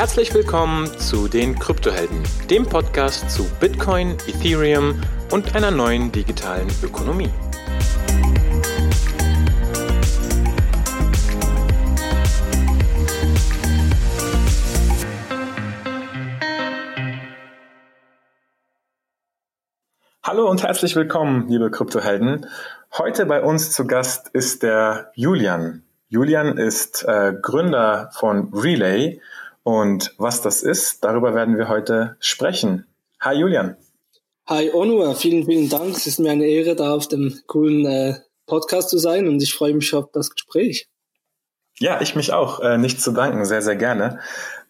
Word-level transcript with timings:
Herzlich 0.00 0.32
willkommen 0.32 0.86
zu 0.98 1.28
den 1.28 1.58
Kryptohelden, 1.58 2.22
dem 2.48 2.64
Podcast 2.64 3.30
zu 3.30 3.44
Bitcoin, 3.60 4.12
Ethereum 4.26 4.98
und 5.30 5.54
einer 5.54 5.70
neuen 5.70 6.10
digitalen 6.10 6.68
Ökonomie. 6.82 7.28
Hallo 20.22 20.48
und 20.48 20.62
herzlich 20.62 20.96
willkommen, 20.96 21.46
liebe 21.50 21.70
Kryptohelden. 21.70 22.46
Heute 22.96 23.26
bei 23.26 23.42
uns 23.42 23.72
zu 23.72 23.86
Gast 23.86 24.30
ist 24.30 24.62
der 24.62 25.12
Julian. 25.14 25.82
Julian 26.08 26.56
ist 26.56 27.04
äh, 27.06 27.34
Gründer 27.38 28.08
von 28.14 28.50
Relay 28.54 29.20
und 29.62 30.14
was 30.18 30.42
das 30.42 30.62
ist, 30.62 31.04
darüber 31.04 31.34
werden 31.34 31.56
wir 31.56 31.68
heute 31.68 32.16
sprechen. 32.20 32.86
Hi 33.20 33.36
Julian. 33.36 33.76
Hi 34.48 34.72
Onur, 34.72 35.14
vielen, 35.14 35.44
vielen 35.44 35.68
Dank. 35.68 35.96
Es 35.96 36.06
ist 36.06 36.18
mir 36.18 36.32
eine 36.32 36.46
Ehre, 36.46 36.74
da 36.74 36.92
auf 36.94 37.06
dem 37.08 37.40
coolen 37.46 37.86
äh, 37.86 38.14
Podcast 38.46 38.90
zu 38.90 38.98
sein 38.98 39.28
und 39.28 39.42
ich 39.42 39.54
freue 39.54 39.74
mich 39.74 39.94
auf 39.94 40.10
das 40.12 40.30
Gespräch. 40.30 40.88
Ja, 41.78 42.00
ich 42.00 42.16
mich 42.16 42.32
auch. 42.32 42.60
Äh, 42.60 42.78
nicht 42.78 43.00
zu 43.00 43.12
danken, 43.12 43.44
sehr, 43.44 43.62
sehr 43.62 43.76
gerne. 43.76 44.20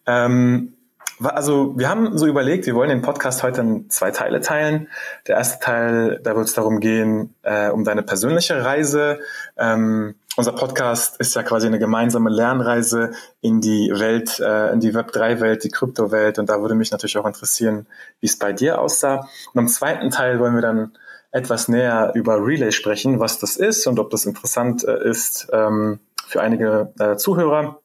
Ähm, 0.05 0.77
also 1.23 1.77
wir 1.77 1.89
haben 1.89 2.17
so 2.17 2.25
überlegt, 2.25 2.65
wir 2.65 2.75
wollen 2.75 2.89
den 2.89 3.01
Podcast 3.01 3.43
heute 3.43 3.61
in 3.61 3.89
zwei 3.89 4.11
Teile 4.11 4.41
teilen. 4.41 4.87
Der 5.27 5.37
erste 5.37 5.63
Teil, 5.63 6.19
da 6.23 6.35
wird 6.35 6.47
es 6.47 6.53
darum 6.53 6.79
gehen, 6.79 7.35
äh, 7.43 7.69
um 7.69 7.83
deine 7.83 8.03
persönliche 8.03 8.63
Reise. 8.63 9.19
Ähm, 9.57 10.15
unser 10.37 10.53
Podcast 10.53 11.19
ist 11.19 11.35
ja 11.35 11.43
quasi 11.43 11.67
eine 11.67 11.79
gemeinsame 11.79 12.29
Lernreise 12.29 13.11
in 13.41 13.61
die 13.61 13.91
Welt, 13.93 14.39
äh, 14.39 14.71
in 14.71 14.79
die 14.79 14.93
Web3-Welt, 14.93 15.63
die 15.63 15.69
Kryptowelt. 15.69 16.39
Und 16.39 16.49
da 16.49 16.61
würde 16.61 16.75
mich 16.75 16.91
natürlich 16.91 17.17
auch 17.17 17.25
interessieren, 17.25 17.85
wie 18.19 18.27
es 18.27 18.39
bei 18.39 18.53
dir 18.53 18.79
aussah. 18.79 19.27
Und 19.53 19.59
im 19.59 19.67
zweiten 19.67 20.09
Teil 20.09 20.39
wollen 20.39 20.55
wir 20.55 20.61
dann 20.61 20.93
etwas 21.31 21.67
näher 21.67 22.11
über 22.15 22.45
Relay 22.45 22.71
sprechen, 22.71 23.19
was 23.19 23.39
das 23.39 23.57
ist 23.57 23.87
und 23.87 23.99
ob 23.99 24.09
das 24.09 24.25
interessant 24.25 24.83
äh, 24.83 25.07
ist 25.09 25.49
ähm, 25.51 25.99
für 26.27 26.41
einige 26.41 26.93
äh, 26.99 27.15
Zuhörer. 27.15 27.79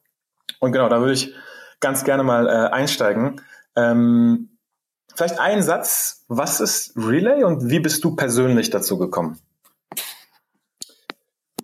Und 0.59 0.71
genau, 0.71 0.89
da 0.89 0.99
würde 0.99 1.13
ich 1.13 1.33
ganz 1.79 2.03
gerne 2.03 2.23
mal 2.23 2.47
äh, 2.47 2.73
einsteigen. 2.73 3.41
Ähm, 3.75 4.49
vielleicht 5.15 5.39
ein 5.39 5.61
Satz, 5.63 6.25
was 6.27 6.59
ist 6.59 6.93
Relay 6.95 7.43
und 7.43 7.69
wie 7.69 7.79
bist 7.79 8.03
du 8.03 8.15
persönlich 8.15 8.69
dazu 8.69 8.97
gekommen? 8.97 9.39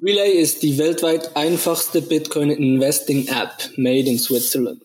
Relay 0.01 0.33
ist 0.33 0.63
die 0.63 0.77
weltweit 0.77 1.35
einfachste 1.35 2.01
Bitcoin 2.01 2.51
Investing 2.51 3.27
App 3.27 3.77
made 3.77 4.09
in 4.09 4.19
Switzerland. 4.19 4.83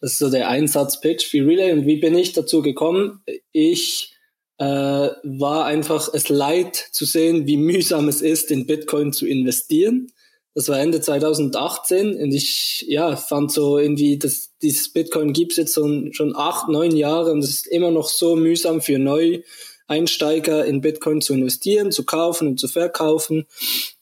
Das 0.00 0.12
ist 0.12 0.18
so 0.18 0.30
der 0.30 0.48
Einsatzpitch 0.48 1.26
für 1.26 1.44
Relay. 1.44 1.72
Und 1.72 1.86
wie 1.86 1.96
bin 1.96 2.16
ich 2.16 2.32
dazu 2.32 2.62
gekommen? 2.62 3.20
Ich 3.52 4.14
äh, 4.58 4.64
war 4.64 5.64
einfach 5.64 6.08
es 6.12 6.28
leid 6.28 6.76
zu 6.76 7.04
sehen, 7.04 7.46
wie 7.46 7.56
mühsam 7.56 8.08
es 8.08 8.22
ist, 8.22 8.50
in 8.50 8.66
Bitcoin 8.66 9.12
zu 9.12 9.26
investieren. 9.26 10.12
Das 10.54 10.68
war 10.68 10.80
Ende 10.80 11.00
2018 11.00 12.16
und 12.16 12.32
ich 12.32 12.84
ja 12.88 13.14
fand 13.14 13.52
so 13.52 13.78
irgendwie, 13.78 14.18
dass 14.18 14.50
dieses 14.60 14.92
Bitcoin 14.92 15.32
gibt's 15.32 15.56
jetzt 15.56 15.74
so, 15.74 15.88
schon 16.12 16.34
acht, 16.34 16.68
neun 16.68 16.96
Jahre 16.96 17.32
und 17.32 17.44
es 17.44 17.50
ist 17.50 17.66
immer 17.68 17.92
noch 17.92 18.08
so 18.08 18.34
mühsam 18.34 18.80
für 18.80 18.98
Neueinsteiger 18.98 20.64
in 20.64 20.80
Bitcoin 20.80 21.20
zu 21.20 21.34
investieren, 21.34 21.92
zu 21.92 22.04
kaufen 22.04 22.48
und 22.48 22.60
zu 22.60 22.66
verkaufen. 22.66 23.46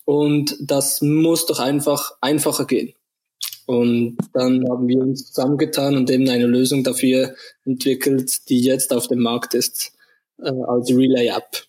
Und 0.07 0.57
das 0.59 1.03
muss 1.03 1.45
doch 1.45 1.61
einfach 1.61 2.13
einfacher 2.23 2.65
gehen. 2.65 2.95
Und 3.67 4.17
dann 4.33 4.67
haben 4.71 4.89
wir 4.89 5.03
uns 5.03 5.27
zusammengetan 5.27 5.95
und 5.95 6.09
eben 6.09 6.27
eine 6.31 6.47
Lösung 6.47 6.83
dafür 6.83 7.35
entwickelt, 7.67 8.49
die 8.49 8.63
jetzt 8.63 8.95
auf 8.95 9.09
dem 9.09 9.19
Markt 9.19 9.53
ist, 9.53 9.93
äh, 10.39 10.51
als 10.67 10.89
Relay-App. 10.89 11.67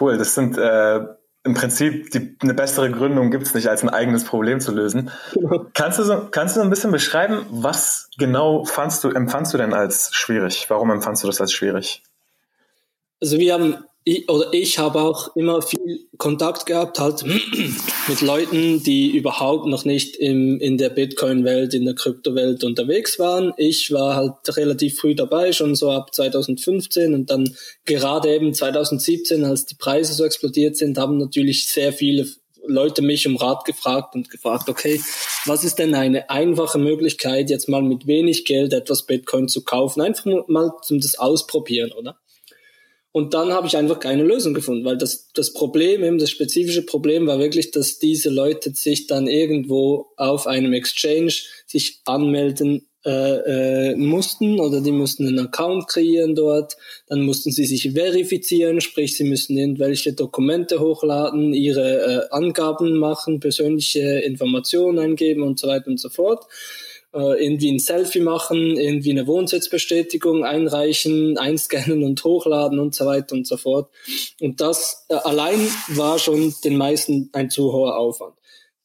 Cool, 0.00 0.16
das 0.16 0.34
sind 0.34 0.56
äh, 0.56 1.00
im 1.42 1.54
Prinzip 1.54 2.10
die, 2.10 2.36
eine 2.42 2.54
bessere 2.54 2.90
Gründung 2.90 3.30
gibt 3.30 3.46
es 3.46 3.54
nicht, 3.54 3.68
als 3.68 3.82
ein 3.82 3.88
eigenes 3.88 4.24
Problem 4.24 4.60
zu 4.60 4.72
lösen. 4.72 5.10
Genau. 5.32 5.66
Kannst, 5.72 5.98
du 5.98 6.04
so, 6.04 6.28
kannst 6.30 6.56
du 6.56 6.60
so 6.60 6.64
ein 6.64 6.70
bisschen 6.70 6.90
beschreiben, 6.90 7.46
was 7.50 8.10
genau 8.18 8.64
fandst 8.64 9.02
du, 9.04 9.08
empfandst 9.10 9.54
du 9.54 9.58
denn 9.58 9.72
als 9.72 10.14
schwierig? 10.14 10.66
Warum 10.68 10.90
empfandst 10.90 11.22
du 11.22 11.26
das 11.26 11.40
als 11.40 11.52
schwierig? 11.52 12.02
Also 13.20 13.38
wir 13.38 13.54
haben 13.54 13.76
ich, 14.04 14.28
oder 14.30 14.52
ich 14.52 14.78
habe 14.78 15.02
auch 15.02 15.36
immer 15.36 15.60
viel 15.60 16.06
Kontakt 16.16 16.66
gehabt 16.66 16.98
halt 16.98 17.22
mit 18.08 18.20
Leuten, 18.22 18.82
die 18.82 19.16
überhaupt 19.16 19.66
noch 19.66 19.84
nicht 19.84 20.16
im, 20.16 20.58
in 20.58 20.78
der 20.78 20.88
Bitcoin-Welt, 20.88 21.74
in 21.74 21.84
der 21.84 21.94
Kryptowelt 21.94 22.64
unterwegs 22.64 23.18
waren. 23.18 23.52
Ich 23.58 23.92
war 23.92 24.16
halt 24.16 24.56
relativ 24.56 24.98
früh 24.98 25.14
dabei, 25.14 25.52
schon 25.52 25.74
so 25.74 25.90
ab 25.90 26.14
2015 26.14 27.14
und 27.14 27.30
dann 27.30 27.54
gerade 27.84 28.34
eben 28.34 28.54
2017, 28.54 29.44
als 29.44 29.66
die 29.66 29.74
Preise 29.74 30.14
so 30.14 30.24
explodiert 30.24 30.76
sind, 30.76 30.96
haben 30.96 31.18
natürlich 31.18 31.66
sehr 31.66 31.92
viele 31.92 32.26
Leute 32.66 33.02
mich 33.02 33.26
um 33.26 33.36
Rat 33.36 33.64
gefragt 33.64 34.14
und 34.14 34.30
gefragt, 34.30 34.68
okay, 34.68 35.00
was 35.46 35.64
ist 35.64 35.78
denn 35.78 35.94
eine 35.94 36.30
einfache 36.30 36.78
Möglichkeit, 36.78 37.50
jetzt 37.50 37.68
mal 37.68 37.82
mit 37.82 38.06
wenig 38.06 38.44
Geld 38.44 38.72
etwas 38.72 39.04
Bitcoin 39.04 39.48
zu 39.48 39.64
kaufen? 39.64 40.00
Einfach 40.00 40.26
mal 40.46 40.72
zum 40.82 41.00
das 41.00 41.18
Ausprobieren, 41.18 41.92
oder? 41.92 42.16
Und 43.12 43.34
dann 43.34 43.52
habe 43.52 43.66
ich 43.66 43.76
einfach 43.76 43.98
keine 43.98 44.22
Lösung 44.22 44.54
gefunden, 44.54 44.84
weil 44.84 44.96
das, 44.96 45.28
das 45.34 45.52
Problem, 45.52 46.04
eben 46.04 46.18
das 46.18 46.30
spezifische 46.30 46.82
Problem 46.82 47.26
war 47.26 47.40
wirklich, 47.40 47.72
dass 47.72 47.98
diese 47.98 48.30
Leute 48.30 48.70
sich 48.70 49.08
dann 49.08 49.26
irgendwo 49.26 50.12
auf 50.16 50.46
einem 50.46 50.72
Exchange 50.72 51.32
sich 51.66 52.00
anmelden 52.04 52.86
äh, 53.04 53.90
äh, 53.90 53.96
mussten 53.96 54.60
oder 54.60 54.82
die 54.82 54.92
mussten 54.92 55.26
einen 55.26 55.38
Account 55.38 55.88
kreieren 55.88 56.34
dort, 56.34 56.76
dann 57.08 57.22
mussten 57.22 57.50
sie 57.50 57.64
sich 57.64 57.92
verifizieren, 57.92 58.82
sprich 58.82 59.16
sie 59.16 59.24
müssen 59.24 59.56
irgendwelche 59.56 60.12
Dokumente 60.12 60.80
hochladen, 60.80 61.54
ihre 61.54 62.28
äh, 62.28 62.28
Angaben 62.30 62.98
machen, 62.98 63.40
persönliche 63.40 64.20
Informationen 64.20 64.98
eingeben 64.98 65.42
und 65.42 65.58
so 65.58 65.66
weiter 65.66 65.88
und 65.88 65.98
so 65.98 66.10
fort 66.10 66.44
äh, 67.12 67.44
irgendwie 67.44 67.72
ein 67.72 67.78
Selfie 67.78 68.20
machen, 68.20 68.76
irgendwie 68.76 69.10
eine 69.10 69.26
Wohnsitzbestätigung 69.26 70.44
einreichen, 70.44 71.38
einscannen 71.38 72.04
und 72.04 72.22
hochladen 72.22 72.78
und 72.78 72.94
so 72.94 73.06
weiter 73.06 73.34
und 73.34 73.46
so 73.46 73.56
fort. 73.56 73.90
Und 74.40 74.60
das 74.60 75.06
äh, 75.08 75.14
allein 75.14 75.58
war 75.88 76.18
schon 76.18 76.54
den 76.64 76.76
meisten 76.76 77.30
ein 77.32 77.50
zu 77.50 77.72
hoher 77.72 77.98
Aufwand. 77.98 78.34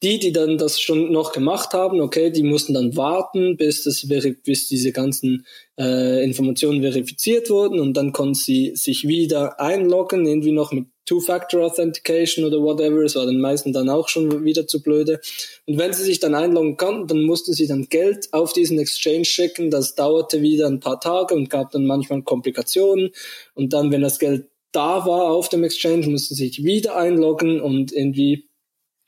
Die, 0.03 0.19
die 0.19 0.33
dann 0.33 0.57
das 0.57 0.79
schon 0.79 1.11
noch 1.11 1.31
gemacht 1.31 1.73
haben, 1.73 2.01
okay, 2.01 2.29
die 2.29 2.43
mussten 2.43 2.73
dann 2.73 2.97
warten, 2.97 3.55
bis 3.57 3.83
das 3.83 4.07
bis 4.43 4.67
diese 4.67 4.91
ganzen 4.91 5.45
äh, 5.79 6.23
Informationen 6.23 6.81
verifiziert 6.81 7.49
wurden 7.49 7.79
und 7.79 7.95
dann 7.95 8.11
konnten 8.11 8.35
sie 8.35 8.75
sich 8.75 9.07
wieder 9.07 9.59
einloggen, 9.59 10.25
irgendwie 10.25 10.51
noch 10.51 10.73
mit 10.73 10.85
Two-Factor 11.05 11.63
Authentication 11.63 12.45
oder 12.45 12.61
whatever. 12.61 13.03
Es 13.03 13.15
war 13.15 13.25
den 13.25 13.39
meisten 13.39 13.73
dann 13.73 13.89
auch 13.89 14.09
schon 14.09 14.43
wieder 14.43 14.67
zu 14.67 14.81
blöde. 14.81 15.21
Und 15.65 15.77
wenn 15.77 15.93
sie 15.93 16.03
sich 16.03 16.19
dann 16.19 16.35
einloggen 16.35 16.77
konnten, 16.77 17.07
dann 17.07 17.21
mussten 17.21 17.53
sie 17.53 17.67
dann 17.67 17.87
Geld 17.89 18.33
auf 18.33 18.53
diesen 18.53 18.79
Exchange 18.79 19.25
schicken. 19.25 19.69
Das 19.69 19.95
dauerte 19.95 20.41
wieder 20.41 20.67
ein 20.67 20.79
paar 20.79 20.99
Tage 20.99 21.35
und 21.35 21.49
gab 21.49 21.71
dann 21.71 21.85
manchmal 21.85 22.23
Komplikationen. 22.23 23.11
Und 23.53 23.73
dann, 23.73 23.91
wenn 23.91 24.01
das 24.01 24.19
Geld 24.19 24.47
da 24.71 25.05
war 25.05 25.31
auf 25.31 25.47
dem 25.49 25.63
Exchange, 25.63 26.07
mussten 26.07 26.35
sie 26.35 26.47
sich 26.47 26.63
wieder 26.63 26.95
einloggen 26.95 27.61
und 27.61 27.93
irgendwie 27.93 28.49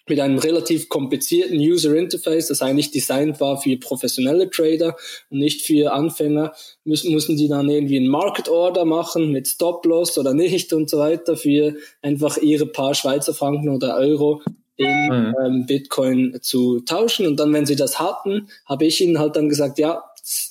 mit 0.10 0.20
einem 0.20 0.38
relativ 0.38 0.90
komplizierten 0.90 1.58
User 1.58 1.96
Interface, 1.96 2.48
das 2.48 2.62
eigentlich 2.62 2.92
designt 2.92 3.40
war 3.40 3.62
für 3.62 3.78
professionelle 3.78 4.50
Trader 4.50 4.96
und 5.30 5.40
nicht 5.40 5.62
für 5.62 5.94
Anfänger, 5.94 6.54
müssen, 6.84 7.12
mussten 7.12 7.38
die 7.38 7.48
dann 7.48 7.70
irgendwie 7.70 7.98
einen 7.98 8.08
Market 8.08 8.50
Order 8.50 8.86
machen 8.86 9.32
mit 9.32 9.48
Stop 9.48 9.86
Loss 9.86 10.18
oder 10.18 10.34
nicht 10.34 10.74
und 10.74 10.90
so 10.90 11.00
weiter 11.00 11.36
für 11.36 11.76
einfach 12.02 12.38
ihre 12.38 12.68
paar 12.68 12.94
Schweizer 12.94 13.34
Franken 13.34 13.70
oder 13.70 13.98
Euro 13.98 14.42
in 14.78 15.08
mhm. 15.08 15.36
ähm, 15.44 15.66
Bitcoin 15.66 16.38
zu 16.42 16.82
tauschen. 16.82 17.26
Und 17.26 17.40
dann, 17.40 17.52
wenn 17.52 17.66
sie 17.66 17.76
das 17.76 18.00
hatten, 18.00 18.48
habe 18.66 18.86
ich 18.86 19.02
ihnen 19.02 19.20
halt 19.20 19.36
dann 19.36 19.50
gesagt, 19.50 19.80
ja, 19.80 20.04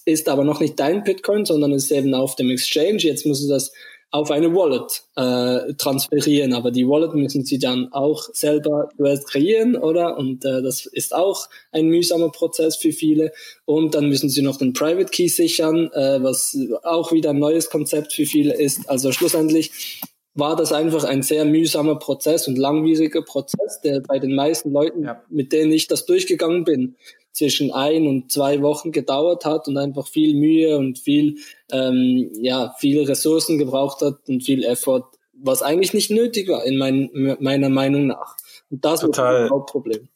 ist 0.05 0.29
aber 0.29 0.45
noch 0.45 0.61
nicht 0.61 0.81
dein 0.81 1.05
Bitcoin, 1.05 1.45
sondern 1.45 1.73
es 1.73 1.85
ist 1.85 1.91
eben 1.93 2.15
auf 2.15 2.35
dem 2.35 2.51
Exchange. 2.51 2.99
Jetzt 2.99 3.27
musst 3.27 3.45
du 3.45 3.49
das 3.49 3.73
auf 4.11 4.31
eine 4.31 4.55
Wallet 4.55 5.03
äh, 5.17 5.75
transferieren. 5.75 6.53
Aber 6.53 6.71
die 6.71 6.89
Wallet 6.89 7.15
müssen 7.15 7.45
sie 7.45 7.59
dann 7.59 7.93
auch 7.93 8.23
selber 8.33 8.89
zuerst 8.97 9.29
kreieren, 9.29 9.77
oder? 9.77 10.17
Und 10.17 10.45
äh, 10.45 10.63
das 10.63 10.87
ist 10.87 11.15
auch 11.15 11.49
ein 11.73 11.87
mühsamer 11.87 12.31
Prozess 12.31 12.77
für 12.77 12.93
viele. 12.93 13.33
Und 13.65 13.95
dann 13.95 14.09
müssen 14.09 14.29
sie 14.29 14.43
noch 14.43 14.59
den 14.59 14.73
Private 14.73 15.11
Key 15.11 15.29
sichern, 15.29 15.91
äh, 15.93 16.23
was 16.23 16.57
auch 16.83 17.13
wieder 17.13 17.31
ein 17.31 17.39
neues 17.39 17.69
Konzept 17.69 18.13
für 18.13 18.27
viele 18.27 18.55
ist. 18.55 18.89
Also 18.89 19.13
schlussendlich 19.13 20.01
war 20.37 20.55
das 20.55 20.73
einfach 20.73 21.05
ein 21.05 21.23
sehr 21.23 21.45
mühsamer 21.45 21.99
Prozess 21.99 22.47
und 22.47 22.59
langwieriger 22.59 23.23
Prozess, 23.23 23.81
der 23.83 24.01
bei 24.01 24.19
den 24.19 24.35
meisten 24.35 24.71
Leuten, 24.71 25.05
ja. 25.05 25.23
mit 25.31 25.51
denen 25.53 25.73
ich 25.73 25.89
das 25.89 26.05
durchgegangen 26.05 26.65
bin, 26.65 26.97
zwischen 27.37 27.71
ein 27.71 28.07
und 28.07 28.33
zwei 28.33 28.63
Wochen 28.63 28.93
gedauert 28.93 29.45
hat 29.45 29.69
und 29.69 29.77
einfach 29.77 30.07
viel 30.07 30.35
Mühe 30.35 30.79
und 30.79 30.99
viel, 30.99 31.37
ähm, 31.71 32.31
ja, 32.41 32.75
viele 32.79 33.07
Ressourcen 33.07 33.59
gebraucht 33.59 34.01
hat 34.01 34.15
und 34.27 34.43
viel 34.43 34.65
Effort, 34.65 35.05
was 35.35 35.61
eigentlich 35.61 35.93
nicht 35.93 36.11
nötig 36.11 36.49
war, 36.49 36.65
in 36.65 36.79
mein, 36.79 37.37
meiner 37.39 37.69
Meinung 37.69 38.07
nach. 38.07 38.37
Und 38.71 38.83
das 38.87 39.01
Total. 39.01 39.35
ist 39.35 39.43
das 39.43 39.51
Hauptproblem. 39.51 40.09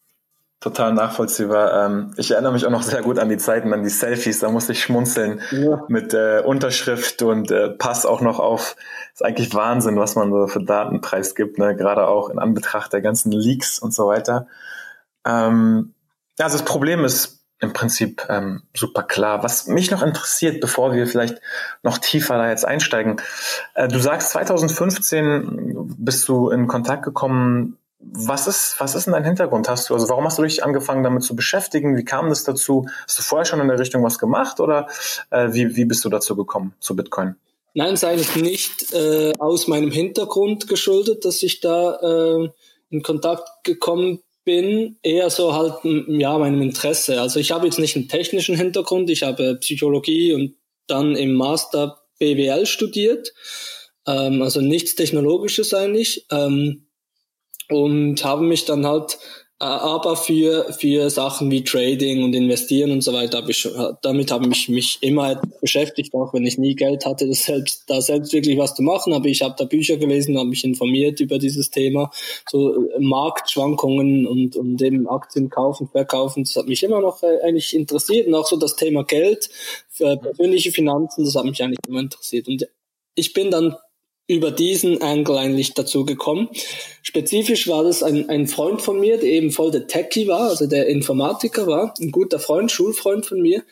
total 0.60 0.94
nachvollziehbar. 0.94 1.84
Ähm, 1.84 2.14
ich 2.16 2.30
erinnere 2.30 2.52
mich 2.52 2.64
auch 2.64 2.70
noch 2.70 2.82
sehr 2.82 3.02
gut 3.02 3.18
an 3.18 3.28
die 3.28 3.36
Zeiten, 3.36 3.74
an 3.74 3.82
die 3.82 3.90
Selfies. 3.90 4.40
Da 4.40 4.50
musste 4.50 4.72
ich 4.72 4.82
schmunzeln 4.82 5.42
ja. 5.50 5.84
mit 5.88 6.14
äh, 6.14 6.42
Unterschrift 6.42 7.20
und 7.20 7.50
äh, 7.50 7.68
Pass 7.68 8.06
auch 8.06 8.22
noch 8.22 8.38
auf. 8.38 8.76
ist 9.12 9.22
eigentlich 9.22 9.54
Wahnsinn, 9.54 9.98
was 9.98 10.16
man 10.16 10.30
so 10.30 10.46
für 10.46 10.64
Datenpreis 10.64 11.34
gibt, 11.34 11.58
ne? 11.58 11.76
gerade 11.76 12.08
auch 12.08 12.30
in 12.30 12.38
Anbetracht 12.38 12.94
der 12.94 13.02
ganzen 13.02 13.30
Leaks 13.30 13.78
und 13.78 13.92
so 13.92 14.06
weiter. 14.06 14.46
Ähm, 15.26 15.92
also 16.44 16.58
das 16.58 16.64
Problem 16.64 17.04
ist 17.04 17.44
im 17.60 17.72
Prinzip 17.72 18.26
ähm, 18.28 18.62
super 18.74 19.02
klar. 19.02 19.42
Was 19.42 19.66
mich 19.66 19.90
noch 19.90 20.02
interessiert, 20.02 20.60
bevor 20.60 20.94
wir 20.94 21.06
vielleicht 21.06 21.40
noch 21.82 21.98
tiefer 21.98 22.38
da 22.38 22.48
jetzt 22.48 22.64
einsteigen, 22.64 23.20
äh, 23.74 23.88
du 23.88 23.98
sagst 23.98 24.30
2015 24.30 25.94
bist 25.98 26.26
du 26.28 26.48
in 26.50 26.66
Kontakt 26.66 27.04
gekommen 27.04 27.76
was 28.00 28.46
ist, 28.46 28.76
was 28.78 28.94
ist 28.94 29.04
denn 29.04 29.12
dein 29.12 29.24
Hintergrund? 29.24 29.68
Hast 29.68 29.90
du, 29.90 29.94
also 29.94 30.08
warum 30.08 30.24
hast 30.24 30.38
du 30.38 30.42
dich 30.42 30.64
angefangen 30.64 31.04
damit 31.04 31.22
zu 31.22 31.36
beschäftigen? 31.36 31.96
Wie 31.96 32.04
kam 32.04 32.30
das 32.30 32.44
dazu? 32.44 32.86
Hast 33.04 33.18
du 33.18 33.22
vorher 33.22 33.44
schon 33.44 33.60
in 33.60 33.68
der 33.68 33.78
Richtung 33.78 34.02
was 34.02 34.18
gemacht 34.18 34.58
oder 34.58 34.88
äh, 35.28 35.52
wie, 35.52 35.76
wie 35.76 35.84
bist 35.84 36.04
du 36.04 36.08
dazu 36.08 36.34
gekommen, 36.34 36.74
zu 36.80 36.96
Bitcoin? 36.96 37.36
Nein, 37.74 37.94
es 37.94 38.02
ist 38.02 38.08
eigentlich 38.08 38.36
nicht 38.36 38.92
äh, 38.94 39.34
aus 39.38 39.68
meinem 39.68 39.90
Hintergrund 39.90 40.66
geschuldet, 40.66 41.24
dass 41.24 41.42
ich 41.42 41.60
da 41.60 41.96
äh, 41.96 42.48
in 42.88 43.02
Kontakt 43.02 43.48
gekommen 43.64 44.20
bin, 44.50 44.96
eher 45.04 45.30
so 45.30 45.54
halt 45.54 45.74
ja 46.08 46.36
meinem 46.36 46.60
Interesse. 46.60 47.20
Also 47.20 47.38
ich 47.38 47.52
habe 47.52 47.66
jetzt 47.66 47.78
nicht 47.78 47.94
einen 47.94 48.08
technischen 48.08 48.56
Hintergrund, 48.56 49.08
ich 49.08 49.22
habe 49.22 49.54
Psychologie 49.60 50.32
und 50.32 50.56
dann 50.88 51.14
im 51.14 51.34
Master 51.34 52.02
BWL 52.18 52.66
studiert, 52.66 53.32
ähm, 54.08 54.42
also 54.42 54.60
nichts 54.60 54.96
Technologisches 54.96 55.72
eigentlich. 55.72 56.26
Ähm, 56.32 56.88
und 57.68 58.24
habe 58.24 58.42
mich 58.42 58.64
dann 58.64 58.84
halt 58.84 59.20
aber 59.60 60.16
für 60.16 60.72
für 60.72 61.10
Sachen 61.10 61.50
wie 61.50 61.62
Trading 61.62 62.24
und 62.24 62.34
Investieren 62.34 62.92
und 62.92 63.02
so 63.02 63.12
weiter 63.12 63.38
habe 63.38 63.50
ich 63.50 63.68
damit 64.00 64.32
habe 64.32 64.48
ich 64.50 64.70
mich 64.70 64.98
immer 65.02 65.38
beschäftigt 65.60 66.14
auch 66.14 66.32
wenn 66.32 66.46
ich 66.46 66.56
nie 66.56 66.74
Geld 66.74 67.04
hatte 67.04 67.28
das 67.28 67.44
selbst 67.44 67.84
da 67.86 68.00
selbst 68.00 68.32
wirklich 68.32 68.56
was 68.56 68.74
zu 68.74 68.82
machen. 68.82 69.12
Aber 69.12 69.26
ich 69.26 69.42
habe 69.42 69.54
da 69.58 69.64
Bücher 69.64 69.98
gelesen 69.98 70.38
habe 70.38 70.48
mich 70.48 70.64
informiert 70.64 71.20
über 71.20 71.38
dieses 71.38 71.70
Thema. 71.70 72.10
So 72.48 72.74
äh, 72.74 73.00
Marktschwankungen 73.00 74.26
und 74.26 74.56
und 74.56 74.80
eben 74.80 75.06
Aktien 75.06 75.50
kaufen 75.50 75.88
verkaufen 75.88 76.44
das 76.44 76.56
hat 76.56 76.66
mich 76.66 76.82
immer 76.82 77.02
noch 77.02 77.22
äh, 77.22 77.40
eigentlich 77.42 77.76
interessiert. 77.76 78.28
Und 78.28 78.34
auch 78.34 78.46
so 78.46 78.56
das 78.56 78.76
Thema 78.76 79.04
Geld 79.04 79.50
persönliche 79.98 80.72
Finanzen 80.72 81.24
das 81.24 81.34
hat 81.34 81.44
mich 81.44 81.62
eigentlich 81.62 81.80
immer 81.86 82.00
interessiert. 82.00 82.48
Und 82.48 82.66
ich 83.14 83.34
bin 83.34 83.50
dann 83.50 83.76
über 84.30 84.52
diesen 84.52 85.02
Angle 85.02 85.36
eigentlich 85.36 85.74
dazu 85.74 86.04
gekommen. 86.04 86.48
Spezifisch 87.02 87.66
war 87.66 87.82
das 87.82 88.04
ein, 88.04 88.28
ein 88.28 88.46
Freund 88.46 88.80
von 88.80 89.00
mir, 89.00 89.18
der 89.18 89.28
eben 89.28 89.50
voll 89.50 89.72
der 89.72 89.88
Techie 89.88 90.28
war, 90.28 90.50
also 90.50 90.68
der 90.68 90.86
Informatiker 90.86 91.66
war, 91.66 91.94
ein 92.00 92.12
guter 92.12 92.38
Freund, 92.38 92.70
Schulfreund 92.70 93.26
von 93.26 93.40
mir. 93.42 93.64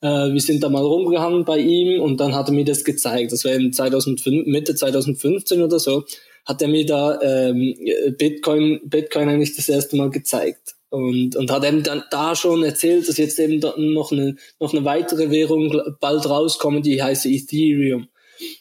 Äh, 0.00 0.32
wir 0.32 0.40
sind 0.40 0.62
da 0.62 0.68
mal 0.68 0.84
rumgehangen 0.84 1.44
bei 1.44 1.58
ihm 1.58 2.00
und 2.00 2.20
dann 2.20 2.32
hat 2.32 2.48
er 2.48 2.54
mir 2.54 2.64
das 2.64 2.84
gezeigt. 2.84 3.32
Das 3.32 3.44
war 3.44 3.52
in 3.52 3.72
2005, 3.72 4.46
Mitte 4.46 4.76
2015 4.76 5.62
oder 5.62 5.80
so, 5.80 6.04
hat 6.44 6.62
er 6.62 6.68
mir 6.68 6.86
da 6.86 7.20
ähm, 7.20 7.74
Bitcoin, 8.16 8.82
Bitcoin 8.84 9.28
eigentlich 9.28 9.56
das 9.56 9.68
erste 9.68 9.96
Mal 9.96 10.10
gezeigt. 10.10 10.76
Und, 10.90 11.34
und 11.34 11.50
hat 11.50 11.64
eben 11.64 11.82
dann 11.82 12.04
da 12.12 12.36
schon 12.36 12.62
erzählt, 12.62 13.08
dass 13.08 13.16
jetzt 13.16 13.40
eben 13.40 13.58
noch 13.58 14.12
eine, 14.12 14.36
noch 14.60 14.72
eine 14.72 14.84
weitere 14.84 15.32
Währung 15.32 15.76
bald 15.98 16.30
rauskommt, 16.30 16.86
die 16.86 17.02
heißt 17.02 17.26
Ethereum. 17.26 18.06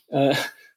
Äh, 0.07 0.33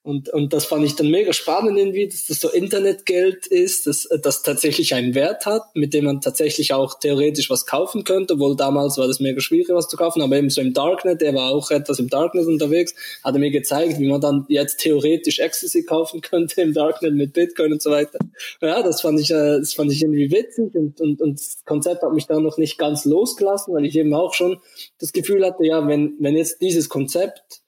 und, 0.07 0.29
und 0.29 0.53
das 0.53 0.67
fand 0.67 0.85
ich 0.85 0.95
dann 0.95 1.11
mega 1.11 1.33
spannend 1.33 1.77
irgendwie, 1.77 2.07
dass 2.07 2.27
das 2.27 2.39
so 2.39 2.49
Internetgeld 2.49 3.49
ist, 3.49 3.89
dass 3.89 4.09
das 4.23 4.43
tatsächlich 4.45 4.95
einen 4.95 5.17
Wert 5.17 5.47
hat, 5.47 5.63
mit 5.75 5.95
dem 5.95 6.05
man 6.05 6.21
tatsächlich 6.21 6.73
auch 6.73 6.97
theoretisch 7.01 7.51
was 7.51 7.67
kaufen 7.67 8.05
könnte, 8.05 8.35
obwohl 8.35 8.55
damals 8.55 8.99
war 8.99 9.09
das 9.09 9.19
mega 9.19 9.41
schwierig, 9.41 9.69
was 9.71 9.89
zu 9.89 9.97
kaufen, 9.97 10.23
aber 10.23 10.37
eben 10.37 10.49
so 10.49 10.61
im 10.61 10.73
Darknet, 10.73 11.23
der 11.23 11.35
war 11.35 11.51
auch 11.51 11.73
etwas 11.73 11.99
im 11.99 12.09
Darknet 12.09 12.47
unterwegs, 12.47 12.95
hat 13.25 13.35
er 13.35 13.41
mir 13.41 13.51
gezeigt, 13.51 13.99
wie 13.99 14.07
man 14.07 14.21
dann 14.21 14.45
jetzt 14.49 14.77
theoretisch 14.77 15.41
Ecstasy 15.41 15.83
kaufen 15.83 16.21
könnte 16.23 16.63
im 16.63 16.73
Darknet 16.73 17.15
mit 17.15 17.33
Bitcoin 17.33 17.73
und 17.73 17.83
so 17.83 17.91
weiter. 17.91 18.21
Ja, 18.63 18.85
das 18.85 19.01
fand 19.01 19.19
ich, 19.19 19.33
äh, 19.33 19.59
das 19.59 19.75
fand 19.75 19.91
ich 19.91 20.03
irgendwie 20.03 20.31
witzig 20.31 20.73
und, 20.77 21.01
und, 21.01 21.21
und 21.21 21.41
das 21.41 21.65
Konzept 21.65 22.03
hat 22.03 22.13
mich 22.13 22.27
da 22.27 22.39
noch 22.39 22.59
nicht 22.59 22.79
ganz 22.79 23.07
losgelassen, 23.07 23.75
weil 23.75 23.85
ich 23.85 23.97
eben 23.97 24.15
auch 24.15 24.35
schon 24.35 24.59
das 25.01 25.13
Gefühl 25.13 25.45
hatte, 25.45 25.67
ja, 25.67 25.85
wenn, 25.89 26.15
wenn 26.21 26.37
jetzt 26.37 26.63
dieses 26.63 26.89
Konzept 26.89 27.66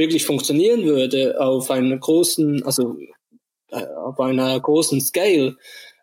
wirklich 0.00 0.24
funktionieren 0.26 0.84
würde 0.84 1.40
auf 1.40 1.70
einer 1.70 1.96
großen, 1.96 2.64
also 2.64 2.96
äh, 3.70 3.86
auf 3.86 4.18
einer 4.18 4.58
großen 4.58 5.00
Scale, 5.00 5.56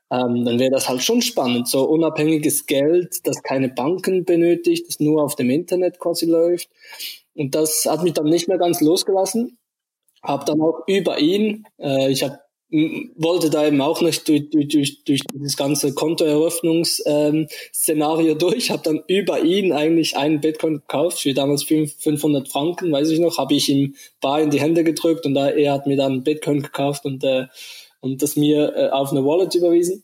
ähm, 0.09 0.45
dann 0.45 0.59
wäre 0.59 0.71
das 0.71 0.87
halt 0.87 1.03
schon 1.03 1.21
spannend. 1.21 1.67
So 1.67 1.83
unabhängiges 1.83 2.65
Geld, 2.65 3.27
das 3.27 3.43
keine 3.43 3.69
Banken 3.69 4.23
benötigt, 4.23 4.87
das 4.87 4.99
nur 4.99 5.23
auf 5.23 5.35
dem 5.35 5.49
Internet 5.49 5.99
quasi 5.99 6.25
läuft. 6.25 6.69
Und 7.35 7.55
das 7.55 7.85
hat 7.85 8.03
mich 8.03 8.13
dann 8.13 8.25
nicht 8.25 8.47
mehr 8.47 8.57
ganz 8.57 8.79
losgelassen. 8.79 9.57
Hab 10.23 10.45
dann 10.45 10.61
auch 10.61 10.83
über 10.87 11.19
ihn, 11.19 11.65
äh, 11.79 12.11
ich 12.11 12.23
habe 12.23 12.39
wollte 12.69 13.49
da 13.49 13.65
eben 13.65 13.79
auch 13.79 14.01
nicht 14.01 14.27
durch, 14.27 14.49
durch, 14.49 14.67
durch, 14.67 15.01
durch 15.05 15.21
dieses 15.33 15.55
ganze 15.55 15.93
Kontoeröffnungsszenario 15.93 18.31
ähm, 18.33 18.37
durch, 18.39 18.71
habe 18.71 18.83
dann 18.83 19.01
über 19.07 19.41
ihn 19.41 19.71
eigentlich 19.71 20.17
einen 20.17 20.41
Bitcoin 20.41 20.81
gekauft 20.81 21.19
für 21.19 21.33
damals 21.33 21.63
500 21.63 22.49
Franken, 22.49 22.91
weiß 22.91 23.09
ich 23.09 23.19
noch, 23.19 23.37
habe 23.37 23.53
ich 23.53 23.69
ihm 23.69 23.95
bar 24.19 24.41
in 24.41 24.49
die 24.49 24.59
Hände 24.59 24.83
gedrückt 24.83 25.25
und 25.25 25.33
da, 25.33 25.49
er 25.49 25.71
hat 25.73 25.87
mir 25.87 25.95
dann 25.95 26.23
Bitcoin 26.23 26.61
gekauft 26.61 27.05
und, 27.05 27.23
äh, 27.23 27.45
und 28.01 28.21
das 28.21 28.35
mir 28.35 28.75
äh, 28.75 28.89
auf 28.89 29.11
eine 29.11 29.23
Wallet 29.23 29.55
überwiesen. 29.55 30.03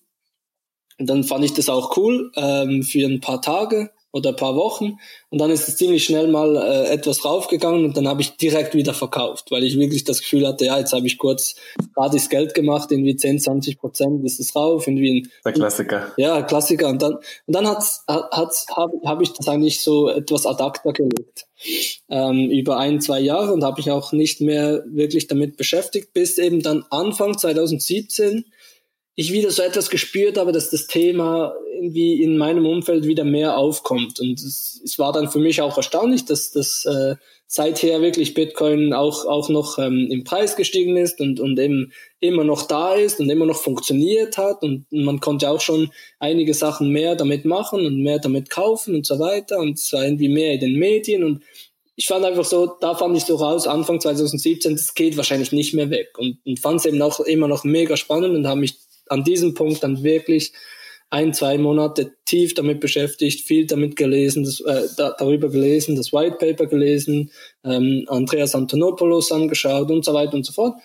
Und 0.99 1.09
dann 1.09 1.25
fand 1.25 1.43
ich 1.43 1.53
das 1.53 1.69
auch 1.69 1.97
cool 1.97 2.31
ähm, 2.35 2.83
für 2.83 3.05
ein 3.05 3.19
paar 3.19 3.41
Tage 3.41 3.89
oder 4.13 4.29
ein 4.29 4.35
paar 4.35 4.55
Wochen 4.55 4.99
und 5.29 5.41
dann 5.41 5.49
ist 5.49 5.67
es 5.67 5.75
ziemlich 5.75 6.05
schnell 6.05 6.27
mal 6.27 6.55
äh, 6.55 6.93
etwas 6.93 7.25
raufgegangen 7.25 7.83
und 7.83 7.97
dann 7.97 8.07
habe 8.07 8.21
ich 8.21 8.37
direkt 8.37 8.75
wieder 8.75 8.93
verkauft, 8.93 9.49
weil 9.49 9.63
ich 9.63 9.77
wirklich 9.77 10.03
das 10.03 10.21
Gefühl 10.21 10.47
hatte, 10.47 10.65
ja, 10.65 10.77
jetzt 10.77 10.93
habe 10.93 11.07
ich 11.07 11.17
kurz 11.17 11.55
gratis 11.95 12.29
Geld 12.29 12.53
gemacht, 12.53 12.91
irgendwie 12.91 13.15
10, 13.15 13.39
20 13.39 13.79
Prozent 13.79 14.23
ist 14.23 14.39
es 14.39 14.55
rauf, 14.55 14.87
irgendwie 14.87 15.21
ein, 15.21 15.31
der 15.43 15.53
Klassiker. 15.53 16.11
Ja, 16.17 16.43
Klassiker 16.43 16.87
und 16.89 17.01
dann 17.01 17.15
und 17.15 17.23
dann 17.47 17.67
hat's, 17.67 18.03
hat's, 18.07 18.67
habe 18.75 18.93
hab 19.03 19.19
ich 19.21 19.33
das 19.33 19.47
eigentlich 19.47 19.81
so 19.81 20.09
etwas 20.09 20.45
ad 20.45 20.63
acta 20.63 20.91
gelegt 20.91 21.47
ähm, 22.09 22.49
über 22.49 22.77
ein, 22.77 23.01
zwei 23.01 23.19
Jahre 23.19 23.53
und 23.53 23.63
habe 23.63 23.79
ich 23.79 23.89
auch 23.91 24.11
nicht 24.11 24.41
mehr 24.41 24.83
wirklich 24.87 25.27
damit 25.27 25.57
beschäftigt, 25.57 26.13
bis 26.13 26.37
eben 26.37 26.61
dann 26.61 26.85
Anfang 26.89 27.37
2017 27.37 28.45
ich 29.15 29.31
wieder 29.31 29.51
so 29.51 29.61
etwas 29.61 29.89
gespürt 29.89 30.37
habe, 30.37 30.51
dass 30.51 30.71
das 30.71 30.87
Thema 30.87 31.53
irgendwie 31.75 32.23
in 32.23 32.37
meinem 32.37 32.65
Umfeld 32.65 33.05
wieder 33.05 33.23
mehr 33.23 33.57
aufkommt. 33.57 34.19
Und 34.19 34.39
es, 34.39 34.81
es 34.83 34.97
war 34.97 35.11
dann 35.11 35.29
für 35.29 35.39
mich 35.39 35.61
auch 35.61 35.77
erstaunlich, 35.77 36.25
dass 36.25 36.51
das 36.51 36.85
äh, 36.85 37.15
seither 37.45 38.01
wirklich 38.01 38.33
Bitcoin 38.33 38.93
auch, 38.93 39.25
auch 39.25 39.49
noch 39.49 39.77
ähm, 39.77 40.07
im 40.09 40.23
Preis 40.23 40.55
gestiegen 40.55 40.97
ist 40.97 41.21
und, 41.21 41.39
und 41.39 41.59
eben 41.59 41.91
immer 42.19 42.43
noch 42.43 42.63
da 42.63 42.95
ist 42.95 43.19
und 43.19 43.29
immer 43.29 43.45
noch 43.45 43.61
funktioniert 43.61 44.37
hat. 44.37 44.63
Und 44.63 44.85
man 44.91 45.19
konnte 45.19 45.49
auch 45.49 45.61
schon 45.61 45.91
einige 46.19 46.55
Sachen 46.55 46.89
mehr 46.89 47.15
damit 47.15 47.45
machen 47.45 47.85
und 47.85 48.01
mehr 48.01 48.17
damit 48.17 48.49
kaufen 48.49 48.95
und 48.95 49.05
so 49.05 49.19
weiter. 49.19 49.59
Und 49.59 49.77
es 49.77 49.93
war 49.93 50.03
irgendwie 50.03 50.29
mehr 50.29 50.53
in 50.53 50.61
den 50.61 50.79
Medien 50.79 51.23
und 51.23 51.43
ich 51.95 52.07
fand 52.07 52.25
einfach 52.25 52.45
so, 52.45 52.75
da 52.81 52.95
fand 52.95 53.15
ich 53.15 53.25
so 53.25 53.35
raus, 53.35 53.67
Anfang 53.67 54.01
2017, 54.01 54.75
das 54.75 54.95
geht 54.95 55.15
wahrscheinlich 55.15 55.51
nicht 55.51 55.75
mehr 55.75 55.91
weg. 55.91 56.17
Und, 56.17 56.39
und 56.45 56.59
fand 56.59 56.79
es 56.79 56.85
eben 56.85 57.01
auch 57.01 57.19
immer 57.19 57.47
noch 57.47 57.63
mega 57.63 57.97
spannend 57.97 58.35
und 58.35 58.47
habe 58.47 58.59
mich 58.59 58.79
an 59.07 59.23
diesem 59.23 59.53
Punkt 59.53 59.83
dann 59.83 60.03
wirklich 60.03 60.53
ein, 61.09 61.31
zwei 61.33 61.59
Monate 61.59 62.15
tief 62.25 62.55
damit 62.55 62.79
beschäftigt, 62.79 63.45
viel 63.45 63.67
damit 63.67 63.95
gelesen, 63.95 64.43
das, 64.43 64.59
äh, 64.61 64.87
da, 64.97 65.15
darüber 65.17 65.49
gelesen, 65.49 65.95
das 65.95 66.11
White 66.11 66.37
Paper 66.39 66.65
gelesen, 66.65 67.31
ähm, 67.63 68.05
Andreas 68.07 68.55
Antonopoulos 68.55 69.31
angeschaut 69.31 69.91
und 69.91 70.03
so 70.03 70.13
weiter 70.13 70.33
und 70.33 70.45
so 70.45 70.53
fort. 70.53 70.75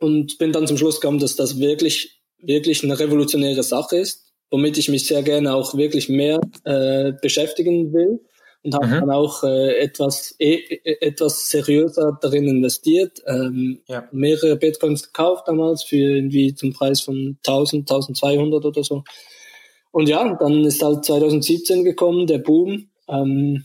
Und 0.00 0.38
bin 0.38 0.52
dann 0.52 0.66
zum 0.66 0.78
Schluss 0.78 1.00
gekommen, 1.00 1.18
dass 1.18 1.36
das 1.36 1.58
wirklich, 1.58 2.22
wirklich 2.38 2.82
eine 2.82 2.98
revolutionäre 2.98 3.62
Sache 3.62 3.98
ist, 3.98 4.32
womit 4.50 4.78
ich 4.78 4.88
mich 4.88 5.06
sehr 5.06 5.22
gerne 5.22 5.54
auch 5.54 5.74
wirklich 5.74 6.08
mehr 6.08 6.40
äh, 6.64 7.12
beschäftigen 7.20 7.92
will 7.92 8.20
und 8.64 8.74
habe 8.74 8.86
mhm. 8.86 8.90
dann 8.92 9.10
auch 9.10 9.44
äh, 9.44 9.78
etwas 9.78 10.34
e 10.38 10.80
etwas 11.00 11.50
seriöser 11.50 12.18
darin 12.20 12.48
investiert. 12.48 13.22
Ähm, 13.26 13.80
ja. 13.86 14.08
Mehrere 14.10 14.56
Bitcoins 14.56 15.04
gekauft 15.04 15.46
damals 15.46 15.84
für 15.84 15.96
irgendwie 15.96 16.54
zum 16.54 16.72
Preis 16.72 17.02
von 17.02 17.36
1000, 17.46 17.90
1200 17.90 18.64
oder 18.64 18.82
so. 18.82 19.04
Und 19.92 20.08
ja, 20.08 20.34
dann 20.34 20.64
ist 20.64 20.82
halt 20.82 21.04
2017 21.04 21.84
gekommen, 21.84 22.26
der 22.26 22.38
Boom. 22.38 22.88
Ähm, 23.06 23.64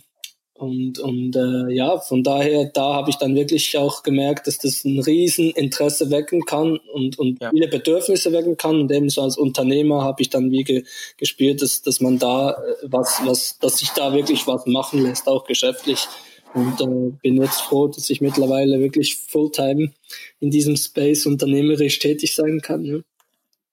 und, 0.60 1.00
und 1.00 1.38
äh, 1.38 1.74
ja, 1.74 2.00
von 2.00 2.22
daher, 2.22 2.66
da 2.66 2.96
habe 2.96 3.10
ich 3.10 3.16
dann 3.16 3.34
wirklich 3.34 3.78
auch 3.78 4.04
gemerkt, 4.04 4.46
dass 4.46 4.58
das 4.58 4.84
ein 4.84 5.00
Rieseninteresse 5.00 6.12
wecken 6.12 6.44
kann 6.44 6.78
und, 6.94 7.18
und 7.18 7.42
ja. 7.42 7.50
viele 7.52 7.70
Bedürfnisse 7.70 8.34
wecken 8.34 8.58
kann. 8.58 8.82
Und 8.82 8.92
eben 8.92 9.10
so 9.10 9.22
als 9.22 9.38
Unternehmer 9.38 10.04
habe 10.04 10.22
ich 10.22 10.30
dann 10.30 10.52
wie 10.52 10.66
ge, 10.66 10.84
gespürt, 11.16 11.62
dass, 11.62 11.82
dass 11.82 12.02
man 12.02 12.20
da 12.20 12.52
äh, 12.52 12.56
was, 12.84 13.22
was, 13.24 13.58
dass 13.60 13.78
sich 13.78 13.92
da 13.92 14.12
wirklich 14.14 14.48
was 14.48 14.66
machen 14.66 15.02
lässt, 15.02 15.30
auch 15.30 15.46
geschäftlich. 15.46 16.10
Und 16.54 16.82
äh, 16.82 17.18
bin 17.22 17.42
jetzt 17.42 17.62
froh, 17.62 17.88
dass 17.88 18.10
ich 18.10 18.20
mittlerweile 18.20 18.82
wirklich 18.82 19.16
Fulltime 19.16 19.94
in 20.42 20.52
diesem 20.52 20.76
Space 20.76 21.26
unternehmerisch 21.26 22.00
tätig 22.00 22.36
sein 22.36 22.60
kann. 22.60 22.84
Ja. 22.84 22.98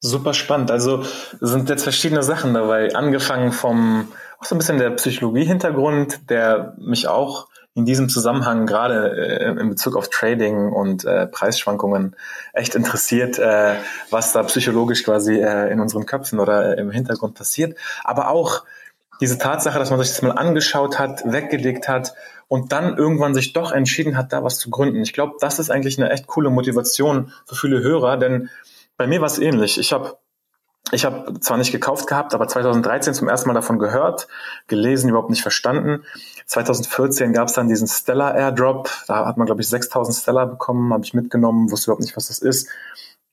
Super 0.01 0.35
spannend. 0.35 0.71
Also 0.71 1.03
sind 1.41 1.69
jetzt 1.69 1.83
verschiedene 1.83 2.23
Sachen 2.23 2.55
dabei, 2.55 2.95
angefangen 2.95 3.51
vom 3.51 4.07
auch 4.39 4.45
so 4.45 4.55
ein 4.55 4.59
bisschen 4.59 4.79
der 4.79 4.91
Psychologie-Hintergrund, 4.91 6.31
der 6.31 6.75
mich 6.79 7.09
auch 7.09 7.49
in 7.77 7.85
diesem 7.85 8.09
Zusammenhang 8.09 8.67
gerade 8.67 9.11
äh, 9.17 9.61
in 9.61 9.69
Bezug 9.69 9.97
auf 9.97 10.09
Trading 10.09 10.73
und 10.73 11.05
äh, 11.05 11.27
Preisschwankungen 11.27 12.17
echt 12.55 12.75
interessiert, 12.75 13.39
äh, 13.39 13.75
was 14.11 14.33
da 14.33 14.43
psychologisch 14.45 15.05
quasi 15.05 15.35
äh, 15.35 15.71
in 15.71 15.81
unseren 15.81 16.07
Köpfen 16.07 16.41
oder 16.41 16.77
äh, 16.77 16.81
im 16.81 16.91
Hintergrund 16.91 17.35
passiert. 17.35 17.77
Aber 18.03 18.31
auch 18.31 18.65
diese 19.21 19.37
Tatsache, 19.37 19.79
dass 19.79 19.91
man 19.91 20.01
sich 20.01 20.09
das 20.09 20.23
mal 20.23 20.33
angeschaut 20.33 20.99
hat, 20.99 21.23
weggelegt 21.31 21.87
hat 21.87 22.15
und 22.49 22.73
dann 22.73 22.97
irgendwann 22.97 23.35
sich 23.35 23.53
doch 23.53 23.73
entschieden 23.73 24.17
hat, 24.17 24.33
da 24.33 24.43
was 24.43 24.59
zu 24.59 24.71
gründen. 24.71 25.03
Ich 25.03 25.13
glaube, 25.13 25.35
das 25.41 25.59
ist 25.59 25.71
eigentlich 25.71 25.99
eine 25.99 26.11
echt 26.11 26.27
coole 26.27 26.49
Motivation 26.49 27.33
für 27.45 27.57
viele 27.57 27.81
Hörer, 27.83 28.17
denn 28.17 28.49
bei 28.97 29.07
mir 29.07 29.21
war 29.21 29.27
es 29.27 29.39
ähnlich. 29.39 29.79
Ich 29.79 29.93
habe 29.93 30.17
ich 30.93 31.05
habe 31.05 31.41
zwar 31.41 31.57
nicht 31.57 31.73
gekauft 31.73 32.07
gehabt, 32.07 32.33
aber 32.33 32.47
2013 32.47 33.13
zum 33.13 33.29
ersten 33.29 33.49
Mal 33.49 33.55
davon 33.55 33.79
gehört, 33.79 34.29
gelesen, 34.69 35.11
überhaupt 35.11 35.31
nicht 35.31 35.43
verstanden. 35.43 36.05
2014 36.47 37.33
gab 37.33 37.49
es 37.49 37.55
dann 37.55 37.69
diesen 37.69 37.89
Stellar 37.89 38.37
Airdrop. 38.37 38.91
Da 39.09 39.27
hat 39.27 39.37
man, 39.37 39.47
glaube 39.47 39.63
ich, 39.63 39.69
6000 39.69 40.17
Stellar 40.17 40.47
bekommen, 40.47 40.93
habe 40.93 41.05
ich 41.05 41.13
mitgenommen, 41.13 41.71
wusste 41.73 41.91
überhaupt 41.91 42.03
nicht, 42.03 42.17
was 42.17 42.29
das 42.29 42.39
ist. 42.39 42.69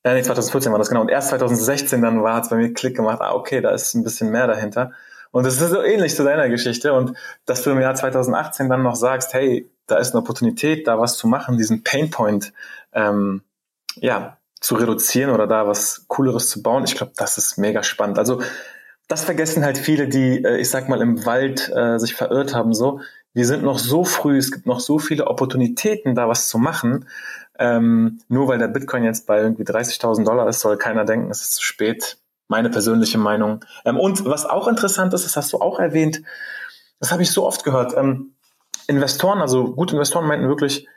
Äh, 0.04 0.16
nee, 0.16 0.24
2014 0.24 0.72
war 0.72 0.80
das 0.80 0.90
genau. 0.90 1.02
Und 1.02 1.10
erst 1.10 1.30
2016 1.30 2.02
dann 2.02 2.24
war 2.24 2.42
es 2.42 2.50
bei 2.50 2.56
mir 2.56 2.74
Klick 2.74 2.96
gemacht, 2.96 3.22
ah, 3.22 3.34
okay, 3.34 3.62
da 3.62 3.70
ist 3.70 3.94
ein 3.94 4.04
bisschen 4.04 4.32
mehr 4.32 4.48
dahinter. 4.48 4.92
Und 5.32 5.46
das 5.46 5.60
ist 5.62 5.70
so 5.70 5.82
ähnlich 5.82 6.16
zu 6.16 6.24
deiner 6.24 6.50
Geschichte. 6.50 6.94
Und 6.94 7.16
dass 7.46 7.64
du 7.64 7.70
im 7.70 7.82
Jahr 7.82 7.94
2018 7.96 8.68
dann 8.68 8.84
noch 8.84 8.96
sagst, 8.96 9.34
hey, 9.34 9.70
da 9.86 9.98
ist 9.98 10.14
eine 10.14 10.22
Opportunität, 10.22 10.88
da 10.88 11.00
was 11.00 11.18
zu 11.18 11.28
machen, 11.28 11.58
diesen 11.58 11.84
Painpoint, 11.84 12.52
ähm, 12.94 13.44
ja, 13.96 14.38
zu 14.64 14.76
reduzieren 14.76 15.30
oder 15.30 15.46
da 15.46 15.68
was 15.68 16.06
Cooleres 16.08 16.50
zu 16.50 16.64
bauen. 16.64 16.86
Ich 16.86 16.96
glaube, 16.96 17.12
das 17.18 17.38
ist 17.38 17.58
mega 17.58 17.84
spannend. 17.84 18.18
Also 18.18 18.42
das 19.10 19.26
vergessen 19.26 19.66
halt 19.66 19.78
viele, 19.78 20.08
die, 20.08 20.42
äh, 20.42 20.58
ich 20.58 20.70
sag 20.70 20.88
mal, 20.88 21.02
im 21.02 21.26
Wald 21.26 21.70
äh, 21.76 22.00
sich 22.00 22.16
verirrt 22.16 22.56
haben. 22.56 22.74
So, 22.74 23.02
wir 23.34 23.46
sind 23.46 23.64
noch 23.64 23.78
so 23.78 24.06
früh, 24.06 24.38
es 24.38 24.54
gibt 24.54 24.66
noch 24.66 24.80
so 24.80 25.00
viele 25.00 25.28
Opportunitäten, 25.28 26.16
da 26.16 26.30
was 26.30 26.48
zu 26.48 26.58
machen. 26.58 27.10
Ähm, 27.60 28.22
nur 28.30 28.48
weil 28.48 28.58
der 28.58 28.70
Bitcoin 28.70 29.04
jetzt 29.04 29.28
bei 29.28 29.42
irgendwie 29.42 29.64
30.000 29.64 30.24
Dollar 30.24 30.48
ist, 30.48 30.62
soll 30.62 30.78
keiner 30.78 31.04
denken, 31.04 31.30
es 31.30 31.42
ist 31.42 31.56
zu 31.56 31.64
spät. 31.64 32.18
Meine 32.48 32.70
persönliche 32.70 33.18
Meinung. 33.18 33.66
Ähm, 33.84 34.00
und 34.00 34.24
was 34.24 34.46
auch 34.46 34.70
interessant 34.70 35.14
ist, 35.14 35.26
das 35.26 35.36
hast 35.36 35.52
du 35.52 35.58
auch 35.58 35.78
erwähnt, 35.78 36.22
das 37.02 37.12
habe 37.12 37.22
ich 37.22 37.32
so 37.32 37.46
oft 37.46 37.66
gehört. 37.66 37.98
Ähm, 37.98 38.32
Investoren, 38.88 39.42
also 39.42 39.74
gute 39.74 39.96
Investoren 39.96 40.26
meinten 40.26 40.48
wirklich, 40.48 40.88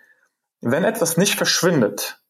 wenn 0.61 0.85
etwas 0.85 1.17
nicht 1.17 1.35
verschwindet, 1.35 2.21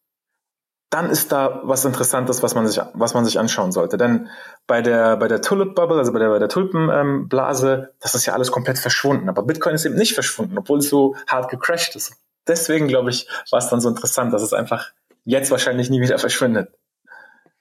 dann 0.89 1.09
ist 1.09 1.31
da 1.31 1.61
was 1.63 1.83
Interessantes, 1.83 2.41
was 2.43 2.55
man 2.55 2.65
sich, 2.67 2.79
was 2.93 3.13
man 3.13 3.25
sich 3.25 3.39
anschauen 3.39 3.71
sollte. 3.71 3.97
Denn 3.97 4.29
bei 4.67 4.81
der, 4.81 5.17
bei 5.17 5.27
der 5.27 5.41
Tulip 5.41 5.75
Bubble, 5.75 5.97
also 5.97 6.13
bei 6.13 6.19
der, 6.19 6.29
bei 6.29 6.39
der 6.39 6.47
Tulpenblase, 6.47 7.73
ähm, 7.73 7.87
das 7.99 8.15
ist 8.15 8.25
ja 8.25 8.33
alles 8.33 8.51
komplett 8.51 8.77
verschwunden. 8.77 9.27
Aber 9.27 9.43
Bitcoin 9.43 9.75
ist 9.75 9.85
eben 9.85 9.95
nicht 9.95 10.13
verschwunden, 10.13 10.57
obwohl 10.57 10.79
es 10.79 10.89
so 10.89 11.15
hart 11.27 11.49
gecrashed 11.49 11.95
ist. 11.95 12.13
Deswegen, 12.47 12.87
glaube 12.87 13.09
ich, 13.09 13.27
war 13.51 13.59
es 13.59 13.67
dann 13.67 13.81
so 13.81 13.89
interessant, 13.89 14.33
dass 14.33 14.41
es 14.41 14.53
einfach 14.53 14.91
jetzt 15.25 15.51
wahrscheinlich 15.51 15.89
nie 15.89 15.99
wieder 15.99 16.17
verschwindet. 16.19 16.69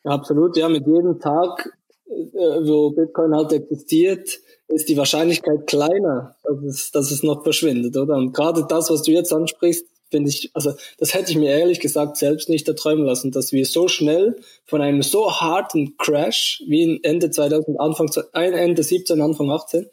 Absolut, 0.04 0.56
ja, 0.56 0.68
mit 0.68 0.86
jedem 0.86 1.18
Tag, 1.18 1.68
äh, 2.06 2.12
wo 2.12 2.90
Bitcoin 2.90 3.34
halt 3.34 3.52
existiert, 3.52 4.38
ist 4.68 4.88
die 4.88 4.96
Wahrscheinlichkeit 4.96 5.66
kleiner, 5.66 6.36
dass 6.44 6.62
es, 6.62 6.90
dass 6.92 7.10
es 7.10 7.24
noch 7.24 7.42
verschwindet, 7.42 7.96
oder? 7.96 8.14
Und 8.14 8.32
gerade 8.32 8.64
das, 8.68 8.88
was 8.88 9.02
du 9.02 9.10
jetzt 9.10 9.32
ansprichst, 9.32 9.84
finde 10.10 10.30
ich, 10.30 10.50
also 10.54 10.74
das 10.98 11.14
hätte 11.14 11.30
ich 11.30 11.36
mir 11.36 11.50
ehrlich 11.50 11.80
gesagt 11.80 12.16
selbst 12.16 12.48
nicht 12.48 12.68
erträumen 12.68 13.04
lassen, 13.04 13.32
dass 13.32 13.52
wir 13.52 13.64
so 13.66 13.88
schnell 13.88 14.36
von 14.64 14.80
einem 14.80 15.02
so 15.02 15.32
harten 15.32 15.96
Crash 15.96 16.62
wie 16.66 17.00
Ende 17.02 17.30
2000, 17.30 17.80
Anfang, 17.80 18.08
Ende 18.32 18.82
17, 18.82 19.20
Anfang 19.20 19.50
18, 19.50 19.86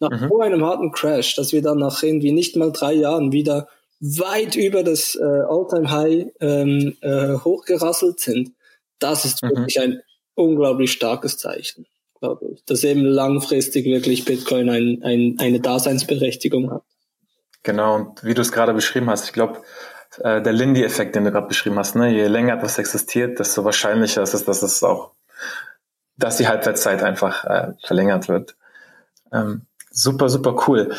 nach 0.00 0.10
mhm. 0.10 0.28
so 0.28 0.40
einem 0.40 0.64
harten 0.64 0.90
Crash, 0.90 1.36
dass 1.36 1.52
wir 1.52 1.62
dann 1.62 1.78
nach 1.78 2.02
irgendwie 2.02 2.32
nicht 2.32 2.56
mal 2.56 2.72
drei 2.72 2.92
Jahren 2.94 3.32
wieder 3.32 3.68
weit 4.00 4.56
über 4.56 4.82
das 4.82 5.14
äh, 5.14 5.22
All-Time-High 5.22 6.26
ähm, 6.40 6.96
äh, 7.00 7.34
hochgerasselt 7.38 8.18
sind, 8.18 8.50
das 8.98 9.24
ist 9.24 9.42
mhm. 9.42 9.48
wirklich 9.50 9.80
ein 9.80 10.02
unglaublich 10.34 10.92
starkes 10.92 11.38
Zeichen, 11.38 11.86
glaube 12.18 12.46
ich, 12.52 12.64
dass 12.64 12.82
eben 12.82 13.04
langfristig 13.04 13.84
wirklich 13.86 14.24
Bitcoin 14.24 14.68
ein, 14.68 15.02
ein, 15.02 15.36
eine 15.38 15.60
Daseinsberechtigung 15.60 16.70
hat. 16.70 16.82
Genau, 17.62 17.94
und 17.94 18.24
wie 18.24 18.34
du 18.34 18.42
es 18.42 18.52
gerade 18.52 18.74
beschrieben 18.74 19.08
hast, 19.08 19.26
ich 19.26 19.32
glaube, 19.32 19.62
äh, 20.18 20.42
der 20.42 20.52
Lindy-Effekt, 20.52 21.14
den 21.14 21.24
du 21.24 21.32
gerade 21.32 21.46
beschrieben 21.46 21.78
hast, 21.78 21.94
ne, 21.94 22.10
je 22.10 22.26
länger 22.26 22.54
etwas 22.54 22.78
existiert, 22.78 23.38
desto 23.38 23.64
wahrscheinlicher 23.64 24.22
ist 24.22 24.34
es, 24.34 24.44
dass 24.44 24.62
es 24.62 24.82
auch, 24.82 25.12
dass 26.16 26.36
die 26.36 26.48
Halbwertszeit 26.48 27.02
einfach 27.02 27.44
äh, 27.44 27.72
verlängert 27.84 28.28
wird. 28.28 28.56
Ähm, 29.32 29.66
super, 29.90 30.28
super 30.28 30.56
cool. 30.66 30.94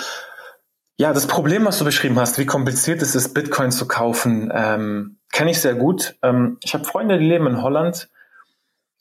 Ja, 0.98 1.12
das 1.12 1.28
Problem, 1.28 1.66
was 1.66 1.80
du 1.80 1.86
beschrieben 1.86 2.20
hast, 2.20 2.38
wie 2.38 2.46
kompliziert 2.46 3.02
es 3.02 3.16
ist, 3.16 3.34
Bitcoin 3.34 3.72
zu 3.72 3.88
kaufen, 3.88 4.52
ähm, 4.54 5.18
kenne 5.32 5.52
ich 5.52 5.60
sehr 5.60 5.76
gut. 5.76 6.16
Ähm, 6.22 6.58
ich 6.64 6.74
habe 6.74 6.86
Freunde, 6.86 7.18
die 7.18 7.26
leben 7.26 7.48
in 7.48 7.62
Holland 7.62 8.10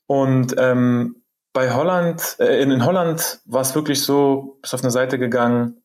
und 0.07 0.55
ähm, 0.59 1.23
bei 1.53 1.73
Holland, 1.73 2.37
äh, 2.39 2.63
in, 2.63 2.71
in 2.71 2.85
Holland 2.85 3.41
war 3.45 3.61
es 3.61 3.75
wirklich 3.75 4.03
so, 4.03 4.59
bist 4.63 4.75
auf 4.75 4.83
eine 4.83 4.91
Seite 4.91 5.19
gegangen, 5.19 5.82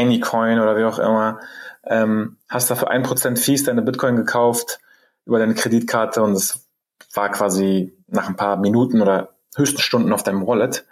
Anycoin 0.00 0.60
oder 0.60 0.76
wie 0.76 0.84
auch 0.84 0.98
immer, 0.98 1.40
ähm, 1.84 2.38
hast 2.48 2.70
dafür 2.70 2.90
ein 2.90 3.02
Prozent 3.02 3.38
Fees 3.38 3.64
deine 3.64 3.82
Bitcoin 3.82 4.16
gekauft 4.16 4.80
über 5.24 5.38
deine 5.38 5.54
Kreditkarte 5.54 6.22
und 6.22 6.32
es 6.32 6.66
war 7.14 7.30
quasi 7.30 7.96
nach 8.06 8.28
ein 8.28 8.36
paar 8.36 8.56
Minuten 8.56 9.02
oder 9.02 9.34
höchsten 9.56 9.80
Stunden 9.80 10.12
auf 10.12 10.22
deinem 10.22 10.46
Wallet. 10.46 10.86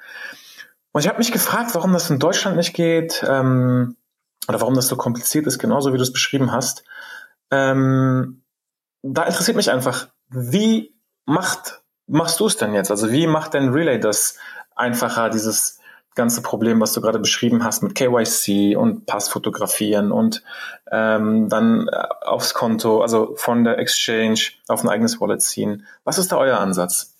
Und 0.92 1.02
ich 1.02 1.08
habe 1.08 1.18
mich 1.18 1.32
gefragt, 1.32 1.74
warum 1.74 1.92
das 1.92 2.10
in 2.10 2.18
Deutschland 2.18 2.56
nicht 2.56 2.74
geht 2.74 3.24
ähm, 3.26 3.96
oder 4.48 4.60
warum 4.60 4.74
das 4.74 4.88
so 4.88 4.96
kompliziert 4.96 5.46
ist, 5.46 5.58
genauso 5.58 5.92
wie 5.92 5.96
du 5.96 6.02
es 6.02 6.12
beschrieben 6.12 6.52
hast. 6.52 6.84
Ähm, 7.50 8.42
da 9.02 9.24
interessiert 9.24 9.56
mich 9.56 9.70
einfach, 9.70 10.08
wie 10.28 10.94
macht 11.24 11.82
machst 12.08 12.40
du 12.40 12.46
es 12.46 12.56
denn 12.56 12.74
jetzt? 12.74 12.90
Also 12.90 13.10
wie 13.12 13.26
macht 13.26 13.54
denn 13.54 13.68
Relay 13.68 14.00
das 14.00 14.38
einfacher, 14.74 15.30
dieses 15.30 15.77
ganze 16.18 16.42
Problem, 16.42 16.80
was 16.80 16.92
du 16.92 17.00
gerade 17.00 17.18
beschrieben 17.18 17.64
hast 17.64 17.82
mit 17.82 17.94
KYC 17.94 18.76
und 18.76 19.06
Pass 19.06 19.30
fotografieren 19.30 20.12
und 20.12 20.42
ähm, 20.92 21.48
dann 21.48 21.88
äh, 21.88 21.96
aufs 22.26 22.52
Konto, 22.52 23.00
also 23.00 23.34
von 23.36 23.64
der 23.64 23.78
Exchange 23.78 24.40
auf 24.66 24.82
ein 24.82 24.90
eigenes 24.90 25.20
Wallet 25.20 25.40
ziehen. 25.40 25.86
Was 26.04 26.18
ist 26.18 26.32
da 26.32 26.36
euer 26.36 26.58
Ansatz? 26.58 27.14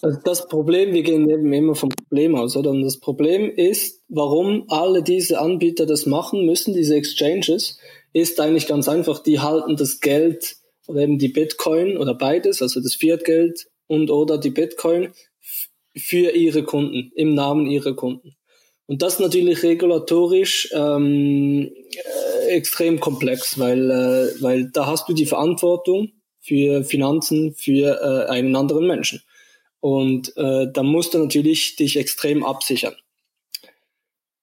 Also 0.00 0.18
das 0.22 0.48
Problem, 0.48 0.92
wir 0.92 1.02
gehen 1.02 1.28
eben 1.28 1.52
immer 1.52 1.74
vom 1.74 1.88
Problem 1.88 2.36
aus, 2.36 2.56
oder? 2.56 2.70
Und 2.70 2.82
das 2.82 3.00
Problem 3.00 3.50
ist, 3.50 4.02
warum 4.08 4.64
alle 4.68 5.02
diese 5.02 5.40
Anbieter 5.40 5.86
das 5.86 6.06
machen 6.06 6.46
müssen, 6.46 6.72
diese 6.72 6.94
Exchanges, 6.94 7.78
ist 8.12 8.38
eigentlich 8.40 8.68
ganz 8.68 8.88
einfach, 8.88 9.18
die 9.22 9.40
halten 9.40 9.76
das 9.76 10.00
Geld 10.00 10.56
oder 10.86 11.00
eben 11.00 11.18
die 11.18 11.28
Bitcoin 11.28 11.96
oder 11.96 12.14
beides, 12.14 12.62
also 12.62 12.80
das 12.80 12.94
Fiat-Geld 12.94 13.66
und 13.88 14.10
oder 14.10 14.38
die 14.38 14.50
Bitcoin 14.50 15.08
für 15.96 16.30
ihre 16.34 16.64
Kunden, 16.64 17.12
im 17.14 17.34
Namen 17.34 17.66
ihrer 17.66 17.94
Kunden. 17.94 18.36
Und 18.86 19.00
das 19.02 19.18
natürlich 19.18 19.62
regulatorisch 19.62 20.70
ähm, 20.74 21.70
äh, 21.70 22.48
extrem 22.48 23.00
komplex, 23.00 23.58
weil, 23.58 23.90
äh, 23.90 24.42
weil 24.42 24.70
da 24.70 24.86
hast 24.86 25.08
du 25.08 25.14
die 25.14 25.26
Verantwortung 25.26 26.12
für 26.40 26.84
Finanzen 26.84 27.54
für 27.54 28.00
äh, 28.02 28.30
einen 28.30 28.54
anderen 28.54 28.86
Menschen. 28.86 29.22
Und 29.80 30.36
äh, 30.36 30.66
da 30.70 30.82
musst 30.82 31.14
du 31.14 31.18
natürlich 31.18 31.76
dich 31.76 31.96
extrem 31.96 32.44
absichern. 32.44 32.94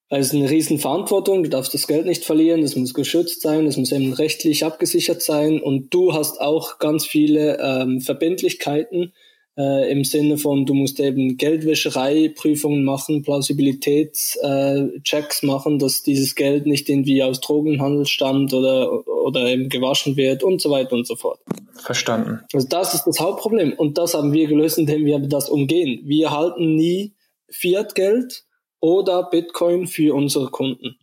Es 0.09 0.27
ist 0.27 0.33
eine 0.33 0.49
riesen 0.49 0.77
Verantwortung, 0.77 1.43
du 1.43 1.49
darfst 1.49 1.73
das 1.73 1.87
Geld 1.87 2.05
nicht 2.05 2.25
verlieren, 2.25 2.63
es 2.63 2.75
muss 2.75 2.93
geschützt 2.93 3.41
sein, 3.41 3.65
es 3.65 3.77
muss 3.77 3.93
eben 3.93 4.11
rechtlich 4.11 4.65
abgesichert 4.65 5.21
sein 5.21 5.61
und 5.61 5.93
du 5.93 6.13
hast 6.13 6.41
auch 6.41 6.79
ganz 6.79 7.05
viele 7.05 7.57
ähm, 7.61 8.01
Verbindlichkeiten, 8.01 9.13
äh, 9.57 9.91
im 9.91 10.03
Sinne 10.03 10.37
von, 10.37 10.65
du 10.65 10.73
musst 10.73 10.99
eben 10.99 11.37
Geldwäschereiprüfungen 11.37 12.83
machen, 12.83 13.21
Plausibilitätschecks 13.21 15.43
äh, 15.43 15.45
machen, 15.45 15.79
dass 15.79 16.03
dieses 16.03 16.35
Geld 16.35 16.65
nicht 16.65 16.89
irgendwie 16.89 17.23
aus 17.23 17.41
Drogenhandel 17.41 18.05
stammt 18.05 18.53
oder, 18.53 19.07
oder 19.07 19.47
eben 19.47 19.69
gewaschen 19.69 20.17
wird 20.17 20.43
und 20.43 20.61
so 20.61 20.69
weiter 20.69 20.93
und 20.93 21.05
so 21.05 21.15
fort. 21.15 21.39
Verstanden. 21.77 22.39
Also 22.53 22.67
das 22.67 22.93
ist 22.93 23.05
das 23.05 23.19
Hauptproblem 23.19 23.73
und 23.73 23.97
das 23.97 24.13
haben 24.13 24.33
wir 24.33 24.47
gelöst, 24.47 24.77
indem 24.77 25.05
wir 25.05 25.19
das 25.19 25.49
umgehen. 25.49 26.01
Wir 26.05 26.31
halten 26.31 26.75
nie 26.75 27.15
Fiat-Geld 27.49 28.45
oder 28.79 29.29
Bitcoin 29.29 29.87
für 29.87 30.15
unsere 30.15 30.49
Kunden. 30.49 30.95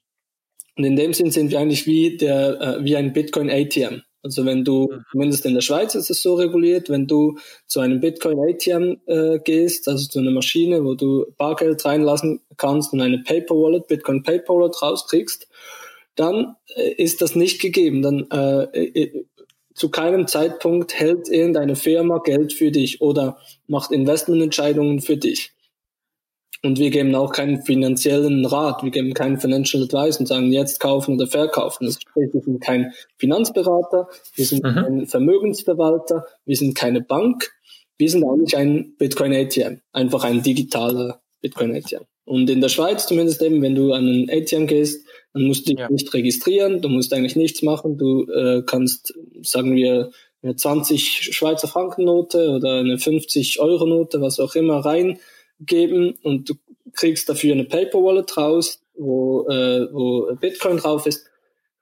Und 0.76 0.85
in 0.85 0.97
dem 0.97 1.12
Sinn 1.12 1.31
sind 1.31 1.50
wir 1.50 1.59
eigentlich 1.59 1.87
wie, 1.87 2.17
der, 2.17 2.61
äh, 2.61 2.85
wie 2.85 2.97
ein 2.97 3.12
Bitcoin-ATM. 3.12 4.02
Also 4.22 4.44
wenn 4.44 4.64
du, 4.64 4.88
mhm. 4.90 5.04
zumindest 5.12 5.46
in 5.46 5.54
der 5.54 5.60
Schweiz 5.60 5.94
ist 5.94 6.10
es 6.10 6.22
so 6.22 6.34
reguliert, 6.34 6.90
wenn 6.90 7.06
du 7.06 7.38
zu 7.66 7.80
einem 7.80 8.00
Bitcoin 8.00 8.38
ATM 8.38 8.96
äh, 9.06 9.38
gehst, 9.38 9.88
also 9.88 10.08
zu 10.08 10.18
einer 10.18 10.30
Maschine, 10.30 10.84
wo 10.84 10.94
du 10.94 11.26
Bargeld 11.37 11.84
reinlassen 11.84 12.40
kannst 12.56 12.92
und 12.92 13.00
eine 13.00 13.18
Paper 13.18 13.54
Wallet, 13.54 13.87
Bitcoin 13.87 14.22
Paper 14.22 14.54
Wallet 14.54 14.82
rauskriegst, 14.82 15.48
dann 16.16 16.56
äh, 16.75 16.90
ist 16.94 17.22
das 17.22 17.37
nicht 17.37 17.60
gegeben. 17.60 18.02
Dann 18.02 18.26
äh, 18.30 18.84
äh 18.84 19.25
zu 19.75 19.90
keinem 19.90 20.26
Zeitpunkt 20.26 20.98
hält 20.98 21.28
irgendeine 21.28 21.76
Firma 21.76 22.18
Geld 22.18 22.52
für 22.52 22.72
dich 22.72 23.00
oder 23.00 23.38
macht 23.68 23.92
Investmententscheidungen 23.92 25.00
für 25.00 25.16
dich. 25.16 25.52
Und 26.62 26.79
wir 26.79 26.91
geben 26.91 27.15
auch 27.15 27.33
keinen 27.33 27.62
finanziellen 27.62 28.45
Rat, 28.45 28.83
wir 28.83 28.91
geben 28.91 29.15
keinen 29.15 29.38
Financial 29.38 29.83
Advice 29.83 30.19
und 30.19 30.27
sagen 30.27 30.50
jetzt 30.50 30.81
kaufen 30.81 31.15
oder 31.15 31.29
verkaufen. 31.29 31.87
Das 31.87 31.95
sprich, 32.00 32.33
wir 32.33 32.43
sind 32.43 32.61
kein 32.61 32.93
Finanzberater, 33.17 34.09
wir 34.35 34.45
sind 34.45 34.65
mhm. 34.65 34.75
kein 34.75 35.07
Vermögensverwalter, 35.07 36.27
wir 36.45 36.57
sind 36.57 36.75
keine 36.75 37.00
Bank, 37.00 37.53
wir 37.97 38.11
sind 38.11 38.25
eigentlich 38.25 38.57
ein 38.57 38.95
Bitcoin 38.99 39.33
ATM, 39.35 39.81
einfach 39.93 40.25
ein 40.25 40.43
digitaler 40.43 41.21
Bitcoin 41.41 41.77
ATM. 41.77 42.05
Und 42.25 42.50
in 42.50 42.61
der 42.61 42.69
Schweiz 42.69 43.07
zumindest 43.07 43.41
eben, 43.41 43.62
wenn 43.62 43.77
du 43.77 43.93
an 43.93 44.07
ein 44.07 44.29
ATM 44.29 44.67
gehst, 44.67 45.07
dann 45.33 45.45
musst 45.45 45.69
du 45.69 45.73
dich 45.73 45.81
ja. 45.81 45.88
nicht 45.88 46.12
registrieren, 46.12 46.83
du 46.83 46.88
musst 46.88 47.12
eigentlich 47.12 47.37
nichts 47.37 47.62
machen, 47.62 47.97
du 47.99 48.25
äh, 48.33 48.62
kannst, 48.67 49.15
sagen 49.43 49.77
wir, 49.77 50.11
eine 50.43 50.57
20 50.57 51.35
Schweizer 51.35 51.69
Frankennote 51.69 52.50
oder 52.50 52.81
eine 52.81 52.99
50 52.99 53.61
Euro 53.61 53.87
Note, 53.87 54.21
was 54.21 54.41
auch 54.41 54.55
immer 54.57 54.79
rein 54.79 55.19
geben 55.61 56.15
und 56.23 56.49
du 56.49 56.55
kriegst 56.93 57.29
dafür 57.29 57.53
eine 57.53 57.65
Paper 57.65 58.03
Wallet 58.03 58.37
raus, 58.37 58.83
wo, 58.95 59.47
äh, 59.49 59.93
wo 59.93 60.35
Bitcoin 60.37 60.79
drauf 60.79 61.07
ist 61.07 61.29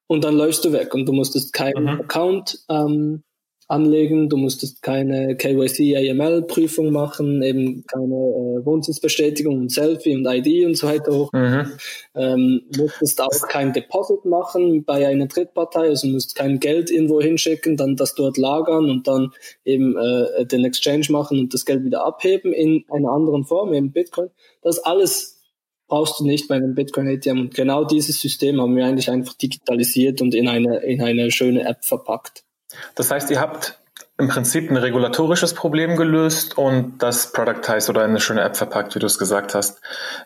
und 0.06 0.24
dann 0.24 0.36
läufst 0.36 0.64
du 0.64 0.72
weg 0.72 0.94
und 0.94 1.06
du 1.06 1.12
musstest 1.12 1.52
keinen 1.52 1.84
mhm. 1.84 2.00
Account 2.00 2.64
ähm, 2.68 3.22
anlegen, 3.68 4.28
du 4.28 4.36
musstest 4.36 4.80
keine 4.80 5.36
KYC 5.36 5.96
AML 5.96 6.42
Prüfung 6.42 6.92
machen, 6.92 7.42
eben 7.42 7.84
keine 7.86 8.14
äh, 8.14 8.64
Wohnsitzbestätigung 8.64 9.58
und 9.58 9.72
Selfie 9.72 10.14
und 10.14 10.24
ID 10.24 10.66
und 10.66 10.76
so 10.76 10.86
weiter 10.86 11.12
hoch. 11.12 11.32
Mhm. 11.32 11.72
Ähm, 12.14 12.62
musstest 12.76 13.20
auch 13.20 13.48
kein 13.48 13.72
Deposit 13.72 14.24
machen 14.24 14.84
bei 14.84 15.06
einer 15.08 15.26
Drittpartei, 15.26 15.88
also 15.88 16.06
musst 16.06 16.36
kein 16.36 16.60
Geld 16.60 16.90
irgendwo 16.90 17.20
hinschicken, 17.20 17.76
dann 17.76 17.96
das 17.96 18.14
dort 18.14 18.36
lagern 18.36 18.88
und 18.88 19.08
dann 19.08 19.32
eben 19.64 19.96
äh, 19.96 20.46
den 20.46 20.64
Exchange 20.64 21.06
machen 21.10 21.40
und 21.40 21.52
das 21.52 21.64
Geld 21.64 21.84
wieder 21.84 22.06
abheben 22.06 22.52
in 22.52 22.84
einer 22.90 23.10
anderen 23.10 23.44
Form, 23.44 23.74
eben 23.74 23.90
Bitcoin. 23.90 24.30
Das 24.62 24.78
alles 24.78 25.42
brauchst 25.88 26.20
du 26.20 26.24
nicht 26.24 26.46
bei 26.48 26.54
einem 26.56 26.74
Bitcoin 26.74 27.08
ATM 27.08 27.40
und 27.40 27.54
genau 27.54 27.84
dieses 27.84 28.20
System 28.20 28.60
haben 28.60 28.76
wir 28.76 28.86
eigentlich 28.86 29.10
einfach 29.10 29.34
digitalisiert 29.34 30.20
und 30.20 30.34
in 30.34 30.48
eine, 30.48 30.78
in 30.78 31.02
eine 31.02 31.30
schöne 31.30 31.66
App 31.66 31.84
verpackt. 31.84 32.45
Das 32.94 33.10
heißt, 33.10 33.30
ihr 33.30 33.40
habt 33.40 33.78
im 34.18 34.28
Prinzip 34.28 34.70
ein 34.70 34.76
regulatorisches 34.76 35.54
Problem 35.54 35.96
gelöst 35.96 36.56
und 36.56 36.98
das 36.98 37.32
Productize 37.32 37.90
oder 37.90 38.02
eine 38.02 38.20
schöne 38.20 38.42
App 38.42 38.56
verpackt, 38.56 38.94
wie 38.94 38.98
du 38.98 39.06
es 39.06 39.18
gesagt 39.18 39.54
hast. 39.54 39.80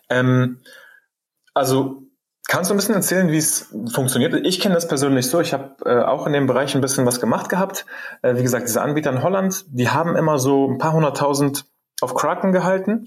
Ähm, 0.08 0.60
also 1.54 2.02
kannst 2.46 2.70
du 2.70 2.74
ein 2.74 2.76
bisschen 2.76 2.94
erzählen, 2.94 3.30
wie 3.30 3.38
es 3.38 3.74
funktioniert? 3.92 4.34
Ich 4.46 4.60
kenne 4.60 4.74
das 4.74 4.86
persönlich 4.86 5.28
so. 5.28 5.40
Ich 5.40 5.52
habe 5.52 5.74
äh, 5.84 6.02
auch 6.02 6.26
in 6.26 6.32
dem 6.32 6.46
Bereich 6.46 6.74
ein 6.74 6.80
bisschen 6.80 7.04
was 7.06 7.20
gemacht 7.20 7.48
gehabt. 7.48 7.84
Äh, 8.22 8.36
wie 8.36 8.42
gesagt, 8.42 8.68
diese 8.68 8.82
Anbieter 8.82 9.10
in 9.10 9.22
Holland, 9.22 9.64
die 9.68 9.90
haben 9.90 10.16
immer 10.16 10.38
so 10.38 10.68
ein 10.68 10.78
paar 10.78 10.92
hunderttausend 10.92 11.64
auf 12.00 12.14
Kraken 12.14 12.52
gehalten. 12.52 13.06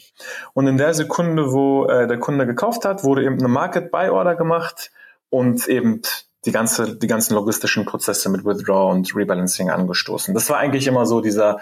Und 0.54 0.68
in 0.68 0.78
der 0.78 0.94
Sekunde, 0.94 1.52
wo 1.52 1.86
äh, 1.86 2.08
der 2.08 2.20
Kunde 2.20 2.46
gekauft 2.46 2.86
hat, 2.86 3.04
wurde 3.04 3.24
eben 3.24 3.40
eine 3.40 3.48
Market 3.48 3.92
Buy 3.92 4.10
Order 4.10 4.36
gemacht 4.36 4.92
und 5.30 5.68
eben 5.68 6.02
die 6.46 6.52
ganze, 6.52 6.96
die 6.96 7.08
ganzen 7.08 7.36
logistischen 7.36 7.86
Prozesse 7.86 8.30
mit 8.30 8.46
Withdraw 8.46 8.92
und 8.92 9.16
Rebalancing 9.16 9.70
angestoßen. 9.70 10.34
Das 10.34 10.50
war 10.50 10.58
eigentlich 10.58 10.88
immer 10.88 11.06
so 11.06 11.22
dieser, 11.22 11.60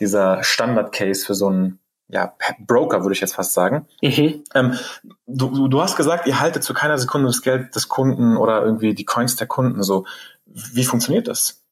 dieser 0.00 0.42
Standard-Case 0.42 1.24
für 1.24 1.34
so 1.34 1.48
einen 1.48 1.78
ja, 2.08 2.34
Broker, 2.60 3.02
würde 3.02 3.14
ich 3.14 3.20
jetzt 3.20 3.34
fast 3.34 3.52
sagen. 3.52 3.86
Mhm. 4.02 4.44
Ähm, 4.54 4.78
du, 5.26 5.68
du 5.68 5.80
hast 5.80 5.96
gesagt, 5.96 6.26
ihr 6.26 6.40
haltet 6.40 6.62
zu 6.62 6.72
keiner 6.72 6.98
Sekunde 6.98 7.26
das 7.26 7.42
Geld 7.42 7.74
des 7.74 7.88
Kunden 7.88 8.36
oder 8.36 8.64
irgendwie 8.64 8.94
die 8.94 9.04
Coins 9.04 9.36
der 9.36 9.46
Kunden. 9.46 9.82
So, 9.82 10.06
wie 10.46 10.84
funktioniert 10.84 11.26
das? 11.26 11.62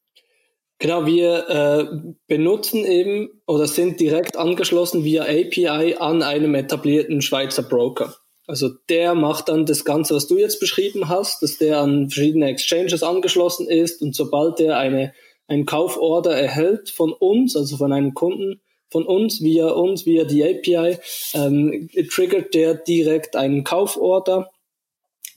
Genau, 0.77 1.05
wir 1.05 1.49
äh, 1.49 2.13
benutzen 2.27 2.83
eben 2.83 3.29
oder 3.45 3.65
sind 3.65 4.01
direkt 4.01 4.35
angeschlossen 4.35 5.05
via 5.05 5.23
API 5.23 5.95
an 5.97 6.21
einem 6.21 6.53
etablierten 6.53 7.21
Schweizer 7.21 7.63
Broker. 7.63 8.13
Also 8.47 8.69
der 8.89 9.15
macht 9.15 9.49
dann 9.49 9.65
das 9.65 9.85
Ganze, 9.85 10.15
was 10.15 10.27
du 10.27 10.37
jetzt 10.37 10.59
beschrieben 10.59 11.09
hast, 11.09 11.41
dass 11.41 11.57
der 11.57 11.79
an 11.79 12.09
verschiedene 12.09 12.49
Exchanges 12.49 13.01
angeschlossen 13.01 13.67
ist 13.67 14.01
und 14.01 14.15
sobald 14.15 14.59
der 14.59 14.77
eine, 14.77 15.13
einen 15.47 15.65
Kauforder 15.65 16.35
erhält 16.35 16.89
von 16.89 17.11
uns, 17.11 17.55
also 17.55 17.77
von 17.77 17.91
einem 17.91 18.13
Kunden 18.13 18.61
von 18.89 19.05
uns, 19.05 19.41
via 19.41 19.67
uns, 19.69 20.05
via 20.05 20.23
die 20.23 20.43
API, 20.43 20.97
ähm, 21.33 21.89
triggert 22.09 22.53
der 22.53 22.75
direkt 22.75 23.35
einen 23.35 23.63
Kauforder 23.63 24.51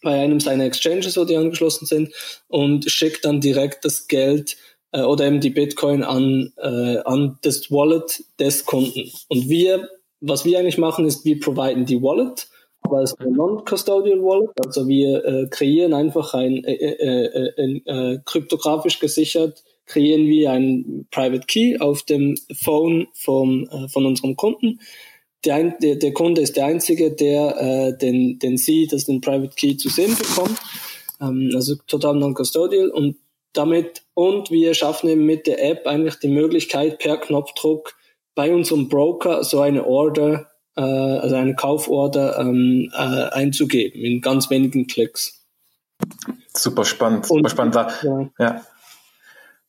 bei 0.03 0.21
einem 0.21 0.39
seiner 0.39 0.65
Exchanges, 0.65 1.17
wo 1.17 1.25
die 1.25 1.37
angeschlossen 1.37 1.87
sind 1.87 2.13
und 2.47 2.91
schickt 2.91 3.25
dann 3.25 3.41
direkt 3.41 3.85
das 3.85 4.07
Geld 4.07 4.57
äh, 4.93 5.01
oder 5.01 5.27
eben 5.27 5.41
die 5.41 5.51
Bitcoin 5.51 6.05
an, 6.05 6.53
äh, 6.57 6.99
an 6.99 7.39
das 7.43 7.71
Wallet 7.71 8.23
des 8.39 8.65
Kunden. 8.65 9.11
Und 9.29 9.49
wir, 9.49 9.89
was 10.21 10.45
wir 10.45 10.59
eigentlich 10.59 10.79
machen, 10.79 11.07
ist, 11.07 11.25
wir 11.25 11.41
providen 11.41 11.87
die 11.87 12.01
Wallet 12.03 12.49
aber 12.89 13.03
es 13.03 13.13
ist 13.13 13.21
ein 13.21 13.33
Non-Custodial 13.33 14.23
Wallet. 14.23 14.51
Also 14.65 14.89
wir 14.89 15.25
äh, 15.25 15.47
kreieren 15.49 15.93
einfach 15.93 16.35
ein, 16.35 16.65
äh, 16.65 16.73
äh, 16.73 17.53
äh, 17.57 17.81
äh, 17.85 18.19
kryptografisch 18.25 18.99
gesichert, 18.99 19.63
kreieren 19.87 20.27
wir 20.27 20.51
ein 20.53 21.07
Private 21.11 21.47
Key 21.47 21.79
auf 21.79 22.03
dem 22.03 22.37
Phone 22.53 23.09
vom, 23.13 23.69
äh, 23.71 23.89
von 23.89 24.07
unserem 24.07 24.37
Kunden. 24.37 24.81
Der, 25.45 25.63
der, 25.79 25.97
der 25.97 26.13
Kunde 26.13 26.41
ist 26.41 26.57
der 26.57 26.67
Einzige, 26.67 27.13
der 27.13 27.57
äh, 27.61 27.99
den, 27.99 28.39
den 28.39 28.57
sieht, 28.57 28.93
dass 28.93 29.05
den 29.05 29.21
Private 29.21 29.55
Key 29.55 29.77
zu 29.77 29.89
sehen 29.89 30.17
bekommt. 30.17 30.59
Ähm, 31.21 31.51
also 31.55 31.75
total 31.87 32.17
non-custodial 32.17 32.89
und 32.89 33.17
damit 33.53 34.03
und 34.15 34.51
wir 34.51 34.75
schaffen 34.75 35.09
eben 35.09 35.27
mit 35.27 35.47
der 35.47 35.65
App 35.65 35.87
eigentlich 35.87 36.17
die 36.17 36.29
Möglichkeit 36.29 36.99
per 36.99 37.19
Knopfdruck 37.19 37.95
bei 38.35 38.55
unserem 38.55 38.89
Broker 38.89 39.43
so 39.45 39.61
eine 39.61 39.87
Order 39.87 40.49
äh, 40.79 40.81
also 40.81 41.35
eine 41.35 41.55
Kauforder 41.55 42.39
ähm, 42.39 42.91
äh, 42.95 43.31
einzugeben 43.31 44.01
in 44.01 44.21
ganz 44.21 44.49
wenigen 44.49 44.87
Klicks. 44.87 45.45
Super 46.55 46.85
spannend, 46.85 47.27
super 47.27 47.41
Und, 47.41 47.51
spannend. 47.51 47.75
Da, 47.75 47.89
ja. 48.03 48.31
ja. 48.39 48.61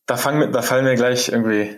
Da, 0.05 0.17
fangen, 0.17 0.51
da 0.51 0.61
fallen 0.61 0.85
mir 0.85 0.95
gleich 0.95 1.29
irgendwie 1.29 1.77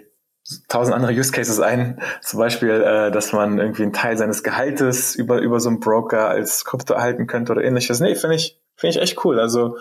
tausend 0.67 0.96
andere 0.96 1.13
Use 1.13 1.32
Cases 1.32 1.60
ein. 1.60 2.02
Zum 2.22 2.39
Beispiel, 2.39 2.70
äh, 2.70 3.12
dass 3.12 3.32
man 3.32 3.58
irgendwie 3.58 3.84
einen 3.84 3.94
Teil 3.94 4.17
seines 4.17 4.44
Gehaltes 4.44 5.15
über, 5.15 5.39
über 5.39 5.60
so 5.60 5.70
einen 5.70 5.80
Broker 5.80 6.28
als 6.28 6.65
Krypto 6.65 6.94
erhalten 6.94 7.28
könnte 7.28 7.54
oder 7.54 7.63
ähnliches. 7.63 8.00
Nee, 8.02 8.15
finde 8.15 8.36
ich, 8.36 8.60
finde 8.76 8.98
ich 8.98 9.02
echt 9.02 9.24
cool. 9.24 9.39
Also 9.39 9.78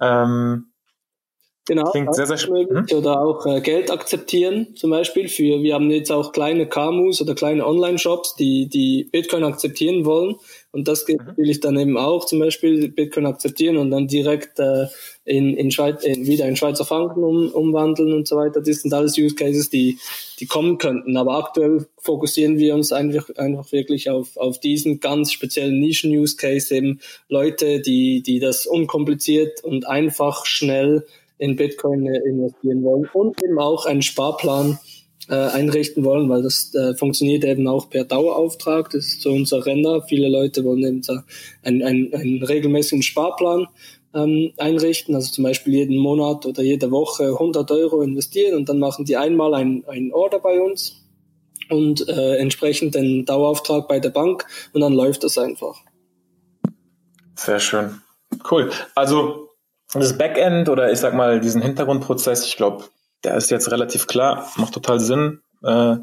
ähm, 0.00 0.72
Genau, 1.68 1.90
Klingt 1.90 2.14
sehr, 2.14 2.26
sehr 2.26 2.50
möglich. 2.50 2.90
Hm? 2.90 2.98
Oder 2.98 3.20
auch 3.20 3.44
äh, 3.44 3.60
Geld 3.60 3.90
akzeptieren, 3.90 4.68
zum 4.74 4.88
Beispiel. 4.88 5.28
Für, 5.28 5.62
wir 5.62 5.74
haben 5.74 5.90
jetzt 5.90 6.10
auch 6.10 6.32
kleine 6.32 6.66
KMUs 6.66 7.20
oder 7.20 7.34
kleine 7.34 7.66
Online-Shops, 7.66 8.36
die, 8.36 8.68
die 8.68 9.04
Bitcoin 9.12 9.44
akzeptieren 9.44 10.06
wollen. 10.06 10.36
Und 10.70 10.88
das 10.88 11.04
geht 11.04 11.20
mhm. 11.20 11.26
natürlich 11.26 11.60
dann 11.60 11.78
eben 11.78 11.98
auch, 11.98 12.24
zum 12.24 12.38
Beispiel 12.38 12.88
Bitcoin 12.88 13.26
akzeptieren 13.26 13.76
und 13.76 13.90
dann 13.90 14.06
direkt 14.06 14.58
äh, 14.58 14.86
in, 15.26 15.58
in 15.58 15.70
Schweiz, 15.70 16.04
in, 16.04 16.26
wieder 16.26 16.46
in 16.48 16.56
Schweizer 16.56 16.86
Franken 16.86 17.22
um, 17.22 17.50
umwandeln 17.50 18.14
und 18.14 18.26
so 18.26 18.36
weiter. 18.36 18.62
Das 18.62 18.80
sind 18.80 18.94
alles 18.94 19.18
Use 19.18 19.34
Cases, 19.34 19.68
die, 19.68 19.98
die 20.40 20.46
kommen 20.46 20.78
könnten. 20.78 21.18
Aber 21.18 21.36
aktuell 21.36 21.86
fokussieren 21.98 22.56
wir 22.56 22.74
uns 22.74 22.92
einfach, 22.92 23.28
einfach 23.36 23.70
wirklich 23.72 24.08
auf, 24.08 24.38
auf 24.38 24.58
diesen 24.58 25.00
ganz 25.00 25.32
speziellen 25.32 25.80
Nischen-Use 25.80 26.36
Case, 26.36 26.74
eben 26.74 27.00
Leute, 27.28 27.80
die, 27.80 28.22
die 28.22 28.38
das 28.38 28.66
unkompliziert 28.66 29.62
und 29.62 29.86
einfach 29.86 30.46
schnell 30.46 31.04
in 31.38 31.56
Bitcoin 31.56 32.06
äh, 32.06 32.18
investieren 32.28 32.82
wollen 32.82 33.08
und 33.12 33.42
eben 33.42 33.58
auch 33.58 33.86
einen 33.86 34.02
Sparplan 34.02 34.78
äh, 35.28 35.34
einrichten 35.34 36.04
wollen, 36.04 36.28
weil 36.28 36.42
das 36.42 36.74
äh, 36.74 36.94
funktioniert 36.94 37.44
eben 37.44 37.66
auch 37.68 37.90
per 37.90 38.04
Dauerauftrag. 38.04 38.90
Das 38.90 39.06
ist 39.06 39.20
so 39.20 39.30
unser 39.30 39.64
Renner. 39.64 40.02
Viele 40.02 40.28
Leute 40.28 40.64
wollen 40.64 40.84
eben 40.84 41.02
da 41.02 41.24
einen, 41.62 41.82
einen, 41.82 42.14
einen 42.14 42.42
regelmäßigen 42.42 43.02
Sparplan 43.02 43.66
ähm, 44.14 44.52
einrichten, 44.56 45.14
also 45.14 45.30
zum 45.30 45.44
Beispiel 45.44 45.74
jeden 45.74 45.98
Monat 45.98 46.46
oder 46.46 46.62
jede 46.62 46.90
Woche 46.90 47.24
100 47.24 47.70
Euro 47.70 48.00
investieren 48.02 48.56
und 48.56 48.68
dann 48.68 48.78
machen 48.78 49.04
die 49.04 49.16
einmal 49.16 49.54
einen, 49.54 49.84
einen 49.86 50.12
Order 50.12 50.38
bei 50.38 50.60
uns 50.60 51.04
und 51.68 52.08
äh, 52.08 52.36
entsprechend 52.36 52.94
den 52.94 53.26
Dauerauftrag 53.26 53.86
bei 53.86 54.00
der 54.00 54.10
Bank 54.10 54.46
und 54.72 54.80
dann 54.80 54.94
läuft 54.94 55.24
das 55.24 55.36
einfach. 55.36 55.82
Sehr 57.34 57.60
schön. 57.60 58.00
Cool. 58.50 58.70
Also 58.94 59.47
das 59.92 60.18
Backend 60.18 60.68
oder 60.68 60.92
ich 60.92 60.98
sag 60.98 61.14
mal 61.14 61.40
diesen 61.40 61.62
Hintergrundprozess, 61.62 62.44
ich 62.44 62.56
glaube, 62.56 62.84
der 63.24 63.36
ist 63.36 63.50
jetzt 63.50 63.70
relativ 63.70 64.06
klar, 64.06 64.50
macht 64.56 64.74
total 64.74 65.00
Sinn. 65.00 65.40
Äh, 65.62 65.96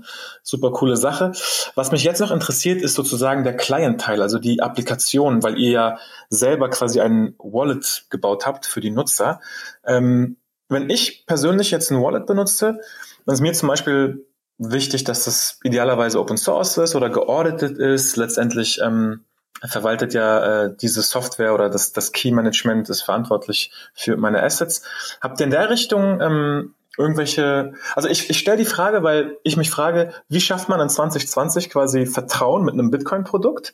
super 0.43 0.71
coole 0.71 0.97
Sache. 0.97 1.31
Was 1.75 1.91
mich 1.91 2.03
jetzt 2.03 2.19
noch 2.19 2.31
interessiert, 2.31 2.81
ist 2.81 2.93
sozusagen 2.93 3.45
der 3.45 3.55
Client-Teil, 3.55 4.21
also 4.21 4.37
die 4.37 4.61
Applikation, 4.61 5.43
weil 5.43 5.57
ihr 5.57 5.71
ja 5.71 5.97
selber 6.29 6.69
quasi 6.69 6.99
ein 6.99 7.35
Wallet 7.37 8.05
gebaut 8.09 8.45
habt 8.45 8.65
für 8.65 8.81
die 8.81 8.91
Nutzer. 8.91 9.39
Ähm, 9.85 10.37
wenn 10.67 10.89
ich 10.89 11.25
persönlich 11.25 11.71
jetzt 11.71 11.89
ein 11.91 12.01
Wallet 12.01 12.25
benutze, 12.25 12.79
dann 13.25 13.33
ist 13.33 13.41
mir 13.41 13.53
zum 13.53 13.69
Beispiel 13.69 14.25
wichtig, 14.57 15.03
dass 15.05 15.23
das 15.23 15.59
idealerweise 15.63 16.19
Open 16.19 16.37
Source 16.37 16.77
ist 16.77 16.95
oder 16.95 17.09
geauditet 17.09 17.77
ist, 17.77 18.17
letztendlich 18.17 18.79
ähm, 18.83 19.23
verwaltet 19.63 20.13
ja 20.13 20.65
äh, 20.65 20.75
diese 20.75 21.01
Software 21.01 21.53
oder 21.53 21.69
das, 21.69 21.93
das 21.93 22.11
Key 22.11 22.31
Management 22.31 22.89
ist 22.89 23.01
verantwortlich 23.01 23.71
für 23.93 24.17
meine 24.17 24.43
Assets. 24.43 24.83
Habt 25.21 25.39
ihr 25.39 25.45
in 25.45 25.51
der 25.51 25.69
Richtung 25.69 26.21
ähm, 26.21 26.75
irgendwelche, 26.97 27.73
also 27.95 28.09
ich, 28.09 28.29
ich 28.29 28.37
stelle 28.37 28.57
die 28.57 28.65
Frage, 28.65 29.03
weil 29.03 29.37
ich 29.43 29.57
mich 29.57 29.69
frage, 29.69 30.13
wie 30.29 30.41
schafft 30.41 30.69
man 30.69 30.79
in 30.79 30.89
2020 30.89 31.69
quasi 31.69 32.05
Vertrauen 32.05 32.63
mit 32.63 32.73
einem 32.73 32.91
Bitcoin-Produkt? 32.91 33.73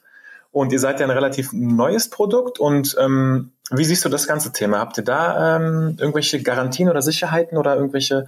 Und 0.52 0.74
ihr 0.74 0.80
seid 0.80 1.00
ja 1.00 1.06
ein 1.06 1.12
relativ 1.12 1.54
neues 1.54 2.10
Produkt. 2.10 2.60
Und 2.60 2.98
ähm, 3.00 3.52
wie 3.70 3.86
siehst 3.86 4.04
du 4.04 4.10
das 4.10 4.28
ganze 4.28 4.52
Thema? 4.52 4.80
Habt 4.80 4.98
ihr 4.98 5.04
da 5.04 5.56
ähm, 5.56 5.96
irgendwelche 5.98 6.42
Garantien 6.44 6.90
oder 6.90 7.02
Sicherheiten 7.02 7.58
oder 7.58 7.76
irgendwelche 7.76 8.26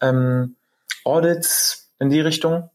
ähm, 0.00 0.56
Audits 1.04 1.90
in 1.98 2.08
die 2.08 2.20
Richtung? 2.20 2.70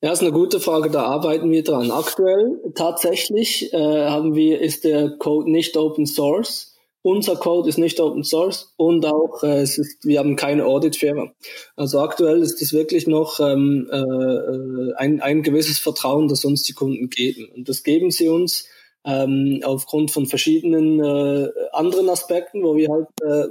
Ja, 0.00 0.12
ist 0.12 0.22
eine 0.22 0.30
gute 0.30 0.60
Frage, 0.60 0.90
da 0.90 1.02
arbeiten 1.02 1.50
wir 1.50 1.64
dran. 1.64 1.90
Aktuell 1.90 2.60
tatsächlich 2.76 3.72
äh, 3.72 4.06
haben 4.06 4.36
wir, 4.36 4.60
ist 4.60 4.84
der 4.84 5.16
Code 5.18 5.50
nicht 5.50 5.76
Open 5.76 6.06
Source. 6.06 6.76
Unser 7.02 7.34
Code 7.34 7.68
ist 7.68 7.78
nicht 7.78 7.98
Open 7.98 8.22
Source 8.22 8.74
und 8.76 9.04
auch 9.06 9.42
äh, 9.42 9.60
es 9.60 9.76
ist, 9.76 10.04
wir 10.04 10.20
haben 10.20 10.36
keine 10.36 10.66
Audit-Firma. 10.66 11.32
Also 11.74 11.98
aktuell 11.98 12.42
ist 12.42 12.62
es 12.62 12.72
wirklich 12.72 13.08
noch 13.08 13.40
ähm, 13.40 13.88
äh, 13.90 14.94
ein, 14.94 15.20
ein 15.20 15.42
gewisses 15.42 15.80
Vertrauen, 15.80 16.28
das 16.28 16.44
uns 16.44 16.62
die 16.62 16.74
Kunden 16.74 17.10
geben. 17.10 17.48
Und 17.56 17.68
das 17.68 17.82
geben 17.82 18.12
sie 18.12 18.28
uns 18.28 18.66
ähm, 19.08 19.60
aufgrund 19.64 20.10
von 20.10 20.26
verschiedenen 20.26 21.00
äh, 21.00 21.48
anderen 21.72 22.10
Aspekten, 22.10 22.62
wo 22.62 22.76
wir 22.76 22.90
halt, 22.90 23.06
äh, 23.22 23.48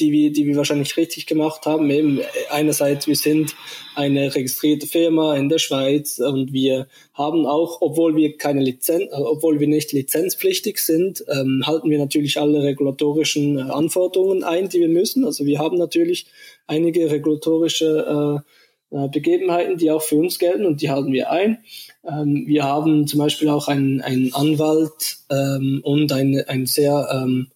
die 0.00 0.10
wir, 0.10 0.32
die 0.32 0.46
wir 0.46 0.56
wahrscheinlich 0.56 0.96
richtig 0.96 1.26
gemacht 1.26 1.64
haben. 1.64 1.88
Eben 1.90 2.20
einerseits, 2.50 3.06
wir 3.06 3.14
sind 3.14 3.54
eine 3.94 4.34
registrierte 4.34 4.88
Firma 4.88 5.36
in 5.36 5.48
der 5.48 5.58
Schweiz 5.58 6.18
und 6.18 6.52
wir 6.52 6.88
haben 7.14 7.46
auch, 7.46 7.82
obwohl 7.82 8.16
wir 8.16 8.36
keine 8.36 8.62
Lizenz, 8.62 9.04
äh, 9.12 9.16
obwohl 9.16 9.60
wir 9.60 9.68
nicht 9.68 9.92
lizenzpflichtig 9.92 10.78
sind, 10.78 11.24
ähm, 11.28 11.62
halten 11.64 11.88
wir 11.88 11.98
natürlich 11.98 12.40
alle 12.40 12.64
regulatorischen 12.64 13.58
äh, 13.58 13.62
Anforderungen 13.62 14.42
ein, 14.42 14.68
die 14.68 14.80
wir 14.80 14.88
müssen. 14.88 15.24
Also 15.24 15.46
wir 15.46 15.60
haben 15.60 15.78
natürlich 15.78 16.26
einige 16.66 17.12
regulatorische 17.12 18.42
äh, 18.44 18.50
äh 18.90 19.08
Begebenheiten, 19.08 19.76
die 19.76 19.90
auch 19.90 20.02
für 20.02 20.16
uns 20.16 20.38
gelten 20.38 20.66
und 20.66 20.82
die 20.82 20.90
halten 20.90 21.12
wir 21.12 21.30
ein. 21.30 21.58
Ähm, 22.04 22.44
wir 22.46 22.64
haben 22.64 23.06
zum 23.06 23.18
Beispiel 23.18 23.48
auch 23.48 23.68
einen, 23.68 24.00
einen 24.00 24.34
Anwalt 24.34 25.18
ähm, 25.30 25.80
und 25.82 26.12
eine, 26.12 26.48
ein 26.48 26.66
sehr 26.66 27.08
ähm, 27.12 27.48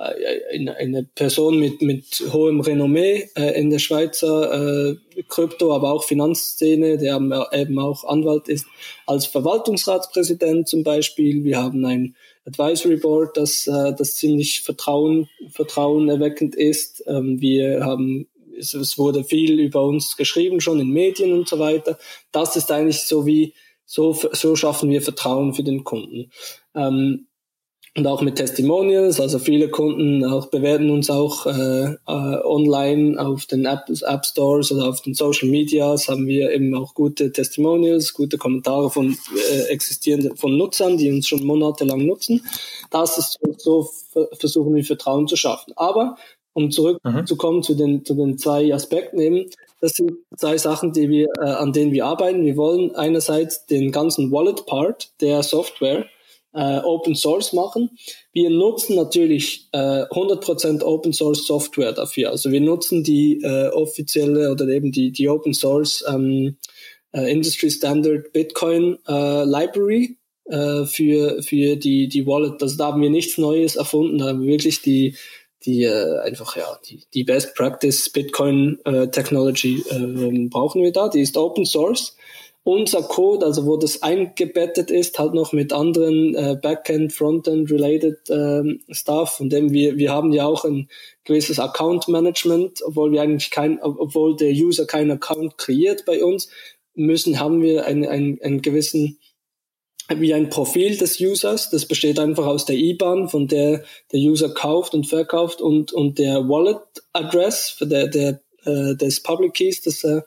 äh, 0.00 0.54
eine, 0.54 0.76
eine 0.76 1.02
Person 1.02 1.58
mit, 1.58 1.82
mit 1.82 2.22
hohem 2.32 2.60
Renommee 2.60 3.28
äh, 3.36 3.60
in 3.60 3.70
der 3.70 3.78
Schweizer 3.78 4.92
äh, 4.92 5.22
Krypto, 5.28 5.74
aber 5.74 5.92
auch 5.92 6.04
Finanzszene, 6.04 6.96
der 6.96 7.16
eben 7.52 7.78
auch 7.78 8.04
Anwalt 8.04 8.48
ist, 8.48 8.66
als 9.06 9.26
Verwaltungsratspräsident 9.26 10.68
zum 10.68 10.84
Beispiel. 10.84 11.44
Wir 11.44 11.58
haben 11.62 11.84
ein 11.84 12.16
Advisory 12.46 12.96
Board, 12.96 13.36
das, 13.36 13.66
äh, 13.66 13.94
das 13.96 14.16
ziemlich 14.16 14.62
Vertrauen, 14.62 15.28
vertrauenerweckend 15.50 16.54
ist. 16.54 17.04
Ähm, 17.06 17.40
wir 17.40 17.84
haben 17.84 18.28
es, 18.60 18.74
es 18.74 18.98
wurde 18.98 19.24
viel 19.24 19.58
über 19.58 19.82
uns 19.82 20.16
geschrieben, 20.16 20.60
schon 20.60 20.80
in 20.80 20.90
Medien 20.90 21.32
und 21.32 21.48
so 21.48 21.58
weiter. 21.58 21.98
Das 22.32 22.56
ist 22.56 22.70
eigentlich 22.70 23.02
so 23.02 23.26
wie 23.26 23.54
so, 23.84 24.12
so 24.12 24.54
schaffen 24.54 24.90
wir 24.90 25.02
Vertrauen 25.02 25.52
für 25.54 25.64
den 25.64 25.82
Kunden. 25.82 26.30
Ähm, 26.76 27.26
und 27.96 28.06
auch 28.06 28.22
mit 28.22 28.36
Testimonials, 28.36 29.18
also 29.18 29.40
viele 29.40 29.68
Kunden 29.68 30.24
auch 30.24 30.46
bewerten 30.46 30.90
uns 30.90 31.10
auch 31.10 31.44
äh, 31.46 31.94
äh, 31.94 31.96
online 32.06 33.18
auf 33.18 33.46
den 33.46 33.64
App, 33.64 33.86
App 33.88 34.24
Stores 34.24 34.70
oder 34.70 34.88
auf 34.88 35.02
den 35.02 35.14
Social 35.14 35.48
Medias 35.48 36.06
haben 36.06 36.28
wir 36.28 36.52
eben 36.52 36.72
auch 36.76 36.94
gute 36.94 37.32
Testimonials, 37.32 38.14
gute 38.14 38.38
Kommentare 38.38 38.90
von 38.90 39.18
äh, 39.50 39.62
existierenden 39.72 40.36
von 40.36 40.56
Nutzern, 40.56 40.98
die 40.98 41.10
uns 41.10 41.26
schon 41.26 41.44
monatelang 41.44 42.06
nutzen. 42.06 42.46
Das 42.92 43.18
ist 43.18 43.40
so, 43.42 43.54
so 43.58 43.90
versuchen 44.38 44.72
wir 44.72 44.84
Vertrauen 44.84 45.26
zu 45.26 45.34
schaffen. 45.34 45.72
Aber 45.74 46.14
um 46.52 46.70
zurückzukommen 46.70 47.58
mhm. 47.58 47.62
zu 47.62 47.74
den 47.74 48.04
zu 48.04 48.14
den 48.14 48.38
zwei 48.38 48.74
Aspekten 48.74 49.20
eben, 49.20 49.46
das 49.80 49.92
sind 49.92 50.12
zwei 50.36 50.58
Sachen, 50.58 50.92
die 50.92 51.08
wir, 51.08 51.28
äh, 51.40 51.44
an 51.44 51.72
denen 51.72 51.92
wir 51.92 52.06
arbeiten. 52.06 52.44
Wir 52.44 52.56
wollen 52.56 52.94
einerseits 52.94 53.66
den 53.66 53.92
ganzen 53.92 54.30
Wallet-Part 54.30 55.12
der 55.20 55.42
Software 55.42 56.06
äh, 56.52 56.78
Open 56.78 57.14
Source 57.14 57.52
machen. 57.52 57.90
Wir 58.32 58.50
nutzen 58.50 58.96
natürlich 58.96 59.68
äh, 59.72 59.78
100% 59.78 60.82
Open 60.82 61.12
Source 61.12 61.46
Software 61.46 61.92
dafür. 61.92 62.30
Also 62.30 62.50
wir 62.50 62.60
nutzen 62.60 63.04
die 63.04 63.40
äh, 63.42 63.68
offizielle 63.68 64.50
oder 64.50 64.66
eben 64.68 64.92
die, 64.92 65.12
die 65.12 65.28
Open 65.28 65.54
Source 65.54 66.04
ähm, 66.08 66.56
äh, 67.12 67.32
Industry 67.32 67.70
Standard 67.70 68.32
Bitcoin 68.32 68.98
äh, 69.08 69.44
Library 69.44 70.18
äh, 70.44 70.84
für, 70.84 71.42
für 71.42 71.76
die, 71.76 72.08
die 72.08 72.26
Wallet. 72.26 72.62
Also 72.62 72.76
da 72.76 72.88
haben 72.88 73.02
wir 73.02 73.10
nichts 73.10 73.38
Neues 73.38 73.76
erfunden, 73.76 74.18
da 74.18 74.26
haben 74.26 74.42
wir 74.42 74.48
wirklich 74.48 74.82
die 74.82 75.16
die 75.64 75.84
äh, 75.84 76.18
einfach 76.20 76.56
ja 76.56 76.78
die, 76.88 77.02
die 77.12 77.24
Best 77.24 77.54
Practice 77.54 78.08
Bitcoin 78.10 78.78
äh, 78.84 79.08
Technology 79.08 79.84
äh, 79.90 80.48
brauchen 80.48 80.82
wir 80.82 80.92
da. 80.92 81.08
Die 81.08 81.20
ist 81.20 81.36
Open 81.36 81.66
Source. 81.66 82.16
Unser 82.62 83.02
Code, 83.02 83.46
also 83.46 83.64
wo 83.64 83.78
das 83.78 84.02
eingebettet 84.02 84.90
ist, 84.90 85.18
halt 85.18 85.32
noch 85.32 85.52
mit 85.52 85.72
anderen 85.72 86.34
äh, 86.34 86.56
Backend, 86.60 87.12
Frontend 87.12 87.70
related 87.70 88.18
ähm, 88.28 88.80
Stuff. 88.90 89.36
Von 89.36 89.48
dem 89.48 89.72
wir 89.72 89.96
wir 89.96 90.12
haben 90.12 90.32
ja 90.32 90.46
auch 90.46 90.64
ein 90.64 90.88
gewisses 91.24 91.58
Account 91.58 92.08
Management, 92.08 92.80
obwohl 92.84 93.12
wir 93.12 93.22
eigentlich 93.22 93.50
kein, 93.50 93.80
obwohl 93.82 94.36
der 94.36 94.52
User 94.52 94.86
keinen 94.86 95.12
Account 95.12 95.56
kreiert 95.56 96.04
bei 96.04 96.22
uns, 96.22 96.48
müssen 96.94 97.40
haben 97.40 97.62
wir 97.62 97.86
einen, 97.86 98.06
einen, 98.06 98.40
einen 98.42 98.62
gewissen 98.62 99.18
wie 100.16 100.34
ein 100.34 100.50
Profil 100.50 100.96
des 100.96 101.20
Users. 101.20 101.70
Das 101.70 101.86
besteht 101.86 102.18
einfach 102.18 102.46
aus 102.46 102.64
der 102.64 102.76
IBAN, 102.76 103.28
von 103.28 103.46
der 103.48 103.84
der 104.12 104.20
User 104.20 104.52
kauft 104.52 104.94
und 104.94 105.06
verkauft 105.06 105.60
und, 105.60 105.92
und 105.92 106.18
der 106.18 106.48
Wallet 106.48 106.80
Address 107.12 107.76
der, 107.80 108.08
der, 108.08 108.40
äh, 108.64 108.94
des 108.96 109.22
Public 109.22 109.54
Keys, 109.54 109.82
das 109.82 110.04
äh, 110.04 110.22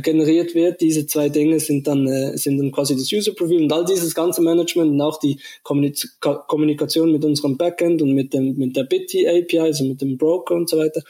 generiert 0.00 0.54
wird. 0.54 0.80
Diese 0.80 1.06
zwei 1.06 1.28
Dinge 1.28 1.60
sind 1.60 1.86
dann, 1.86 2.06
äh, 2.06 2.36
sind 2.36 2.58
dann 2.58 2.72
quasi 2.72 2.94
das 2.94 3.12
User 3.12 3.32
Profil 3.32 3.62
und 3.62 3.72
all 3.72 3.84
dieses 3.84 4.14
ganze 4.14 4.42
Management 4.42 4.92
und 4.92 5.00
auch 5.00 5.18
die 5.18 5.38
Kommunikation 5.62 7.12
mit 7.12 7.24
unserem 7.24 7.56
Backend 7.56 8.02
und 8.02 8.12
mit 8.12 8.32
dem, 8.32 8.56
mit 8.56 8.76
der 8.76 8.84
Bitty 8.84 9.28
API, 9.28 9.60
also 9.60 9.84
mit 9.84 10.00
dem 10.00 10.16
Broker 10.16 10.54
und 10.54 10.68
so 10.68 10.78
weiter. 10.78 11.02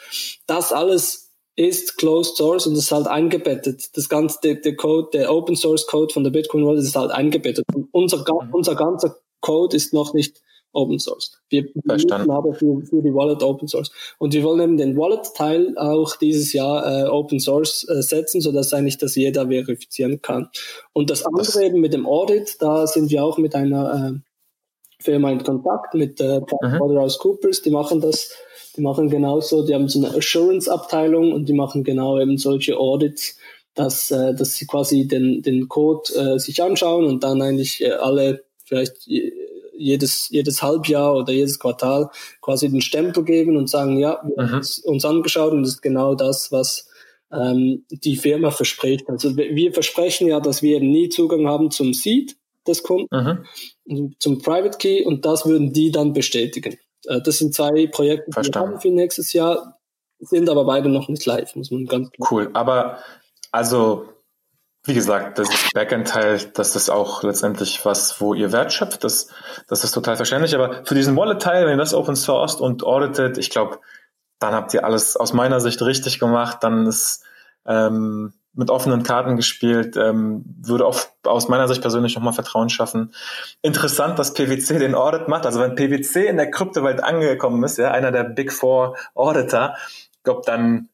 Das 0.47 0.73
alles 0.73 1.26
ist 1.57 1.97
Closed 1.97 2.37
Source 2.37 2.67
und 2.67 2.77
ist 2.77 2.93
halt 2.93 3.07
eingebettet. 3.07 3.97
Das 3.97 4.09
ganze, 4.09 4.39
der, 4.43 4.57
der 4.57 4.77
Code, 4.77 5.09
der 5.13 5.33
Open 5.33 5.57
Source 5.57 5.87
Code 5.87 6.13
von 6.13 6.23
der 6.23 6.31
Bitcoin 6.31 6.67
Wallet 6.67 6.85
ist 6.85 6.97
halt 6.97 7.11
eingebettet. 7.11 7.65
Und 7.75 7.89
unser, 7.93 8.19
mhm. 8.19 8.53
unser 8.53 8.75
ganzer 8.75 9.17
Code 9.41 9.75
ist 9.75 9.95
noch 9.95 10.13
nicht 10.13 10.43
Open 10.73 10.99
Source. 10.99 11.33
Wir 11.49 11.67
nutzen 11.85 12.13
aber 12.13 12.53
für, 12.53 12.83
für 12.83 13.01
die 13.03 13.15
Wallet 13.15 13.43
Open 13.43 13.67
Source. 13.67 13.91
Und 14.19 14.35
wir 14.35 14.43
wollen 14.43 14.61
eben 14.61 14.77
den 14.77 14.97
Wallet-Teil 14.97 15.79
auch 15.79 16.17
dieses 16.17 16.53
Jahr 16.53 17.07
äh, 17.07 17.09
Open 17.09 17.41
Source 17.41 17.89
äh, 17.89 18.03
setzen, 18.03 18.43
sodass 18.43 18.75
eigentlich 18.75 18.99
das 18.99 19.15
jeder 19.17 19.49
verifizieren 19.49 20.21
kann. 20.21 20.51
Und 20.93 21.09
das 21.09 21.25
andere 21.25 21.47
das 21.47 21.57
eben 21.57 21.81
mit 21.81 21.95
dem 21.95 22.07
Audit, 22.07 22.57
da 22.61 22.87
sind 22.87 23.11
wir 23.11 23.25
auch 23.25 23.39
mit 23.39 23.55
einer 23.55 24.13
äh, 24.13 25.03
Firma 25.03 25.31
in 25.31 25.43
Kontakt, 25.43 25.95
mit 25.95 26.21
äh, 26.21 26.41
mhm. 26.41 27.09
Coopers, 27.19 27.63
die 27.63 27.71
machen 27.71 28.03
das 28.03 28.35
die 28.77 28.83
machen 28.83 29.09
genauso, 29.09 29.67
die 29.67 29.75
haben 29.75 29.89
so 29.89 30.05
eine 30.05 30.17
Assurance-Abteilung 30.17 31.33
und 31.33 31.49
die 31.49 31.55
machen 31.55 31.85
genau 31.85 32.19
eben 32.21 32.39
solche 32.39 32.77
Audits, 32.77 33.37
dass, 33.75 34.11
äh, 34.11 34.35
dass 34.35 34.55
sie 34.55 34.67
quasi 34.67 35.07
den, 35.07 35.43
den 35.43 35.69
Code 35.69 36.13
äh, 36.15 36.39
sich 36.39 36.63
anschauen 36.63 37.05
und 37.05 37.25
dann 37.25 37.43
eigentlich 37.43 37.83
äh, 37.83 37.91
alle, 37.91 38.45
vielleicht 38.65 39.09
jedes, 39.79 40.29
jedes 40.31 40.63
Halbjahr 40.63 41.15
oder 41.15 41.33
jedes 41.33 41.59
Quartal 41.59 42.11
quasi 42.41 42.69
den 42.69 42.81
Stempel 42.81 43.25
geben 43.25 43.57
und 43.57 43.69
sagen, 43.69 43.99
ja, 43.99 44.21
wir 44.25 44.45
mhm. 44.45 44.51
haben 44.51 44.61
es 44.61 44.79
uns 44.79 45.05
angeschaut 45.05 45.53
und 45.53 45.63
das 45.63 45.75
ist 45.75 45.83
genau 45.83 46.15
das, 46.15 46.51
was 46.51 46.89
ähm, 47.33 47.85
die 47.91 48.17
Firma 48.17 48.51
verspricht. 48.51 49.09
Also 49.09 49.37
wir 49.37 49.73
versprechen 49.73 50.29
ja, 50.29 50.41
dass 50.41 50.63
wir 50.63 50.81
nie 50.81 51.09
Zugang 51.09 51.47
haben 51.47 51.71
zum 51.71 51.93
Seed 51.93 52.37
des 52.67 52.83
Kunden, 52.83 53.45
mhm. 53.87 54.15
zum 54.19 54.41
Private 54.43 54.79
Key 54.79 55.05
und 55.05 55.25
das 55.25 55.47
würden 55.47 55.73
die 55.73 55.91
dann 55.91 56.13
bestätigen. 56.13 56.77
Äh, 57.07 57.21
das 57.23 57.39
sind 57.39 57.55
zwei 57.55 57.87
Projekte, 57.87 58.31
die 58.31 58.53
wir 58.53 58.61
haben 58.61 58.81
für 58.81 58.91
nächstes 58.91 59.33
Jahr, 59.33 59.79
sind 60.19 60.49
aber 60.49 60.65
beide 60.65 60.89
noch 60.89 61.09
nicht 61.09 61.27
live, 61.27 61.55
muss 61.57 61.71
man 61.71 61.87
ganz 61.87 62.11
Cool, 62.31 62.51
aber 62.55 62.99
also 63.53 64.09
wie 64.87 64.95
gesagt, 64.95 65.39
das 65.39 65.49
Backend-Teil, 65.75 66.39
das 66.55 66.77
ist 66.77 66.91
auch 66.91 67.25
letztendlich 67.25 67.85
was, 67.85 68.21
wo 68.21 68.35
ihr 68.35 68.53
Wert 68.53 68.73
schöpft. 68.73 69.03
Das, 69.03 69.29
das 69.67 69.83
ist 69.83 69.91
total 69.91 70.15
verständlich. 70.15 70.55
Aber 70.55 70.85
für 70.85 70.95
diesen 70.95 71.17
Wallet-Teil, 71.17 71.67
wenn 71.67 71.75
ihr 71.75 71.79
das 71.79 71.93
Open 71.93 72.15
Source 72.15 72.55
und 72.61 72.85
audited, 72.85 73.37
ich 73.37 73.51
glaube, 73.51 73.81
dann 74.39 74.55
habt 74.55 74.73
ihr 74.75 74.85
alles 74.85 75.17
aus 75.17 75.33
meiner 75.33 75.59
Sicht 75.61 75.83
richtig 75.83 76.21
gemacht. 76.21 76.59
Dann 76.61 76.87
ist 76.87 77.25
ähm, 77.67 78.33
mit 78.57 78.71
offenen 78.71 79.03
Karten 79.03 79.37
gespielt, 79.37 79.97
ähm, 79.97 80.45
würde 80.63 80.87
auch 80.87 80.99
aus 81.23 81.49
meiner 81.49 81.69
Sicht 81.69 81.83
persönlich 81.83 82.15
nochmal 82.15 82.33
Vertrauen 82.33 82.69
schaffen. 82.69 83.13
Interessant, 83.63 84.19
dass 84.19 84.35
PwC 84.35 84.79
den 84.79 84.95
Audit 84.95 85.29
macht. 85.29 85.47
Also 85.47 85.61
wenn 85.61 85.75
PwC 85.75 86.27
in 86.27 86.37
der 86.37 86.51
Kryptowelt 86.51 87.05
angekommen 87.05 87.63
ist, 87.65 87.79
ja, 87.79 87.91
einer 87.91 88.13
der 88.13 88.25
Big 88.25 88.53
Four 88.53 88.97
Auditor, 89.15 89.77
glaube 90.25 90.43
dann 90.47 90.89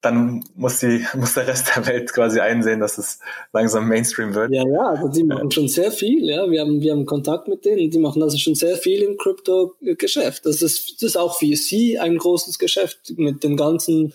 dann 0.00 0.44
muss 0.54 0.78
die 0.78 1.04
muss 1.16 1.34
der 1.34 1.48
Rest 1.48 1.72
der 1.74 1.86
Welt 1.86 2.12
quasi 2.12 2.40
einsehen, 2.40 2.80
dass 2.80 2.98
es 2.98 3.18
langsam 3.52 3.88
Mainstream 3.88 4.34
wird. 4.34 4.52
Ja, 4.52 4.62
ja, 4.66 4.90
also 4.90 5.08
die 5.08 5.24
machen 5.24 5.50
schon 5.50 5.68
sehr 5.68 5.90
viel. 5.90 6.28
Ja, 6.28 6.48
wir 6.50 6.60
haben 6.60 6.80
wir 6.80 6.92
haben 6.92 7.06
Kontakt 7.06 7.48
mit 7.48 7.64
denen. 7.64 7.90
Die 7.90 7.98
machen 7.98 8.22
also 8.22 8.38
schon 8.38 8.54
sehr 8.54 8.76
viel 8.76 9.02
im 9.02 9.16
Krypto-Geschäft. 9.16 10.46
Das 10.46 10.62
ist 10.62 11.02
das 11.02 11.10
ist 11.10 11.16
auch 11.16 11.38
für 11.38 11.56
sie 11.56 11.98
ein 11.98 12.18
großes 12.18 12.58
Geschäft 12.58 13.14
mit 13.16 13.42
den 13.42 13.56
ganzen 13.56 14.12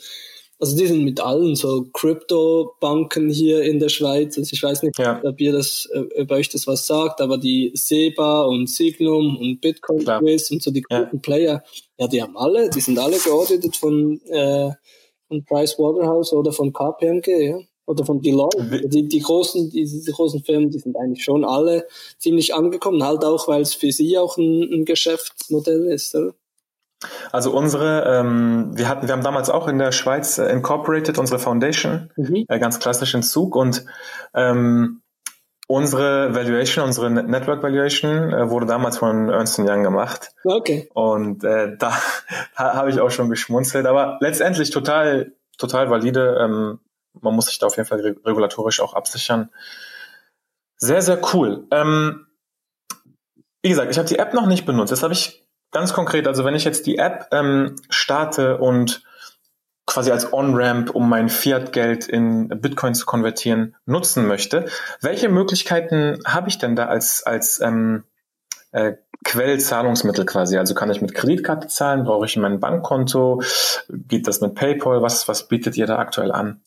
also 0.64 0.78
die 0.78 0.88
sind 0.88 1.04
mit 1.04 1.20
allen 1.20 1.56
so 1.56 1.84
Krypto-Banken 1.92 3.30
hier 3.30 3.64
in 3.64 3.80
der 3.80 3.90
Schweiz. 3.90 4.38
Also 4.38 4.54
ich 4.54 4.64
weiß 4.64 4.84
nicht, 4.84 4.98
ja. 4.98 5.20
ob 5.22 5.42
ihr 5.42 5.52
das, 5.52 5.90
ob 5.94 6.32
euch 6.32 6.48
das 6.48 6.68
was 6.68 6.88
sagt, 6.88 7.20
aber 7.20 7.38
die 7.38 7.72
SEBA 7.76 8.44
und 8.44 8.70
Signum 8.70 9.36
und 9.36 9.60
Bitcoin 9.60 10.06
Quiz 10.06 10.52
und 10.52 10.64
so 10.64 10.72
die 10.72 10.82
guten 10.82 11.18
ja. 11.18 11.20
Player, 11.22 11.64
ja, 11.98 12.08
die 12.08 12.22
haben 12.22 12.38
alle, 12.38 12.70
die 12.70 12.80
sind 12.80 12.98
alle 12.98 13.18
geordnet 13.18 13.76
von, 13.76 14.22
äh, 14.30 14.72
von 15.28 15.44
Price 15.44 15.78
Waterhouse 15.78 16.32
oder 16.32 16.54
von 16.54 16.72
KPMG, 16.72 17.28
ja. 17.28 17.60
Oder 17.86 18.06
von 18.06 18.22
Deloitte. 18.22 18.88
Die, 18.88 19.10
die 19.10 19.20
großen, 19.20 19.70
die, 19.70 19.84
die 19.84 20.12
großen 20.14 20.42
Firmen, 20.46 20.70
die 20.70 20.80
sind 20.80 20.96
eigentlich 20.96 21.26
schon 21.26 21.44
alle 21.44 21.86
ziemlich 22.18 22.56
angekommen, 22.56 23.04
halt 23.04 23.26
auch, 23.26 23.50
weil 23.50 23.62
es 23.62 23.74
für 23.74 23.92
sie 23.92 24.18
auch 24.18 24.38
ein, 24.38 24.64
ein 24.72 24.86
Geschäftsmodell 24.86 25.88
ist, 25.88 26.16
oder? 26.16 26.34
Also 27.32 27.52
unsere, 27.52 28.04
ähm, 28.06 28.72
wir 28.74 28.88
hatten, 28.88 29.08
wir 29.08 29.14
haben 29.14 29.24
damals 29.24 29.50
auch 29.50 29.68
in 29.68 29.78
der 29.78 29.92
Schweiz 29.92 30.38
äh, 30.38 30.46
incorporated 30.52 31.18
unsere 31.18 31.40
Foundation, 31.40 32.12
mhm. 32.16 32.46
äh, 32.48 32.60
ganz 32.60 32.80
klassisch 32.80 33.14
in 33.14 33.24
Zug 33.24 33.56
und 33.56 33.86
ähm, 34.34 35.02
unsere 35.68 36.36
Valuation, 36.36 36.86
unsere 36.86 37.10
Network 37.10 37.64
Valuation 37.64 38.34
äh, 38.34 38.50
wurde 38.50 38.66
damals 38.66 38.98
von 38.98 39.30
Ernst 39.30 39.60
Young 39.60 39.84
gemacht. 39.84 40.32
Okay. 40.44 40.90
Und 40.94 41.44
äh, 41.44 41.76
da 41.78 41.94
habe 42.56 42.90
ich 42.90 43.00
auch 43.00 43.12
schon 43.12 43.30
geschmunzelt, 43.30 43.86
aber 43.86 44.18
letztendlich 44.22 44.72
total, 44.72 45.34
total 45.58 45.90
valide. 45.90 46.38
Ähm, 46.40 46.80
man 47.22 47.36
muss 47.36 47.46
sich 47.46 47.60
da 47.60 47.68
auf 47.68 47.78
jeden 47.78 47.88
Fall 47.88 48.00
regulatorisch 48.26 48.82
auch 48.82 48.94
absichern. 48.94 49.50
Sehr, 50.78 51.02
sehr 51.02 51.22
cool. 51.34 51.66
Ähm, 51.72 52.28
wie 53.62 53.70
gesagt, 53.70 53.92
ich 53.92 53.98
habe 53.98 54.08
die 54.08 54.20
App 54.20 54.34
noch 54.34 54.46
nicht 54.46 54.66
benutzt. 54.66 54.92
Jetzt 54.92 55.04
habe 55.04 55.14
ich 55.14 55.43
Ganz 55.74 55.92
konkret, 55.92 56.28
also 56.28 56.46
wenn 56.46 56.56
ich 56.56 56.64
jetzt 56.64 56.86
die 56.86 56.98
App 56.98 57.28
ähm, 57.32 57.76
starte 57.90 58.58
und 58.58 59.04
quasi 59.86 60.12
als 60.12 60.32
On-Ramp, 60.32 60.92
um 60.92 61.10
mein 61.10 61.30
Fiat-Geld 61.30 62.08
in 62.08 62.48
Bitcoin 62.48 62.96
zu 62.96 63.06
konvertieren, 63.06 63.76
nutzen 63.86 64.28
möchte, 64.28 64.66
welche 65.02 65.30
Möglichkeiten 65.30 66.20
habe 66.26 66.48
ich 66.48 66.58
denn 66.58 66.76
da 66.76 66.86
als, 66.86 67.24
als 67.26 67.60
ähm, 67.60 68.06
äh, 68.74 68.94
Quellzahlungsmittel 69.24 70.26
quasi. 70.26 70.58
Also 70.58 70.74
kann 70.74 70.92
ich 70.92 71.02
mit 71.02 71.14
Kreditkarte 71.14 71.68
zahlen? 71.68 72.04
Brauche 72.04 72.26
ich 72.26 72.36
mein 72.36 72.60
Bankkonto? 72.60 73.42
Geht 73.90 74.28
das 74.28 74.42
mit 74.42 74.56
PayPal? 74.56 75.02
Was, 75.02 75.28
was 75.28 75.48
bietet 75.48 75.78
ihr 75.78 75.86
da 75.86 75.98
aktuell 75.98 76.32
an? 76.32 76.62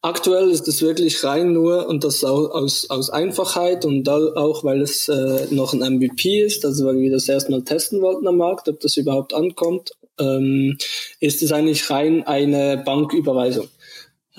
Aktuell 0.00 0.48
ist 0.48 0.66
es 0.68 0.80
wirklich 0.80 1.22
rein 1.22 1.52
nur 1.52 1.86
und 1.86 2.04
das 2.04 2.24
aus, 2.24 2.88
aus 2.88 3.10
Einfachheit 3.10 3.84
und 3.84 4.08
auch, 4.08 4.64
weil 4.64 4.80
es 4.80 5.08
äh, 5.08 5.46
noch 5.50 5.74
ein 5.74 5.80
MVP 5.80 6.44
ist, 6.44 6.64
also 6.64 6.86
weil 6.86 6.98
wir 6.98 7.10
das 7.10 7.28
erstmal 7.28 7.62
testen 7.62 8.00
wollten 8.00 8.26
am 8.26 8.38
Markt, 8.38 8.68
ob 8.68 8.80
das 8.80 8.96
überhaupt 8.96 9.34
ankommt, 9.34 9.90
ähm, 10.18 10.78
ist 11.20 11.42
es 11.42 11.52
eigentlich 11.52 11.90
rein 11.90 12.26
eine 12.26 12.78
Banküberweisung 12.78 13.68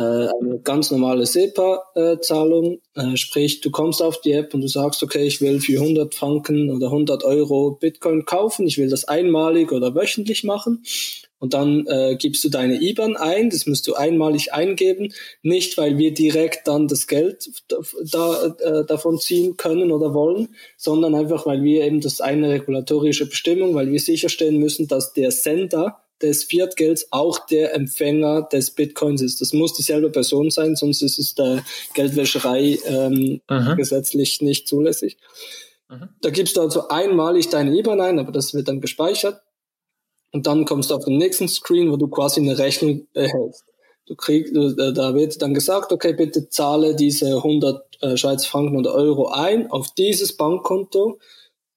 eine 0.02 0.60
ganz 0.64 0.92
normale 0.92 1.26
SEPA-Zahlung, 1.26 2.80
äh, 2.96 3.18
sprich 3.18 3.62
du 3.62 3.70
kommst 3.72 4.02
auf 4.02 4.22
die 4.22 4.32
App 4.32 4.54
und 4.54 4.62
du 4.62 4.68
sagst, 4.68 5.04
okay, 5.04 5.26
ich 5.26 5.42
will 5.42 5.60
für 5.60 5.82
100 5.82 6.16
Franken 6.16 6.70
oder 6.70 6.88
100 6.88 7.24
Euro 7.24 7.72
Bitcoin 7.72 8.26
kaufen, 8.26 8.68
ich 8.68 8.78
will 8.78 8.90
das 8.90 9.06
einmalig 9.06 9.72
oder 9.72 9.96
wöchentlich 9.96 10.44
machen. 10.44 10.84
Und 11.40 11.54
dann 11.54 11.88
äh, 11.88 12.18
gibst 12.18 12.44
du 12.44 12.50
deine 12.50 12.82
IBAN 12.82 13.16
ein, 13.16 13.50
das 13.50 13.66
musst 13.66 13.88
du 13.88 13.96
einmalig 13.96 14.54
eingeben, 14.54 15.14
nicht 15.42 15.78
weil 15.78 15.98
wir 15.98 16.14
direkt 16.14 16.68
dann 16.68 16.90
das 16.90 17.08
Geld 17.08 17.50
da, 18.12 18.56
äh, 18.60 18.86
davon 18.86 19.20
ziehen 19.20 19.56
können 19.56 19.92
oder 19.92 20.14
wollen, 20.14 20.50
sondern 20.76 21.16
einfach 21.16 21.46
weil 21.46 21.64
wir 21.64 21.86
eben 21.86 22.02
das 22.02 22.20
eine 22.20 22.50
regulatorische 22.50 23.26
Bestimmung, 23.26 23.74
weil 23.74 23.90
wir 23.92 24.00
sicherstellen 24.02 24.58
müssen, 24.58 24.88
dass 24.90 25.14
der 25.14 25.32
Sender 25.32 26.04
des 26.22 26.44
Fiat-Gelds 26.44 27.08
auch 27.12 27.46
der 27.48 27.74
Empfänger 27.74 28.44
des 28.44 28.72
Bitcoins 28.72 29.22
ist. 29.22 29.42
Das 29.42 29.54
muss 29.54 29.74
dieselbe 29.74 30.10
Person 30.10 30.52
sein, 30.52 30.76
sonst 30.76 31.02
ist 31.02 31.20
es 31.20 31.36
der 31.36 31.64
Geldwäscherei 31.94 32.78
ähm, 32.86 33.42
gesetzlich 33.76 34.42
nicht 34.42 34.68
zulässig. 34.68 35.18
Mhm. 35.90 36.10
Da 36.22 36.30
gibst 36.30 36.58
du 36.58 36.62
also 36.62 36.88
einmalig 36.88 37.50
deine 37.50 37.76
IBAN 37.76 38.02
ein, 38.02 38.20
aber 38.20 38.32
das 38.32 38.54
wird 38.54 38.68
dann 38.68 38.82
gespeichert. 38.82 39.42
Und 40.32 40.46
dann 40.46 40.66
kommst 40.66 40.92
du 40.92 40.96
auf 40.96 41.06
den 41.06 41.18
nächsten 41.18 41.48
Screen, 41.48 41.92
wo 41.92 41.98
du 41.98 42.08
quasi 42.08 42.40
eine 42.40 42.58
Rechnung 42.58 43.08
erhältst. 43.14 43.66
Du 44.06 44.16
kriegst, 44.16 44.56
da 44.56 45.14
wird 45.14 45.42
dann 45.42 45.54
gesagt, 45.54 45.92
okay, 45.92 46.14
bitte 46.14 46.50
zahle 46.50 46.96
diese 46.96 47.38
100 47.38 47.84
äh, 48.02 48.18
Schweizer 48.18 48.48
Franken 48.48 48.78
oder 48.78 48.94
Euro 48.94 49.30
ein 49.30 49.70
auf 49.70 49.94
dieses 49.94 50.36
Bankkonto 50.36 51.20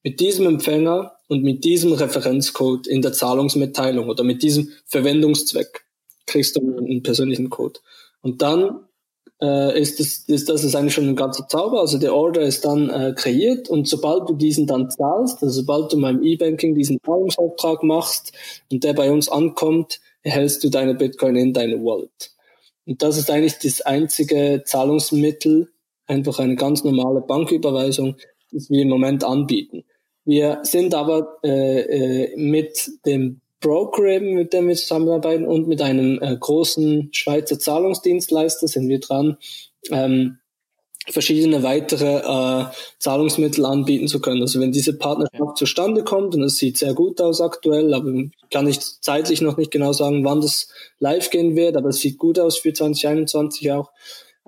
mit 0.03 0.19
diesem 0.19 0.47
Empfänger 0.47 1.12
und 1.33 1.43
mit 1.43 1.63
diesem 1.63 1.93
Referenzcode 1.93 2.85
in 2.85 3.01
der 3.01 3.11
Zahlungsmitteilung 3.11 4.07
oder 4.07 4.23
mit 4.23 4.43
diesem 4.43 4.69
Verwendungszweck 4.85 5.83
kriegst 6.27 6.55
du 6.55 6.77
einen 6.77 7.01
persönlichen 7.01 7.49
Code. 7.49 7.79
Und 8.21 8.43
dann 8.43 8.85
äh, 9.41 9.81
ist, 9.81 9.99
das, 9.99 10.19
ist 10.27 10.47
das 10.47 10.63
ist 10.63 10.75
eigentlich 10.75 10.93
schon 10.93 11.09
ein 11.09 11.15
ganzer 11.15 11.47
Zauber. 11.47 11.79
Also 11.79 11.97
der 11.97 12.13
Order 12.13 12.43
ist 12.43 12.65
dann 12.65 12.87
äh, 12.91 13.13
kreiert 13.15 13.67
und 13.67 13.87
sobald 13.87 14.29
du 14.29 14.35
diesen 14.35 14.67
dann 14.67 14.91
zahlst, 14.91 15.41
also 15.41 15.61
sobald 15.61 15.91
du 15.91 15.99
beim 15.99 16.23
E-Banking 16.23 16.75
diesen 16.75 16.99
Zahlungsauftrag 17.03 17.81
machst 17.81 18.31
und 18.71 18.83
der 18.83 18.93
bei 18.93 19.11
uns 19.11 19.27
ankommt, 19.27 19.99
erhältst 20.21 20.63
du 20.63 20.69
deine 20.69 20.93
Bitcoin 20.93 21.35
in 21.35 21.51
deine 21.51 21.83
Wallet. 21.83 22.31
Und 22.85 23.01
das 23.01 23.17
ist 23.17 23.31
eigentlich 23.31 23.57
das 23.57 23.81
einzige 23.81 24.61
Zahlungsmittel, 24.65 25.69
einfach 26.05 26.37
eine 26.37 26.55
ganz 26.55 26.83
normale 26.83 27.21
Banküberweisung, 27.21 28.17
das 28.51 28.69
wir 28.69 28.83
im 28.83 28.89
Moment 28.89 29.23
anbieten. 29.23 29.83
Wir 30.25 30.59
sind 30.63 30.93
aber 30.95 31.37
äh, 31.43 31.81
äh, 31.81 32.37
mit 32.37 32.89
dem 33.05 33.41
Broker 33.59 34.19
mit 34.19 34.51
dem 34.51 34.67
wir 34.67 34.75
zusammenarbeiten 34.75 35.45
und 35.47 35.67
mit 35.67 35.81
einem 35.81 36.21
äh, 36.21 36.35
großen 36.37 37.09
Schweizer 37.13 37.57
Zahlungsdienstleister 37.57 38.67
sind 38.67 38.89
wir 38.89 38.99
dran, 38.99 39.37
ähm, 39.89 40.39
verschiedene 41.07 41.63
weitere 41.63 42.17
äh, 42.19 42.65
Zahlungsmittel 42.99 43.65
anbieten 43.65 44.07
zu 44.07 44.21
können. 44.21 44.41
Also 44.41 44.59
wenn 44.59 44.71
diese 44.71 44.97
Partnerschaft 44.97 45.57
zustande 45.57 46.03
kommt, 46.03 46.35
und 46.35 46.43
es 46.43 46.57
sieht 46.57 46.77
sehr 46.77 46.93
gut 46.93 47.19
aus 47.21 47.41
aktuell, 47.41 47.93
aber 47.93 48.11
kann 48.51 48.67
ich 48.67 48.79
zeitlich 49.01 49.41
noch 49.41 49.57
nicht 49.57 49.71
genau 49.71 49.93
sagen, 49.93 50.23
wann 50.23 50.41
das 50.41 50.69
live 50.99 51.29
gehen 51.29 51.55
wird, 51.55 51.75
aber 51.75 51.89
es 51.89 51.99
sieht 51.99 52.17
gut 52.17 52.39
aus 52.39 52.57
für 52.57 52.73
2021 52.73 53.71
auch, 53.71 53.91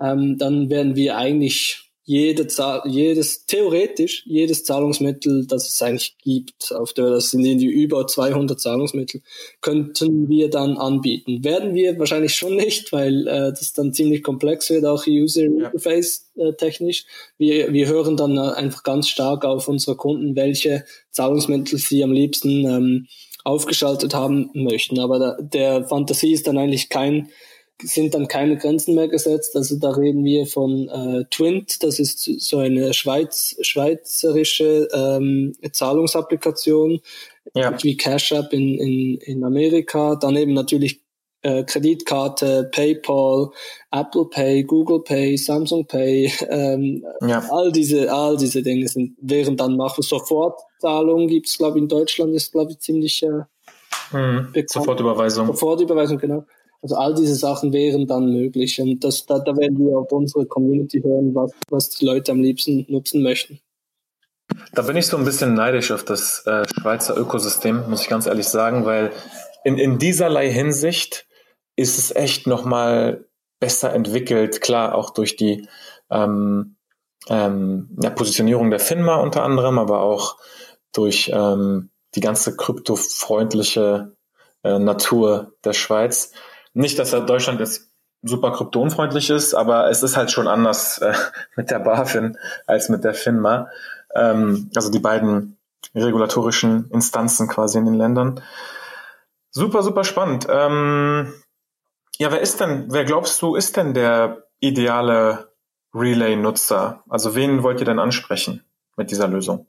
ähm, 0.00 0.36
dann 0.38 0.70
werden 0.70 0.96
wir 0.96 1.16
eigentlich 1.16 1.85
jede 2.08 2.46
Zahl, 2.46 2.82
jedes, 2.86 3.46
theoretisch, 3.46 4.22
jedes 4.26 4.62
Zahlungsmittel, 4.62 5.44
das 5.44 5.68
es 5.68 5.82
eigentlich 5.82 6.16
gibt, 6.22 6.72
auf 6.72 6.92
der, 6.92 7.10
das 7.10 7.32
sind 7.32 7.42
die 7.42 7.66
über 7.66 8.06
200 8.06 8.60
Zahlungsmittel, 8.60 9.22
könnten 9.60 10.28
wir 10.28 10.48
dann 10.48 10.76
anbieten. 10.76 11.42
Werden 11.42 11.74
wir 11.74 11.98
wahrscheinlich 11.98 12.36
schon 12.36 12.54
nicht, 12.54 12.92
weil 12.92 13.26
äh, 13.26 13.50
das 13.50 13.72
dann 13.72 13.92
ziemlich 13.92 14.22
komplex 14.22 14.70
wird, 14.70 14.84
auch 14.84 15.04
User 15.08 15.42
Interface 15.42 16.30
äh, 16.36 16.52
technisch. 16.52 17.06
Wir, 17.38 17.72
wir 17.72 17.88
hören 17.88 18.16
dann 18.16 18.36
äh, 18.36 18.52
einfach 18.52 18.84
ganz 18.84 19.08
stark 19.08 19.44
auf 19.44 19.66
unsere 19.66 19.96
Kunden, 19.96 20.36
welche 20.36 20.84
Zahlungsmittel 21.10 21.76
sie 21.76 22.04
am 22.04 22.12
liebsten 22.12 22.64
ähm, 22.66 23.06
aufgeschaltet 23.42 24.14
haben 24.14 24.50
möchten. 24.54 25.00
Aber 25.00 25.18
da, 25.18 25.36
der 25.40 25.84
Fantasie 25.84 26.32
ist 26.32 26.46
dann 26.46 26.56
eigentlich 26.56 26.88
kein 26.88 27.30
sind 27.82 28.14
dann 28.14 28.28
keine 28.28 28.56
Grenzen 28.56 28.94
mehr 28.94 29.08
gesetzt. 29.08 29.54
Also 29.54 29.78
da 29.78 29.90
reden 29.90 30.24
wir 30.24 30.46
von 30.46 30.88
äh, 30.88 31.24
Twint, 31.30 31.82
das 31.82 31.98
ist 31.98 32.24
so 32.40 32.58
eine 32.58 32.94
Schweiz, 32.94 33.56
schweizerische 33.60 34.88
ähm, 34.92 35.52
Zahlungsapplikation, 35.70 37.00
ja. 37.54 37.76
wie 37.82 37.96
Cash 37.96 38.32
App 38.32 38.52
in, 38.52 38.78
in, 38.78 39.18
in 39.18 39.44
Amerika. 39.44 40.16
Dann 40.16 40.36
eben 40.36 40.54
natürlich 40.54 41.02
äh, 41.42 41.64
Kreditkarte, 41.64 42.70
PayPal, 42.72 43.50
Apple 43.92 44.24
Pay, 44.24 44.64
Google 44.64 45.00
Pay, 45.00 45.36
Samsung 45.36 45.86
Pay, 45.86 46.32
ähm, 46.48 47.04
ja. 47.20 47.46
all 47.50 47.70
diese, 47.70 48.12
all 48.12 48.36
diese 48.36 48.62
Dinge 48.62 48.88
sind, 48.88 49.16
wären 49.20 49.56
dann 49.56 49.76
nach 49.76 49.96
Sofortzahlung 49.96 51.28
gibt 51.28 51.46
es, 51.46 51.58
glaube 51.58 51.78
ich, 51.78 51.82
in 51.82 51.88
Deutschland 51.88 52.34
ist, 52.34 52.52
glaube 52.52 52.72
ich, 52.72 52.80
ziemlich 52.80 53.22
äh, 53.22 53.42
hm. 54.10 54.52
Sofortüberweisung. 54.66 55.46
Sofortüberweisung, 55.46 56.18
genau. 56.18 56.44
Also 56.82 56.96
all 56.96 57.14
diese 57.14 57.34
Sachen 57.34 57.72
wären 57.72 58.06
dann 58.06 58.32
möglich 58.32 58.80
und 58.80 59.02
das, 59.02 59.26
da, 59.26 59.38
da 59.38 59.56
werden 59.56 59.78
wir 59.78 59.98
auf 59.98 60.12
unsere 60.12 60.46
Community 60.46 61.00
hören, 61.00 61.34
was, 61.34 61.52
was 61.70 61.88
die 61.90 62.04
Leute 62.04 62.32
am 62.32 62.40
liebsten 62.40 62.86
nutzen 62.88 63.22
möchten. 63.22 63.60
Da 64.72 64.82
bin 64.82 64.96
ich 64.96 65.06
so 65.06 65.16
ein 65.16 65.24
bisschen 65.24 65.54
neidisch 65.54 65.90
auf 65.90 66.04
das 66.04 66.46
äh, 66.46 66.64
Schweizer 66.68 67.16
Ökosystem, 67.16 67.88
muss 67.88 68.02
ich 68.02 68.08
ganz 68.08 68.26
ehrlich 68.26 68.46
sagen, 68.46 68.84
weil 68.84 69.12
in, 69.64 69.78
in 69.78 69.98
dieserlei 69.98 70.50
Hinsicht 70.50 71.26
ist 71.76 71.98
es 71.98 72.14
echt 72.14 72.46
nochmal 72.46 73.26
besser 73.58 73.92
entwickelt, 73.92 74.60
klar, 74.60 74.94
auch 74.94 75.10
durch 75.10 75.36
die 75.36 75.68
ähm, 76.10 76.76
ähm, 77.28 77.96
ja, 78.00 78.10
Positionierung 78.10 78.70
der 78.70 78.80
FINMA 78.80 79.16
unter 79.16 79.42
anderem, 79.42 79.78
aber 79.78 80.00
auch 80.00 80.36
durch 80.92 81.30
ähm, 81.32 81.90
die 82.14 82.20
ganze 82.20 82.56
kryptofreundliche 82.56 84.12
äh, 84.62 84.78
Natur 84.78 85.52
der 85.64 85.72
Schweiz. 85.72 86.32
Nicht, 86.76 86.98
dass 86.98 87.10
Deutschland 87.10 87.60
jetzt 87.60 87.90
super 88.22 88.52
kryptonfreundlich 88.52 89.30
ist, 89.30 89.54
aber 89.54 89.88
es 89.88 90.02
ist 90.02 90.16
halt 90.16 90.30
schon 90.30 90.46
anders 90.46 90.98
äh, 91.02 91.14
mit 91.56 91.70
der 91.70 91.78
BaFin 91.78 92.36
als 92.66 92.88
mit 92.88 93.02
der 93.02 93.14
FINMA. 93.14 93.70
Ähm, 94.14 94.70
also 94.76 94.90
die 94.90 94.98
beiden 94.98 95.56
regulatorischen 95.94 96.90
Instanzen 96.90 97.48
quasi 97.48 97.78
in 97.78 97.86
den 97.86 97.94
Ländern. 97.94 98.42
Super, 99.50 99.82
super 99.82 100.04
spannend. 100.04 100.46
Ähm, 100.50 101.32
Ja, 102.18 102.32
wer 102.32 102.40
ist 102.40 102.60
denn, 102.60 102.86
wer 102.92 103.04
glaubst 103.04 103.40
du, 103.42 103.56
ist 103.56 103.76
denn 103.76 103.94
der 103.94 104.44
ideale 104.60 105.52
Relay-Nutzer? 105.94 107.02
Also 107.08 107.34
wen 107.34 107.62
wollt 107.62 107.80
ihr 107.80 107.86
denn 107.86 107.98
ansprechen 107.98 108.64
mit 108.96 109.10
dieser 109.10 109.28
Lösung? 109.28 109.66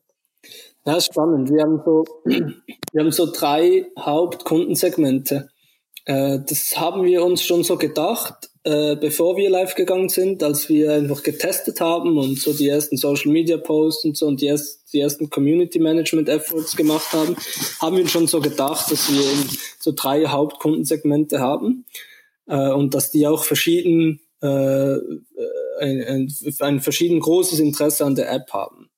Ja, 0.86 1.00
spannend. 1.00 1.50
Wir 1.50 1.64
haben 1.64 1.82
so, 1.86 2.06
wir 2.26 3.02
haben 3.02 3.12
so 3.12 3.32
drei 3.32 3.86
Hauptkundensegmente. 4.00 5.50
Äh, 6.08 6.40
das 6.48 6.78
haben 6.78 7.04
wir 7.04 7.24
uns 7.24 7.44
schon 7.44 7.66
so 7.66 7.76
gedacht, 7.76 8.50
äh, 8.64 8.96
bevor 8.96 9.36
wir 9.36 9.50
live 9.50 9.76
gegangen 9.76 10.08
sind, 10.08 10.42
als 10.42 10.70
wir 10.70 10.94
einfach 10.94 11.22
getestet 11.22 11.82
haben 11.82 12.18
und 12.18 12.40
so 12.40 12.54
die 12.54 12.70
ersten 12.70 12.96
Social 12.96 13.30
Media 13.30 13.58
Posts 13.58 14.06
und 14.06 14.18
so 14.18 14.26
und 14.26 14.40
die, 14.40 14.46
erst, 14.46 14.94
die 14.94 15.02
ersten 15.02 15.30
Community 15.30 15.80
Management 15.80 16.30
Efforts 16.30 16.78
gemacht 16.78 17.12
haben, 17.12 17.36
haben 17.82 17.98
wir 17.98 18.08
schon 18.08 18.26
so 18.28 18.40
gedacht, 18.40 18.90
dass 18.90 19.12
wir 19.12 19.22
so 19.80 19.92
drei 19.94 20.26
Hauptkundensegmente 20.26 21.42
haben 21.42 21.86
äh, 22.48 22.72
und 22.72 22.96
dass 22.96 23.12
die 23.12 23.28
auch 23.28 23.44
verschieden 23.44 24.22
äh, 24.42 24.48
ein, 24.48 26.04
ein, 26.04 26.34
ein 26.60 26.80
verschieden 26.80 27.20
großes 27.20 27.60
Interesse 27.60 28.06
an 28.06 28.16
der 28.16 28.32
App 28.32 28.54
haben. 28.54 28.90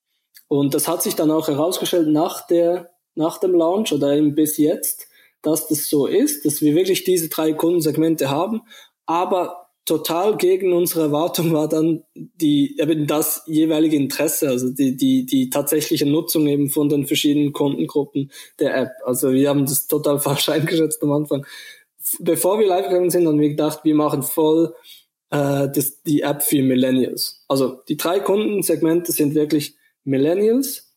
Und 0.46 0.74
das 0.74 0.86
hat 0.86 1.02
sich 1.02 1.16
dann 1.16 1.32
auch 1.32 1.48
herausgestellt 1.48 2.08
nach 2.08 2.46
der 2.46 2.90
nach 3.16 3.38
dem 3.38 3.52
Launch 3.52 3.92
oder 3.92 4.14
eben 4.14 4.34
bis 4.34 4.56
jetzt, 4.56 5.08
dass 5.42 5.68
das 5.68 5.88
so 5.88 6.06
ist, 6.06 6.44
dass 6.44 6.60
wir 6.62 6.74
wirklich 6.74 7.04
diese 7.04 7.28
drei 7.28 7.52
Kundensegmente 7.52 8.30
haben, 8.30 8.62
aber 9.06 9.68
total 9.86 10.36
gegen 10.36 10.72
unsere 10.72 11.02
Erwartung 11.02 11.52
war 11.52 11.68
dann 11.68 12.04
die 12.14 12.78
eben 12.78 13.06
das 13.06 13.42
jeweilige 13.46 13.96
Interesse, 13.96 14.48
also 14.48 14.70
die 14.70 14.96
die 14.96 15.26
die 15.26 15.50
tatsächliche 15.50 16.06
Nutzung 16.06 16.46
eben 16.46 16.68
von 16.68 16.88
den 16.88 17.06
verschiedenen 17.06 17.52
Kundengruppen 17.52 18.30
der 18.60 18.76
App. 18.76 18.90
Also 19.04 19.32
wir 19.32 19.48
haben 19.48 19.66
das 19.66 19.86
total 19.86 20.18
falsch 20.20 20.48
eingeschätzt 20.48 21.02
am 21.02 21.12
Anfang 21.12 21.44
bevor 22.18 22.58
wir 22.58 22.66
live 22.66 22.88
gegangen 22.88 23.10
sind, 23.10 23.26
haben 23.26 23.38
wir 23.38 23.50
gedacht, 23.50 23.80
wir 23.84 23.94
machen 23.94 24.22
voll 24.22 24.74
äh, 25.30 25.68
das, 25.68 26.02
die 26.02 26.22
App 26.22 26.42
für 26.42 26.62
Millennials. 26.62 27.44
Also 27.48 27.80
die 27.88 27.96
drei 27.96 28.20
Kundensegmente 28.20 29.12
sind 29.12 29.34
wirklich 29.34 29.76
Millennials, 30.04 30.94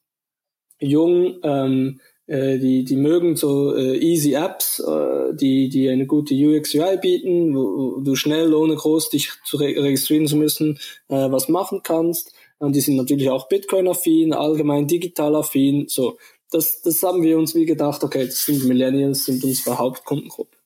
jung, 0.80 1.40
ähm, 1.44 2.00
äh, 2.28 2.58
die, 2.58 2.84
die 2.84 2.96
mögen 2.96 3.36
so 3.36 3.76
äh, 3.76 3.98
easy 3.98 4.34
Apps, 4.34 4.80
äh, 4.80 5.34
die, 5.34 5.70
die 5.70 5.90
eine 5.90 6.06
gute 6.06 6.34
UX 6.34 6.74
UI 6.74 6.98
bieten, 6.98 7.56
wo, 7.56 7.98
wo 7.98 8.00
du 8.02 8.16
schnell, 8.16 8.54
ohne 8.54 8.76
groß 8.76 9.10
dich 9.10 9.32
zu 9.46 9.58
re 9.58 9.76
registrieren 9.76 10.28
zu 10.28 10.38
müssen, 10.38 10.80
äh, 11.10 11.32
was 11.32 11.50
machen 11.50 11.82
kannst. 11.84 12.34
Und 12.60 12.76
die 12.76 12.82
sind 12.82 12.96
natürlich 12.96 13.30
auch 13.30 13.50
Bitcoin-affin, 13.50 14.32
allgemein 14.32 14.88
digital-affin. 14.88 15.88
So, 15.90 16.18
das, 16.50 16.82
das 16.82 17.04
haben 17.04 17.24
wir 17.24 17.38
uns 17.38 17.56
wie 17.56 17.66
gedacht, 17.66 18.04
okay, 18.04 18.26
das 18.26 18.46
sind 18.46 18.64
Millennials, 18.66 19.26
sind 19.26 19.44
unsere 19.44 19.78
Hauptkundengruppe. 19.78 20.58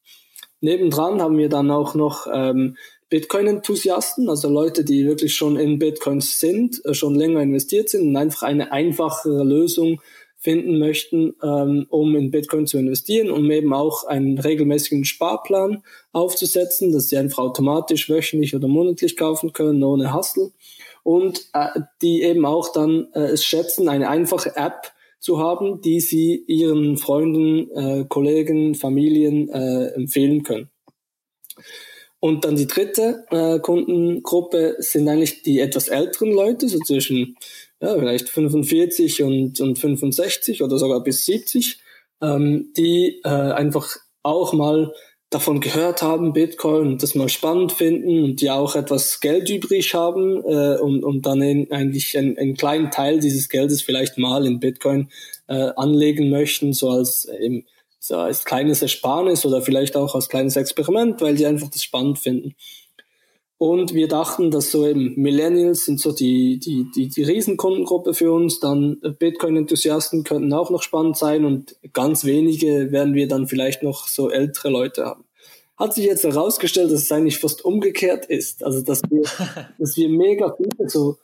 Nebendran 0.59 1.21
haben 1.21 1.37
wir 1.37 1.49
dann 1.49 1.71
auch 1.71 1.95
noch 1.95 2.27
ähm, 2.31 2.77
Bitcoin-Enthusiasten, 3.09 4.29
also 4.29 4.49
Leute, 4.49 4.83
die 4.83 5.05
wirklich 5.05 5.35
schon 5.35 5.55
in 5.55 5.79
Bitcoins 5.79 6.39
sind, 6.39 6.83
äh, 6.85 6.93
schon 6.93 7.15
länger 7.15 7.41
investiert 7.41 7.89
sind 7.89 8.09
und 8.09 8.15
einfach 8.15 8.43
eine 8.43 8.71
einfachere 8.71 9.43
Lösung 9.43 10.01
finden 10.37 10.77
möchten, 10.77 11.35
ähm, 11.43 11.87
um 11.89 12.15
in 12.15 12.31
Bitcoin 12.31 12.67
zu 12.67 12.77
investieren, 12.77 13.31
um 13.31 13.49
eben 13.49 13.73
auch 13.73 14.03
einen 14.03 14.37
regelmäßigen 14.37 15.03
Sparplan 15.03 15.83
aufzusetzen, 16.11 16.91
dass 16.91 17.09
sie 17.09 17.17
einfach 17.17 17.39
automatisch 17.39 18.09
wöchentlich 18.09 18.55
oder 18.55 18.67
monatlich 18.67 19.17
kaufen 19.17 19.51
können, 19.51 19.83
ohne 19.83 20.13
Hustle. 20.13 20.51
Und 21.03 21.49
äh, 21.53 21.79
die 22.01 22.21
eben 22.21 22.45
auch 22.45 22.71
dann 22.71 23.07
äh, 23.13 23.21
es 23.21 23.43
schätzen, 23.43 23.89
eine 23.89 24.09
einfache 24.09 24.55
App 24.55 24.91
zu 25.19 25.39
haben, 25.39 25.81
die 25.81 25.99
sie 25.99 26.43
ihren 26.47 26.97
Freunden, 26.97 27.71
äh, 27.71 28.05
Kollegen, 28.07 28.75
Familien 28.75 29.49
äh, 29.49 29.87
empfehlen 29.95 30.43
können. 30.43 30.69
Und 32.19 32.45
dann 32.45 32.55
die 32.55 32.67
dritte 32.67 33.25
äh, 33.29 33.59
Kundengruppe 33.59 34.75
sind 34.79 35.07
eigentlich 35.07 35.43
die 35.43 35.59
etwas 35.59 35.87
älteren 35.87 36.31
Leute, 36.31 36.67
so 36.67 36.79
zwischen 36.79 37.37
ja, 37.81 37.97
vielleicht 37.97 38.29
45 38.29 39.23
und, 39.23 39.59
und 39.59 39.77
65 39.77 40.63
oder 40.63 40.77
sogar 40.77 41.03
bis 41.03 41.25
70, 41.25 41.79
ähm, 42.21 42.73
die 42.75 43.21
äh, 43.23 43.29
einfach 43.29 43.97
auch 44.23 44.53
mal 44.53 44.93
davon 45.29 45.59
gehört 45.59 46.01
haben, 46.01 46.31
Bitcoin, 46.31 46.97
das 46.97 47.13
mal 47.13 47.27
spannend 47.27 47.73
finden 47.73 48.23
und 48.23 48.41
die 48.41 48.49
auch 48.49 48.75
etwas 48.75 49.19
Geld 49.19 49.49
übrig 49.49 49.93
haben 49.93 50.41
äh, 50.45 50.77
und, 50.79 51.03
und 51.03 51.25
dann 51.25 51.41
in, 51.41 51.69
eigentlich 51.71 52.17
einen, 52.17 52.37
einen 52.37 52.55
kleinen 52.55 52.91
Teil 52.91 53.19
dieses 53.19 53.49
Geldes 53.49 53.81
vielleicht 53.81 54.17
mal 54.17 54.45
in 54.45 54.59
Bitcoin 54.59 55.09
äh, 55.47 55.71
anlegen 55.75 56.29
möchten, 56.29 56.71
so 56.71 56.89
als 56.89 57.27
eben 57.41 57.65
so 57.99 58.15
als 58.17 58.45
kleines 58.45 58.81
Ersparnis 58.81 59.45
oder 59.45 59.61
vielleicht 59.61 59.97
auch 59.97 60.15
als 60.15 60.29
kleines 60.29 60.55
Experiment, 60.55 61.19
weil 61.19 61.35
die 61.35 61.45
einfach 61.45 61.69
das 61.69 61.83
spannend 61.83 62.19
finden. 62.19 62.55
Und 63.59 63.95
wir 63.95 64.07
dachten, 64.07 64.51
dass 64.51 64.69
so 64.69 64.85
eben 64.85 65.13
Millennials 65.15 65.85
sind 65.85 65.99
so 65.99 66.11
die, 66.11 66.59
die, 66.59 66.91
die, 66.95 67.07
die 67.07 67.23
Riesenkundengruppe 67.23 68.13
für 68.13 68.31
uns, 68.31 68.59
dann 68.59 68.99
Bitcoin-Enthusiasten 69.17 70.23
könnten 70.23 70.53
auch 70.53 70.69
noch 70.69 70.83
spannend 70.83 71.17
sein 71.17 71.43
und 71.43 71.75
ganz 71.91 72.23
wenige 72.23 72.91
werden 72.91 73.15
wir 73.15 73.27
dann 73.27 73.47
vielleicht 73.47 73.81
noch 73.81 74.07
so 74.07 74.29
ältere 74.29 74.69
Leute 74.69 75.05
haben. 75.05 75.23
Hat 75.75 75.95
sich 75.95 76.05
jetzt 76.05 76.23
herausgestellt, 76.23 76.91
dass 76.91 77.03
es 77.03 77.11
eigentlich 77.11 77.39
fast 77.39 77.65
umgekehrt 77.65 78.25
ist. 78.27 78.63
Also, 78.63 78.81
dass 78.81 79.01
wir, 79.09 79.23
dass 79.79 79.97
wir 79.97 80.09
mega 80.09 80.55
viele 80.55 80.89
so 80.89 81.17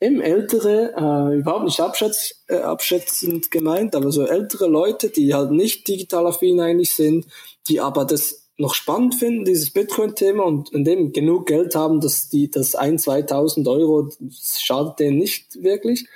eben 0.00 0.20
ältere, 0.20 0.92
äh, 0.96 1.38
überhaupt 1.38 1.64
nicht 1.64 1.80
abschätz, 1.80 2.42
äh, 2.48 2.56
abschätzend 2.56 3.50
gemeint, 3.50 3.94
aber 3.94 4.10
so 4.10 4.24
ältere 4.24 4.66
Leute, 4.66 5.10
die 5.10 5.34
halt 5.34 5.52
nicht 5.52 5.86
digital 5.86 6.26
affin 6.26 6.60
eigentlich 6.60 6.94
sind, 6.94 7.26
die 7.68 7.80
aber 7.80 8.04
das 8.04 8.41
noch 8.58 8.74
spannend 8.74 9.14
finden, 9.14 9.44
dieses 9.44 9.70
Bitcoin-Thema 9.70 10.44
und 10.44 10.72
in 10.72 10.84
dem 10.84 11.12
genug 11.12 11.46
Geld 11.46 11.74
haben, 11.74 12.00
dass 12.00 12.28
die 12.28 12.50
das 12.50 12.74
ein, 12.74 12.98
2000 12.98 13.66
Euro, 13.68 14.08
das 14.20 14.60
schadet 14.62 14.98
denen 14.98 15.18
nicht 15.18 15.62
wirklich, 15.62 16.06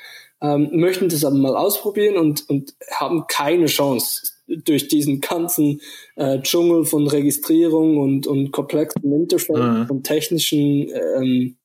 ähm, 0.42 0.68
möchten 0.72 1.08
das 1.08 1.24
aber 1.24 1.36
mal 1.36 1.56
ausprobieren 1.56 2.16
und, 2.16 2.48
und 2.48 2.74
haben 2.92 3.26
keine 3.26 3.66
Chance 3.66 4.32
durch 4.46 4.88
diesen 4.88 5.20
ganzen 5.20 5.80
äh, 6.14 6.40
Dschungel 6.40 6.84
von 6.84 7.06
Registrierung 7.06 7.98
und, 7.98 8.26
und 8.26 8.52
komplexen 8.52 9.12
Interface 9.12 9.56
mhm. 9.56 9.86
und 9.90 10.04
technischen 10.04 10.88
ähm, 11.16 11.56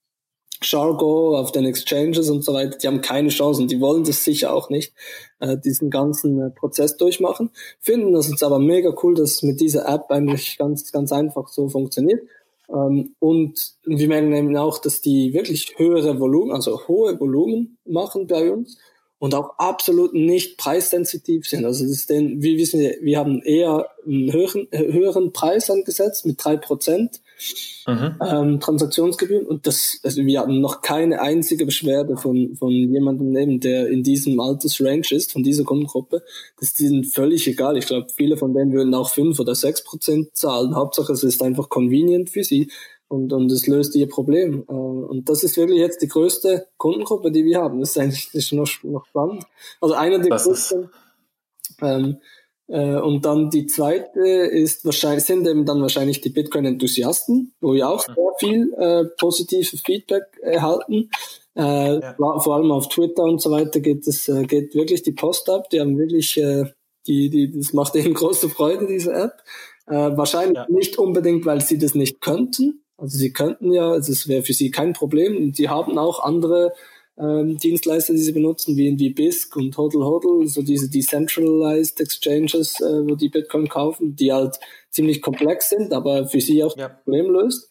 Jargon 0.62 1.36
auf 1.36 1.52
den 1.52 1.66
Exchanges 1.66 2.30
und 2.30 2.44
so 2.44 2.54
weiter, 2.54 2.78
die 2.78 2.88
haben 2.88 3.02
keine 3.02 3.30
Chancen, 3.30 3.68
die 3.68 3.82
wollen 3.82 4.04
das 4.04 4.24
sicher 4.24 4.54
auch 4.54 4.70
nicht, 4.70 4.94
äh, 5.40 5.58
diesen 5.58 5.90
ganzen 5.90 6.40
äh, 6.40 6.50
Prozess 6.52 6.98
durchmachen, 6.98 7.50
finden 7.80 8.14
das 8.14 8.30
jetzt 8.30 8.44
aber 8.44 8.60
mega 8.60 8.94
cool, 9.04 9.16
dass 9.16 9.42
mit 9.44 9.60
dieser 9.60 9.88
App 9.88 10.06
eigentlich 10.10 10.58
ganz, 10.58 10.92
ganz 10.92 11.12
einfach 11.12 11.48
so 11.48 11.68
funktioniert. 11.68 12.22
Ähm, 12.70 13.16
und 13.20 13.74
wir 13.86 14.08
merken 14.08 14.34
eben 14.34 14.56
auch, 14.56 14.78
dass 14.78 15.02
die 15.02 15.34
wirklich 15.34 15.74
höhere 15.78 16.20
Volumen, 16.20 16.52
also 16.52 16.88
hohe 16.88 17.20
Volumen 17.20 17.78
machen 17.86 18.28
bei 18.28 18.52
uns 18.52 18.78
und 19.20 19.36
auch 19.36 19.58
absolut 19.58 20.14
nicht 20.14 20.58
preissensitiv 20.58 21.48
sind. 21.48 21.66
Also 21.66 21.84
das 21.84 21.92
ist 21.92 22.10
denn, 22.10 22.42
wie 22.42 22.58
wissen 22.58 22.80
wir, 22.80 22.98
wir 23.02 23.20
haben 23.20 23.42
eher 23.42 23.88
einen 24.06 24.32
höheren, 24.32 24.68
höheren 24.72 25.34
Preis 25.34 25.70
angesetzt 25.70 26.26
mit 26.26 26.44
drei 26.44 26.58
Prozent 26.58 27.22
mhm. 27.88 28.16
ähm, 28.26 28.60
Transaktionsgebühren 28.60 29.46
und 29.46 29.68
das, 29.68 30.00
also 30.04 30.26
wir 30.26 30.40
hatten 30.40 30.62
noch 30.62 30.82
keine 30.82 31.22
einzige 31.22 31.66
Beschwerde 31.66 32.18
von, 32.18 32.56
von 32.56 32.72
jemandem 32.72 33.32
neben, 33.32 33.60
der 33.60 33.88
in 33.88 34.04
diesem 34.04 34.40
Altersrange 34.40 35.12
ist, 35.12 35.32
von 35.32 35.44
dieser 35.44 35.64
Kundengruppe. 35.64 36.24
Das 36.60 36.70
ist 36.70 36.80
ihnen 36.80 37.04
völlig 37.04 37.48
egal. 37.48 37.78
Ich 37.78 37.88
glaube, 37.88 38.08
viele 38.16 38.38
von 38.38 38.54
denen 38.54 38.74
würden 38.74 38.94
auch 38.94 39.10
fünf 39.10 39.40
oder 39.40 39.56
sechs 39.56 39.84
Prozent 39.84 40.36
zahlen. 40.36 40.76
Hauptsache, 40.76 41.14
es 41.14 41.24
ist 41.24 41.42
einfach 41.42 41.70
convenient 41.70 42.30
für 42.30 42.44
sie 42.44 42.70
und, 43.08 43.34
und 43.34 43.52
es 43.52 43.68
löst 43.68 43.94
ihr 43.96 44.08
Problem. 44.08 44.64
Äh, 44.68 44.72
und 44.72 45.28
das 45.28 45.44
ist 45.44 45.58
wirklich 45.58 45.80
jetzt 45.80 46.02
die 46.02 46.08
größte 46.08 46.68
Kundengruppe, 46.78 47.32
die 47.32 47.44
wir 47.44 47.60
haben. 47.60 47.80
Das 47.80 47.92
ist 47.92 47.98
eigentlich 47.98 48.26
das 48.28 48.36
ist 48.36 48.54
noch, 48.54 48.70
noch 48.84 49.06
spannend. 49.06 49.44
Also 49.82 49.96
einer 49.96 50.20
der 50.20 50.38
größten. 50.38 50.90
Ähm, 51.82 52.06
äh, 52.06 52.14
und 52.78 53.26
dann 53.26 53.50
die 53.50 53.66
zweite 53.66 54.20
ist 54.20 54.86
wahrscheinlich, 54.86 55.26
sind 55.26 55.48
eben 55.48 55.66
dann 55.66 55.82
wahrscheinlich 55.82 56.22
die 56.22 56.30
Bitcoin-Enthusiasten, 56.30 57.54
wo 57.60 57.74
wir 57.74 57.90
auch 57.90 58.02
sehr 58.02 58.16
viel 58.40 58.74
äh, 58.78 59.06
positives 59.20 59.82
Feedback 59.82 60.24
erhalten. 60.42 61.10
Äh, 61.56 62.00
ja. 62.00 62.16
Vor 62.18 62.56
allem 62.56 62.72
auf 62.72 62.88
Twitter 62.88 63.24
und 63.24 63.42
so 63.42 63.52
weiter 63.52 63.80
geht 63.82 64.08
es 64.08 64.28
äh, 64.30 64.44
geht 64.44 64.74
wirklich 64.74 65.04
die 65.04 65.12
Post 65.12 65.50
ab. 65.50 65.70
Die 65.70 65.82
haben 65.82 65.98
wirklich, 65.98 66.38
äh, 66.38 66.66
die, 67.08 67.30
die, 67.30 67.52
das 67.52 67.74
macht 67.74 67.96
ihnen 67.96 68.14
große 68.14 68.50
Freude, 68.50 68.88
diese 68.88 69.12
App. 69.14 69.34
Äh, 69.88 70.16
wahrscheinlich 70.18 70.56
ja. 70.56 70.68
nicht 70.70 70.98
unbedingt, 70.98 71.46
weil 71.46 71.62
sie 71.62 71.78
das 71.78 71.96
nicht 71.96 72.22
könnten, 72.22 72.82
also 73.02 73.18
sie 73.18 73.34
könnten 73.34 73.74
ja, 73.74 73.96
es 73.96 74.28
wäre 74.28 74.44
für 74.44 74.54
sie 74.54 74.70
kein 74.70 74.94
Problem. 74.94 75.36
Und 75.36 75.56
sie 75.56 75.70
haben 75.70 75.98
auch 75.98 76.24
andere 76.24 76.72
ähm, 77.22 77.58
Dienstleister, 77.58 78.14
die 78.14 78.20
sie 78.20 78.32
benutzen, 78.32 78.76
wie, 78.76 78.98
wie 78.98 79.12
BISC 79.12 79.56
und 79.56 79.78
Hodl 79.78 80.04
Hodl, 80.04 80.48
so 80.48 80.62
diese 80.62 80.90
Decentralized 80.90 82.00
Exchanges, 82.02 82.80
äh, 82.82 83.08
wo 83.08 83.16
die 83.16 83.30
Bitcoin 83.30 83.70
kaufen, 83.70 84.16
die 84.16 84.34
halt 84.34 84.60
ziemlich 84.90 85.22
komplex 85.22 85.70
sind, 85.70 85.94
aber 85.94 86.28
für 86.28 86.42
sie 86.42 86.64
auch 86.64 86.76
ja. 86.76 86.90
Problem 86.90 87.30
löst. 87.30 87.70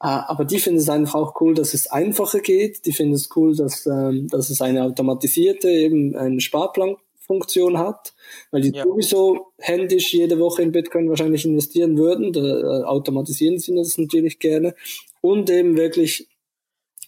Äh, 0.00 0.08
aber 0.08 0.44
die 0.44 0.58
finden 0.58 0.80
es 0.80 0.88
einfach 0.88 1.14
auch 1.14 1.40
cool, 1.40 1.54
dass 1.54 1.74
es 1.74 1.86
einfacher 1.86 2.40
geht. 2.40 2.84
Die 2.84 2.92
finden 2.92 3.14
es 3.14 3.30
cool, 3.34 3.56
dass, 3.56 3.86
ähm, 3.86 4.28
dass 4.28 4.50
es 4.50 4.60
eine 4.60 4.84
automatisierte, 4.84 5.70
eben 5.70 6.14
einen 6.14 6.40
Sparplan 6.40 6.96
Funktion 7.18 7.78
hat, 7.78 8.14
weil 8.50 8.62
die 8.62 8.76
ja. 8.76 8.82
sowieso 8.82 9.52
händisch 9.58 10.12
jede 10.12 10.38
Woche 10.38 10.62
in 10.62 10.72
Bitcoin 10.72 11.08
wahrscheinlich 11.08 11.44
investieren 11.44 11.96
würden. 11.96 12.32
Da 12.32 12.40
äh, 12.40 12.84
automatisieren 12.84 13.58
sie 13.58 13.74
das 13.74 13.96
natürlich 13.96 14.38
gerne. 14.38 14.74
Und 15.20 15.48
eben 15.48 15.76
wirklich 15.76 16.28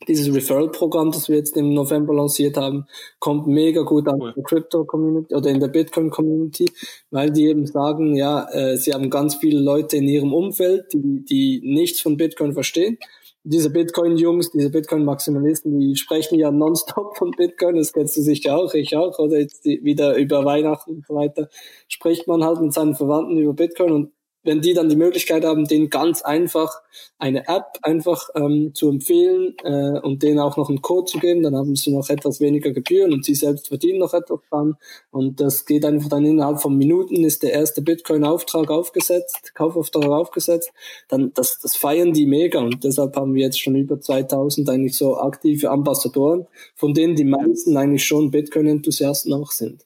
dieses 0.09 0.35
Referral-Programm, 0.35 1.13
das 1.13 1.29
wir 1.29 1.37
jetzt 1.37 1.57
im 1.57 1.73
November 1.73 2.15
lanciert 2.15 2.57
haben, 2.57 2.87
kommt 3.19 3.47
mega 3.47 3.83
gut 3.83 4.09
an 4.09 4.21
cool. 4.21 4.33
der 4.35 4.43
Crypto-Community 4.43 5.35
oder 5.35 5.51
in 5.51 5.61
der 5.61 5.69
Bitcoin-Community, 5.69 6.67
weil 7.11 7.31
die 7.31 7.47
eben 7.47 7.67
sagen, 7.67 8.15
ja, 8.15 8.47
äh, 8.51 8.77
sie 8.77 8.93
haben 8.93 9.11
ganz 9.11 9.37
viele 9.37 9.61
Leute 9.61 9.97
in 9.97 10.05
ihrem 10.05 10.33
Umfeld, 10.33 10.93
die, 10.93 11.25
die 11.25 11.61
nichts 11.65 12.01
von 12.01 12.17
Bitcoin 12.17 12.53
verstehen. 12.53 12.99
Diese 13.47 13.71
Bitcoin-Jungs, 13.71 14.53
diese 14.53 14.71
Bitcoin-Maximalisten, 14.71 15.79
die 15.79 15.97
sprechen 15.97 16.39
ja 16.39 16.51
nonstop 16.51 17.17
von 17.17 17.31
Bitcoin, 17.31 17.77
das 17.77 17.93
kennst 17.93 18.17
du 18.17 18.23
sicher 18.23 18.57
auch, 18.57 18.73
ich 18.75 18.97
auch, 18.97 19.19
oder 19.19 19.39
jetzt 19.39 19.65
wieder 19.65 20.17
über 20.17 20.45
Weihnachten 20.45 20.97
und 20.97 21.07
so 21.07 21.15
weiter, 21.15 21.49
spricht 21.89 22.27
man 22.27 22.43
halt 22.43 22.61
mit 22.61 22.73
seinen 22.73 22.95
Verwandten 22.95 23.39
über 23.39 23.53
Bitcoin 23.53 23.93
und 23.93 24.13
wenn 24.45 24.61
die 24.61 24.75
dann 24.75 24.89
die 24.89 24.97
Möglichkeit 24.97 25.45
haben, 25.45 25.67
denen 25.67 25.91
ganz 25.91 26.23
einfach 26.23 26.83
eine 27.19 27.49
App 27.49 27.79
einfach 27.83 28.29
ähm, 28.35 28.73
zu 28.75 28.89
empfehlen 28.91 29.55
äh, 29.65 29.99
und 30.01 30.23
denen 30.23 30.39
auch 30.39 30.57
noch 30.57 30.69
einen 30.69 30.83
Code 30.83 31.11
zu 31.11 31.19
geben, 31.19 31.43
dann 31.43 31.57
haben 31.57 31.75
sie 31.75 31.91
noch 31.91 32.09
etwas 32.11 32.41
weniger 32.41 32.71
Gebühren 32.73 33.13
und 33.13 33.25
sie 33.25 33.35
selbst 33.35 33.69
verdienen 33.69 33.99
noch 33.99 34.15
etwas 34.15 34.41
dran. 34.51 34.77
Und 35.11 35.41
das 35.41 35.65
geht 35.65 35.85
einfach 35.85 36.11
dann 36.11 36.27
innerhalb 36.27 36.61
von 36.61 36.77
Minuten 36.77 37.25
ist 37.25 37.43
der 37.43 37.53
erste 37.53 37.83
Bitcoin-Auftrag 37.83 38.71
aufgesetzt, 38.71 39.55
Kaufauftrag 39.55 40.09
aufgesetzt. 40.09 40.73
Dann 41.09 41.33
das, 41.35 41.59
das 41.61 41.77
feiern 41.77 42.13
die 42.13 42.27
mega 42.27 42.61
und 42.61 42.85
deshalb 42.85 43.17
haben 43.17 43.35
wir 43.35 43.43
jetzt 43.43 43.61
schon 43.61 43.77
über 43.77 44.01
2000 44.01 44.69
eigentlich 44.69 44.97
so 44.97 45.17
aktive 45.17 45.71
Ambassadoren, 45.71 46.47
von 46.75 46.93
denen 46.93 47.17
die 47.17 47.25
meisten 47.25 47.77
eigentlich 47.77 48.05
schon 48.05 48.31
Bitcoin-Enthusiasten 48.31 49.33
auch 49.33 49.51
sind. 49.51 49.85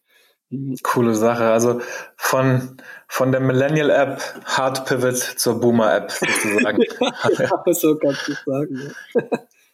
Coole 0.83 1.15
Sache. 1.15 1.51
Also 1.51 1.81
von, 2.17 2.77
von 3.07 3.33
der 3.33 3.41
Millennial-App 3.41 4.23
Hard 4.45 4.87
Pivot 4.87 5.17
zur 5.17 5.61
Boomer-App 5.61 6.11
sozusagen. 6.11 6.83
ja, 7.39 7.73
so 7.73 7.97
kannst 7.97 8.29
du 8.29 8.35
sagen. 8.47 8.95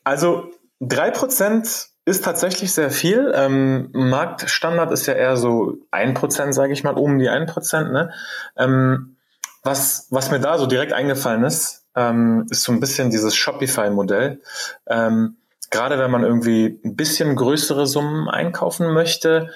Also 0.03 0.51
drei 0.81 1.11
Prozent 1.11 1.89
ist 2.05 2.25
tatsächlich 2.25 2.73
sehr 2.73 2.91
viel. 2.91 3.33
Ähm, 3.35 3.89
Marktstandard 3.93 4.93
ist 4.93 5.07
ja 5.07 5.15
eher 5.15 5.37
so 5.37 5.79
ein 5.91 6.15
Prozent, 6.15 6.55
sage 6.55 6.73
ich 6.73 6.85
mal, 6.85 6.95
um 6.95 7.19
die 7.19 7.29
ein 7.29 7.47
Prozent. 7.47 7.93
Ne? 7.93 8.13
Ähm, 8.57 9.17
was, 9.63 10.09
was 10.11 10.31
mir 10.31 10.41
da 10.41 10.59
so 10.59 10.67
direkt 10.67 10.93
eingefallen 10.93 11.45
ist, 11.45 11.87
ähm, 11.97 12.47
ist 12.51 12.65
so 12.65 12.73
ein 12.73 12.81
bisschen 12.81 13.11
dieses 13.11 13.35
Shopify-Modell. 13.35 14.43
Ähm, 14.87 15.37
gerade 15.71 15.99
wenn 15.99 16.11
man 16.11 16.23
irgendwie 16.23 16.79
ein 16.85 16.97
bisschen 16.97 17.35
größere 17.37 17.87
Summen 17.87 18.29
einkaufen 18.29 18.93
möchte, 18.93 19.51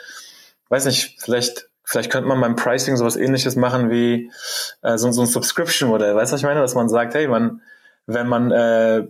weiß 0.69 0.85
nicht, 0.87 1.21
vielleicht, 1.21 1.69
vielleicht 1.85 2.11
könnte 2.11 2.29
man 2.29 2.41
beim 2.41 2.57
Pricing 2.57 2.97
sowas 2.97 3.17
ähnliches 3.17 3.57
machen 3.57 3.91
wie 3.91 4.31
äh, 4.83 4.99
so, 4.99 5.11
so 5.13 5.23
ein 5.23 5.27
Subscription-Modell. 5.27 6.15
Weißt 6.15 6.33
du, 6.33 6.35
was 6.35 6.41
ich 6.41 6.47
meine? 6.47 6.61
Dass 6.61 6.75
man 6.75 6.89
sagt, 6.89 7.15
hey, 7.15 7.29
man, 7.29 7.63
wenn 8.07 8.29
man 8.29 8.51
äh, 8.51 9.07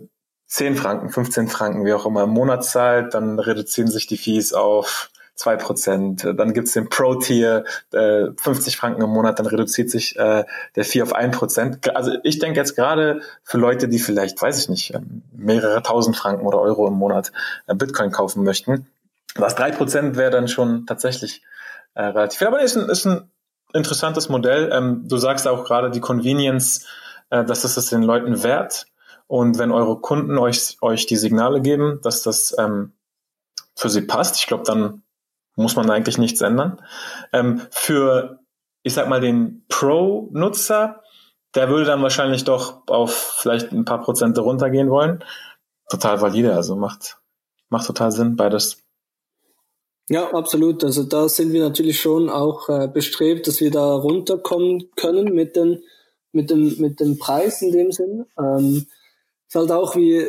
10 0.47 0.75
Franken, 0.75 1.09
15 1.09 1.47
Franken, 1.47 1.85
wie 1.85 1.93
auch 1.93 2.05
immer 2.05 2.23
im 2.23 2.31
Monat 2.31 2.65
zahlt, 2.65 3.13
dann 3.13 3.39
reduzieren 3.39 3.89
sich 3.89 4.07
die 4.07 4.17
Fees 4.17 4.53
auf 4.53 5.11
2%. 5.39 6.33
Dann 6.33 6.53
gibt's 6.53 6.73
den 6.73 6.89
Pro-Tier, 6.89 7.63
äh, 7.93 8.27
50 8.35 8.77
Franken 8.77 9.01
im 9.01 9.09
Monat, 9.09 9.39
dann 9.39 9.45
reduziert 9.45 9.89
sich 9.89 10.17
äh, 10.17 10.43
der 10.75 10.85
Fee 10.85 11.01
auf 11.01 11.15
1%. 11.15 11.89
Also 11.91 12.13
ich 12.23 12.39
denke 12.39 12.59
jetzt 12.59 12.75
gerade 12.75 13.21
für 13.43 13.57
Leute, 13.57 13.87
die 13.87 13.99
vielleicht, 13.99 14.41
weiß 14.41 14.59
ich 14.59 14.69
nicht, 14.69 14.93
ähm, 14.93 15.21
mehrere 15.31 15.81
tausend 15.81 16.17
Franken 16.17 16.45
oder 16.45 16.59
Euro 16.59 16.87
im 16.87 16.95
Monat 16.95 17.31
äh, 17.67 17.75
Bitcoin 17.75 18.11
kaufen 18.11 18.43
möchten, 18.43 18.87
was 19.35 19.55
drei 19.55 19.71
Prozent 19.71 20.15
wäre 20.17 20.31
dann 20.31 20.47
schon 20.47 20.85
tatsächlich 20.85 21.43
äh, 21.93 22.03
relativ 22.03 22.39
viel. 22.39 22.47
Aber 22.47 22.61
ist 22.61 22.77
ein, 22.77 22.89
ist 22.89 23.05
ein 23.05 23.31
interessantes 23.73 24.29
Modell. 24.29 24.71
Ähm, 24.71 25.07
du 25.07 25.17
sagst 25.17 25.47
auch 25.47 25.65
gerade 25.65 25.91
die 25.91 25.99
Convenience, 25.99 26.87
äh, 27.29 27.43
dass 27.45 27.61
das 27.61 27.77
es 27.77 27.89
den 27.89 28.03
Leuten 28.03 28.43
wert. 28.43 28.87
Und 29.27 29.59
wenn 29.59 29.71
eure 29.71 29.99
Kunden 29.99 30.37
euch, 30.37 30.77
euch 30.81 31.05
die 31.05 31.17
Signale 31.17 31.61
geben, 31.61 31.99
dass 32.01 32.23
das 32.23 32.55
ähm, 32.57 32.93
für 33.75 33.89
sie 33.89 34.01
passt, 34.01 34.37
ich 34.37 34.47
glaube, 34.47 34.63
dann 34.63 35.03
muss 35.55 35.75
man 35.75 35.89
eigentlich 35.89 36.17
nichts 36.17 36.41
ändern. 36.41 36.81
Ähm, 37.31 37.61
für, 37.69 38.39
ich 38.81 38.93
sag 38.93 39.07
mal, 39.07 39.21
den 39.21 39.65
Pro-Nutzer, 39.67 41.03
der 41.53 41.69
würde 41.69 41.85
dann 41.85 42.01
wahrscheinlich 42.01 42.43
doch 42.43 42.87
auf 42.87 43.35
vielleicht 43.39 43.71
ein 43.71 43.85
paar 43.85 44.01
Prozente 44.01 44.41
runtergehen 44.41 44.89
wollen. 44.89 45.23
Total 45.89 46.21
valide, 46.21 46.55
also 46.55 46.75
macht, 46.75 47.17
macht 47.69 47.87
total 47.87 48.11
Sinn, 48.11 48.35
beides. 48.35 48.83
Ja, 50.09 50.33
absolut. 50.33 50.83
Also 50.83 51.03
da 51.03 51.29
sind 51.29 51.53
wir 51.53 51.61
natürlich 51.61 51.99
schon 51.99 52.29
auch 52.29 52.67
äh, 52.67 52.87
bestrebt, 52.87 53.47
dass 53.47 53.61
wir 53.61 53.69
da 53.69 53.93
runterkommen 53.93 54.89
können 54.95 55.33
mit 55.35 55.55
den 55.55 55.83
mit 56.31 56.49
dem 56.49 56.75
mit 56.79 56.99
dem 56.99 57.17
Preis 57.19 57.61
in 57.61 57.71
dem 57.71 57.91
Sinn. 57.91 58.25
Ähm, 58.37 58.87
ist 59.47 59.55
halt 59.55 59.71
auch 59.71 59.95
wie 59.95 60.25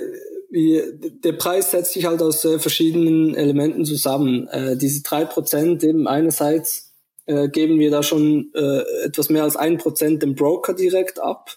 wie 0.50 0.82
der 1.24 1.32
Preis 1.32 1.70
setzt 1.70 1.94
sich 1.94 2.04
halt 2.04 2.20
aus 2.20 2.44
äh, 2.44 2.58
verschiedenen 2.58 3.34
Elementen 3.34 3.86
zusammen. 3.86 4.48
Äh, 4.48 4.76
diese 4.76 5.02
drei 5.02 5.24
Prozent 5.24 5.82
eben 5.82 6.06
einerseits 6.06 6.92
äh, 7.24 7.48
geben 7.48 7.78
wir 7.78 7.90
da 7.90 8.02
schon 8.02 8.50
äh, 8.54 8.82
etwas 9.06 9.30
mehr 9.30 9.44
als 9.44 9.56
ein 9.56 9.78
Prozent 9.78 10.22
dem 10.22 10.34
Broker 10.34 10.74
direkt 10.74 11.20
ab. 11.20 11.56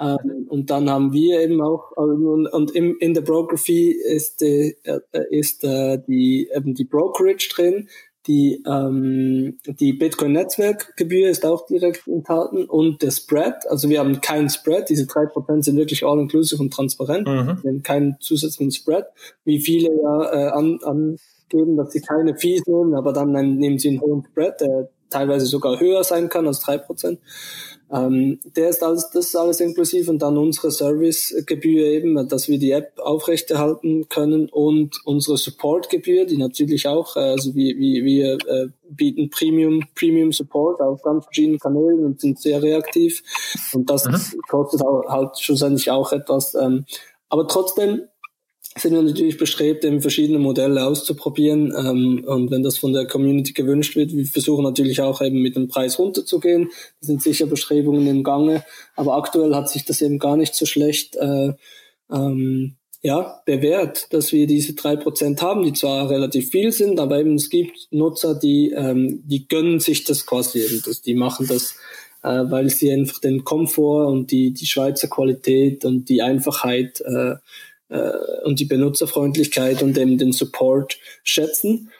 Ähm, 0.00 0.46
und 0.48 0.70
dann 0.70 0.88
haben 0.88 1.12
wir 1.12 1.40
eben 1.40 1.60
auch, 1.60 1.92
also, 1.96 2.12
und, 2.12 2.46
und 2.46 2.70
im, 2.74 2.96
in 3.00 3.12
der 3.12 3.20
Broker 3.20 3.58
Fee 3.58 3.90
ist, 3.90 4.40
die, 4.40 4.76
äh, 4.84 5.00
ist 5.30 5.62
äh, 5.62 5.98
die, 6.08 6.50
eben 6.54 6.74
die 6.74 6.84
Brokerage 6.84 7.50
drin, 7.54 7.88
die, 8.26 8.62
ähm, 8.66 9.58
die 9.66 9.92
Bitcoin-Netzwerkgebühr 9.92 11.28
ist 11.28 11.44
auch 11.44 11.66
direkt 11.66 12.06
enthalten 12.06 12.64
und 12.64 13.02
der 13.02 13.10
Spread, 13.10 13.54
also 13.68 13.88
wir 13.88 13.98
haben 14.00 14.20
keinen 14.20 14.50
Spread, 14.50 14.88
diese 14.88 15.06
drei 15.06 15.26
Prozent 15.26 15.64
sind 15.64 15.76
wirklich 15.76 16.04
all-inclusive 16.04 16.62
und 16.62 16.72
transparent, 16.72 17.26
mhm. 17.26 17.58
wir 17.62 17.70
haben 17.70 17.82
keinen 17.82 18.16
zusätzlichen 18.20 18.72
Spread, 18.72 19.06
wie 19.44 19.60
viele 19.60 19.90
ja 20.02 20.32
äh, 20.32 20.50
an, 20.50 20.78
angeben, 20.82 21.76
dass 21.76 21.92
sie 21.92 22.00
keine 22.00 22.36
Fees 22.36 22.62
nehmen, 22.66 22.94
aber 22.94 23.12
dann, 23.12 23.32
dann 23.32 23.56
nehmen 23.56 23.78
sie 23.78 23.88
einen 23.88 24.00
hohen 24.00 24.24
Spread, 24.30 24.60
der 24.60 24.90
teilweise 25.08 25.46
sogar 25.46 25.80
höher 25.80 26.04
sein 26.04 26.28
kann 26.28 26.46
als 26.46 26.60
drei 26.60 26.78
Prozent. 26.78 27.20
Ähm, 27.92 28.38
der 28.56 28.68
ist 28.68 28.82
alles, 28.82 29.10
das 29.10 29.26
ist 29.26 29.36
alles 29.36 29.60
inklusiv 29.60 30.08
und 30.08 30.20
dann 30.20 30.38
unsere 30.38 30.70
Servicegebühr 30.70 31.86
eben, 31.86 32.28
dass 32.28 32.48
wir 32.48 32.58
die 32.58 32.70
App 32.70 32.92
aufrechterhalten 32.98 34.08
können 34.08 34.48
und 34.48 35.00
unsere 35.04 35.36
Supportgebühr, 35.36 36.24
die 36.24 36.36
natürlich 36.36 36.86
auch, 36.86 37.16
äh, 37.16 37.20
also 37.20 37.54
wir, 37.54 37.76
wir, 37.76 38.04
wir 38.04 38.32
äh, 38.46 38.68
bieten 38.88 39.30
Premium, 39.30 39.82
Premium 39.96 40.32
Support 40.32 40.80
auf 40.80 41.02
ganz 41.02 41.24
verschiedenen 41.24 41.58
Kanälen 41.58 42.04
und 42.04 42.20
sind 42.20 42.38
sehr 42.38 42.62
reaktiv 42.62 43.22
und 43.72 43.90
das 43.90 44.06
mhm. 44.06 44.40
kostet 44.48 44.82
halt 45.08 45.38
schlussendlich 45.40 45.90
auch 45.90 46.12
etwas. 46.12 46.54
Ähm, 46.54 46.84
aber 47.28 47.48
trotzdem 47.48 48.02
sind 48.76 48.94
wir 48.94 49.02
natürlich 49.02 49.36
bestrebt, 49.36 49.84
eben 49.84 50.00
verschiedene 50.00 50.38
Modelle 50.38 50.86
auszuprobieren. 50.86 51.74
Ähm, 51.76 52.24
und 52.26 52.50
wenn 52.50 52.62
das 52.62 52.78
von 52.78 52.92
der 52.92 53.06
Community 53.06 53.52
gewünscht 53.52 53.96
wird, 53.96 54.14
wir 54.14 54.24
versuchen 54.26 54.62
natürlich 54.62 55.00
auch 55.00 55.20
eben 55.20 55.42
mit 55.42 55.56
dem 55.56 55.68
Preis 55.68 55.98
runterzugehen. 55.98 56.70
Da 57.00 57.06
sind 57.06 57.22
sicher 57.22 57.46
Bestrebungen 57.46 58.06
im 58.06 58.22
Gange. 58.22 58.64
Aber 58.94 59.16
aktuell 59.16 59.54
hat 59.54 59.68
sich 59.68 59.84
das 59.84 60.02
eben 60.02 60.18
gar 60.18 60.36
nicht 60.36 60.54
so 60.54 60.66
schlecht 60.66 61.16
äh, 61.16 61.52
ähm, 62.12 62.76
ja, 63.02 63.40
bewährt, 63.44 64.12
dass 64.12 64.30
wir 64.30 64.46
diese 64.46 64.74
drei 64.74 64.94
Prozent 64.94 65.42
haben, 65.42 65.64
die 65.64 65.72
zwar 65.72 66.10
relativ 66.10 66.50
viel 66.50 66.70
sind, 66.70 67.00
aber 67.00 67.18
eben 67.18 67.34
es 67.34 67.48
gibt 67.48 67.88
Nutzer, 67.90 68.34
die, 68.34 68.72
ähm, 68.76 69.22
die 69.24 69.48
gönnen 69.48 69.80
sich 69.80 70.04
das 70.04 70.26
quasi 70.26 70.60
eben. 70.60 70.82
Das, 70.84 71.00
die 71.00 71.14
machen 71.14 71.46
das 71.48 71.76
äh, 72.22 72.50
weil 72.50 72.68
sie 72.68 72.92
einfach 72.92 73.18
den 73.18 73.44
Komfort 73.44 74.06
und 74.06 74.30
die, 74.30 74.52
die 74.52 74.66
Schweizer 74.66 75.08
Qualität 75.08 75.84
und 75.84 76.08
die 76.08 76.22
Einfachheit 76.22 77.00
äh, 77.00 77.36
äh, 77.90 78.12
und 78.44 78.60
die 78.60 78.64
Benutzerfreundlichkeit 78.64 79.82
und 79.82 79.98
eben 79.98 80.18
den 80.18 80.32
Support 80.32 80.98
schätzen. 81.22 81.90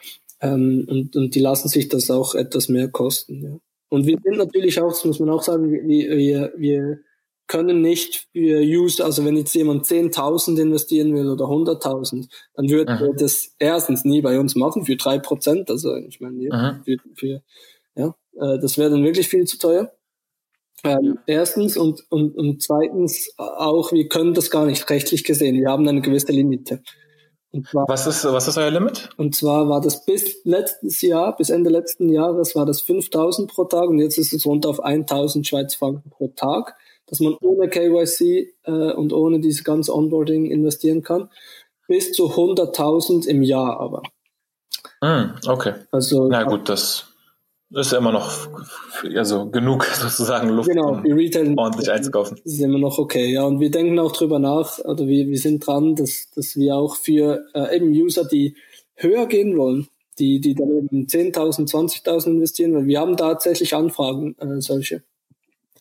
Ähm, 0.41 0.87
und, 0.89 1.15
und 1.15 1.35
die 1.35 1.39
lassen 1.39 1.67
sich 1.67 1.87
das 1.87 2.09
auch 2.09 2.33
etwas 2.33 2.69
mehr 2.69 2.89
kosten. 2.89 3.43
Ja. 3.43 3.59
Und 3.89 4.07
wir 4.07 4.17
sind 4.23 4.37
natürlich 4.37 4.79
auch, 4.81 4.89
das 4.89 5.05
muss 5.05 5.19
man 5.19 5.29
auch 5.29 5.43
sagen, 5.43 5.71
wir, 5.71 6.17
wir, 6.17 6.53
wir 6.57 6.99
können 7.47 7.81
nicht 7.81 8.27
für 8.31 8.61
User, 8.61 9.03
also 9.03 9.25
wenn 9.25 9.35
jetzt 9.35 9.53
jemand 9.53 9.85
10.000 9.85 10.57
investieren 10.61 11.13
will 11.13 11.27
oder 11.27 11.45
100.000, 11.45 12.29
dann 12.55 12.69
würde 12.69 12.93
er 12.93 13.13
das 13.13 13.53
erstens 13.59 14.05
nie 14.05 14.21
bei 14.21 14.39
uns 14.39 14.55
machen 14.55 14.85
für 14.85 14.95
drei 14.95 15.19
Prozent. 15.19 15.69
Also 15.69 15.93
ich 15.97 16.21
meine, 16.21 16.41
ja, 16.41 16.81
für, 16.85 16.95
für, 17.15 17.41
ja, 17.95 18.15
äh, 18.39 18.57
das 18.59 18.77
wäre 18.77 18.91
dann 18.91 19.03
wirklich 19.03 19.27
viel 19.27 19.43
zu 19.43 19.57
teuer. 19.57 19.91
Ähm, 20.83 21.19
erstens 21.27 21.77
und, 21.77 22.03
und, 22.09 22.35
und 22.35 22.61
zweitens 22.61 23.33
auch, 23.37 23.91
wir 23.91 24.07
können 24.07 24.33
das 24.33 24.49
gar 24.49 24.65
nicht 24.65 24.89
rechtlich 24.89 25.23
gesehen. 25.23 25.55
Wir 25.55 25.69
haben 25.69 25.87
eine 25.87 26.01
gewisse 26.01 26.31
Limite. 26.31 26.81
Zwar, 27.69 27.85
was, 27.89 28.07
ist, 28.07 28.23
was 28.23 28.47
ist 28.47 28.57
euer 28.57 28.71
Limit? 28.71 29.09
Und 29.17 29.35
zwar 29.35 29.67
war 29.67 29.81
das 29.81 30.05
bis 30.05 30.41
letztes 30.45 31.01
Jahr, 31.01 31.35
bis 31.35 31.49
Ende 31.49 31.69
letzten 31.69 32.07
Jahres 32.07 32.55
war 32.55 32.65
das 32.65 32.79
5000 32.81 33.51
pro 33.51 33.65
Tag 33.65 33.89
und 33.89 33.99
jetzt 33.99 34.17
ist 34.17 34.31
es 34.31 34.45
runter 34.45 34.69
auf 34.69 34.79
1000 34.79 35.45
Schweizer 35.45 35.77
Franken 35.77 36.09
pro 36.09 36.29
Tag, 36.29 36.77
dass 37.07 37.19
man 37.19 37.35
ohne 37.41 37.67
KYC 37.67 38.53
äh, 38.63 38.93
und 38.93 39.11
ohne 39.11 39.41
diese 39.41 39.63
ganze 39.63 39.93
Onboarding 39.93 40.45
investieren 40.45 41.03
kann. 41.03 41.29
Bis 41.87 42.13
zu 42.13 42.31
100.000 42.31 43.27
im 43.27 43.43
Jahr 43.43 43.81
aber. 43.81 44.03
Mm, 45.01 45.35
okay. 45.45 45.73
Also, 45.91 46.29
Na 46.29 46.43
gut, 46.43 46.69
das 46.69 47.10
ist 47.73 47.91
ja 47.91 47.99
immer 47.99 48.11
noch 48.11 48.31
also 49.15 49.49
genug 49.49 49.85
sozusagen 49.93 50.49
Luft, 50.49 50.69
genau, 50.69 50.89
um 50.89 51.03
Retail 51.03 51.53
ordentlich 51.57 51.89
einzukaufen. 51.89 52.37
Das 52.43 52.53
ist 52.53 52.61
immer 52.61 52.79
noch 52.79 52.97
okay, 52.97 53.31
ja. 53.31 53.43
Und 53.43 53.59
wir 53.59 53.71
denken 53.71 53.97
auch 53.99 54.11
drüber 54.11 54.39
nach, 54.39 54.79
oder 54.79 55.07
wir, 55.07 55.27
wir 55.27 55.37
sind 55.37 55.65
dran, 55.65 55.95
dass, 55.95 56.29
dass 56.35 56.57
wir 56.57 56.75
auch 56.75 56.95
für 56.95 57.45
äh, 57.53 57.75
eben 57.75 57.89
User, 57.89 58.25
die 58.25 58.55
höher 58.95 59.25
gehen 59.25 59.57
wollen, 59.57 59.87
die, 60.19 60.39
die 60.39 60.53
dann 60.53 60.69
eben 60.69 61.07
10.000, 61.07 61.69
20.000 61.71 62.31
investieren, 62.31 62.73
weil 62.73 62.85
wir 62.85 62.99
haben 62.99 63.17
tatsächlich 63.17 63.73
Anfragen, 63.73 64.35
äh, 64.39 64.61
solche, 64.61 65.03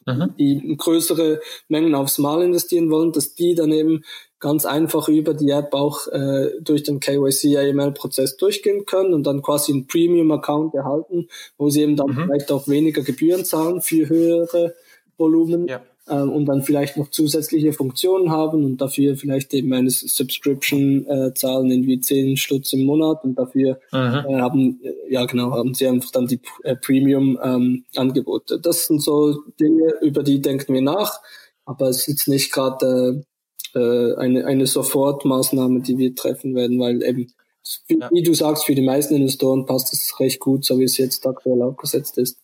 mhm. 0.07 0.35
die 0.39 0.77
größere 0.77 1.41
Mengen 1.69 1.95
aufs 1.95 2.19
Mal 2.19 2.43
investieren 2.43 2.91
wollen, 2.91 3.13
dass 3.13 3.35
die 3.35 3.55
dann 3.55 3.73
eben 3.73 4.05
ganz 4.39 4.65
einfach 4.65 5.09
über 5.09 5.35
die 5.35 5.51
App 5.51 5.75
auch 5.75 6.07
äh, 6.09 6.53
durch 6.61 6.83
den 6.83 7.01
KYC 7.01 7.59
AML-Prozess 7.59 8.37
durchgehen 8.37 8.87
können 8.87 9.13
und 9.13 9.25
dann 9.25 9.43
quasi 9.43 9.73
einen 9.73 9.87
Premium-Account 9.87 10.75
erhalten, 10.75 11.29
wo 11.59 11.69
sie 11.69 11.83
eben 11.83 11.97
dann 11.97 12.09
mhm. 12.09 12.25
vielleicht 12.25 12.51
auch 12.51 12.67
weniger 12.67 13.03
Gebühren 13.03 13.45
zahlen 13.45 13.83
für 13.83 14.09
höhere 14.09 14.75
Volumen. 15.19 15.69
Ja 15.69 15.83
und 16.15 16.47
dann 16.47 16.63
vielleicht 16.63 16.97
noch 16.97 17.11
zusätzliche 17.11 17.73
Funktionen 17.73 18.31
haben 18.31 18.65
und 18.65 18.81
dafür 18.81 19.17
vielleicht 19.17 19.55
eben 19.55 19.73
eine 19.73 19.91
Subscription 19.91 21.07
äh, 21.07 21.35
zahlen, 21.35 21.71
irgendwie 21.71 22.01
10 22.01 22.37
Stutz 22.37 22.73
im 22.73 22.85
Monat 22.85 23.25
und 23.25 23.37
dafür 23.39 23.81
äh, 23.93 23.97
haben, 23.97 24.81
ja 25.09 25.25
genau, 25.27 25.53
haben 25.53 25.75
sie 25.75 25.87
einfach 25.87 26.11
dann 26.11 26.27
die 26.27 26.41
äh, 26.65 26.77
Premium-Angebote. 26.77 28.55
Ähm, 28.55 28.63
das 28.63 28.87
sind 28.87 29.03
so 29.03 29.43
Dinge, 29.59 29.95
über 30.03 30.23
die 30.23 30.41
denken 30.41 30.75
wir 30.75 30.83
nach, 30.83 31.21
aber 31.65 31.89
es 31.89 31.99
ist 31.99 32.09
jetzt 32.09 32.29
nicht 32.29 32.53
gerade 32.53 33.25
äh, 33.75 34.15
eine, 34.15 34.47
eine 34.47 34.67
Sofortmaßnahme, 34.67 35.81
die 35.81 35.99
wir 35.99 36.15
treffen 36.15 36.55
werden, 36.55 36.81
weil 36.81 37.03
eben 37.03 37.33
wie, 37.87 37.99
ja. 37.99 38.11
wie 38.13 38.23
du 38.23 38.35
sagst, 38.35 38.65
für 38.65 38.75
die 38.75 38.83
meisten 38.83 39.15
Investoren 39.15 39.67
passt 39.67 39.93
es 39.93 40.19
recht 40.19 40.41
gut, 40.41 40.65
so 40.65 40.79
wie 40.79 40.85
es 40.85 40.97
jetzt 40.97 41.27
aktuell 41.27 41.63
aufgesetzt 41.63 42.19
ist. 42.19 42.39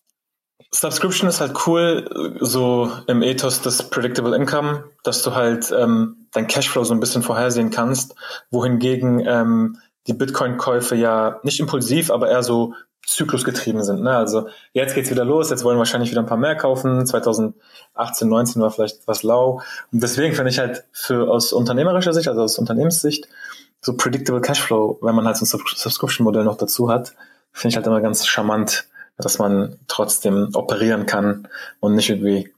Subscription 0.81 1.29
ist 1.29 1.41
halt 1.41 1.67
cool, 1.67 2.37
so 2.41 2.91
im 3.07 3.23
Ethos 3.23 3.63
des 3.63 3.85
Predictable 3.85 4.37
Income, 4.37 4.85
dass 5.05 5.23
du 5.23 5.35
halt 5.35 5.73
ähm, 5.77 6.29
dein 6.33 6.47
Cashflow 6.47 6.85
so 6.85 6.93
ein 6.93 7.01
bisschen 7.01 7.23
vorhersehen 7.23 7.71
kannst, 7.71 8.15
wohingegen 8.51 9.21
ähm, 9.27 9.79
die 10.07 10.13
Bitcoin-Käufe 10.13 10.95
ja 10.95 11.41
nicht 11.43 11.61
impulsiv, 11.61 12.11
aber 12.11 12.29
eher 12.31 12.43
so 12.43 12.75
zyklusgetrieben 13.07 13.83
sind. 13.85 14.03
Ne? 14.03 14.11
Also 14.11 14.49
jetzt 14.73 14.95
geht's 14.95 15.11
wieder 15.11 15.25
los, 15.25 15.51
jetzt 15.51 15.65
wollen 15.65 15.79
wahrscheinlich 15.79 16.11
wieder 16.11 16.21
ein 16.21 16.27
paar 16.27 16.37
mehr 16.37 16.57
kaufen. 16.57 17.07
2018, 17.07 18.29
19 18.29 18.61
war 18.61 18.71
vielleicht 18.71 19.07
was 19.07 19.23
lau. 19.23 19.63
Und 19.93 20.03
deswegen 20.03 20.35
finde 20.35 20.51
ich 20.51 20.59
halt 20.59 20.85
für 20.93 21.31
aus 21.31 21.53
unternehmerischer 21.53 22.13
Sicht, 22.13 22.29
also 22.29 22.43
aus 22.43 22.59
Unternehmenssicht, 22.59 23.29
so 23.81 23.97
predictable 23.97 24.41
Cashflow, 24.41 24.99
wenn 25.01 25.15
man 25.15 25.25
halt 25.25 25.37
so 25.37 25.45
ein 25.45 25.77
Subscription-Modell 25.77 26.45
noch 26.45 26.57
dazu 26.57 26.91
hat, 26.91 27.15
finde 27.53 27.71
ich 27.71 27.77
halt 27.77 27.87
immer 27.87 28.01
ganz 28.01 28.27
charmant 28.27 28.87
dass 29.19 29.39
man 29.39 29.79
trotzdem 29.89 30.51
operieren 30.55 31.07
kann 31.07 31.49
und 31.81 31.95
nicht 31.95 32.11
irgendwie 32.11 32.53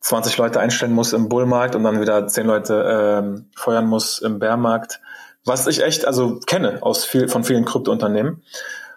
20 0.00 0.36
Leute 0.36 0.60
einstellen 0.60 0.92
muss 0.92 1.12
im 1.12 1.28
Bullmarkt 1.28 1.74
und 1.74 1.84
dann 1.84 2.00
wieder 2.00 2.26
10 2.26 2.46
Leute 2.46 3.22
ähm, 3.22 3.50
feuern 3.56 3.86
muss 3.86 4.20
im 4.20 4.38
Bärmarkt. 4.38 5.00
Was 5.44 5.66
ich 5.66 5.82
echt 5.82 6.04
also 6.04 6.40
kenne 6.40 6.82
aus 6.82 7.04
viel, 7.04 7.28
von 7.28 7.44
vielen 7.44 7.64
Kryptounternehmen, 7.64 8.42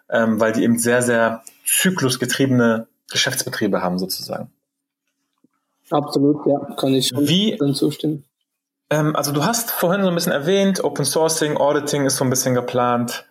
ähm, 0.09 0.39
weil 0.39 0.51
die 0.51 0.63
eben 0.63 0.77
sehr, 0.77 1.01
sehr 1.01 1.43
zyklusgetriebene 1.65 2.87
Geschäftsbetriebe 3.09 3.81
haben 3.81 3.99
sozusagen. 3.99 4.51
Absolut, 5.89 6.45
ja, 6.45 6.75
kann 6.75 6.93
ich 6.93 7.11
Wie, 7.15 7.55
dann 7.57 7.73
zustimmen. 7.73 8.23
Ähm, 8.89 9.15
also 9.15 9.31
du 9.31 9.45
hast 9.45 9.71
vorhin 9.71 10.03
so 10.03 10.09
ein 10.09 10.15
bisschen 10.15 10.31
erwähnt, 10.31 10.83
Open 10.83 11.05
Sourcing, 11.05 11.57
Auditing 11.57 12.05
ist 12.05 12.17
so 12.17 12.23
ein 12.23 12.29
bisschen 12.29 12.55
geplant. 12.55 13.25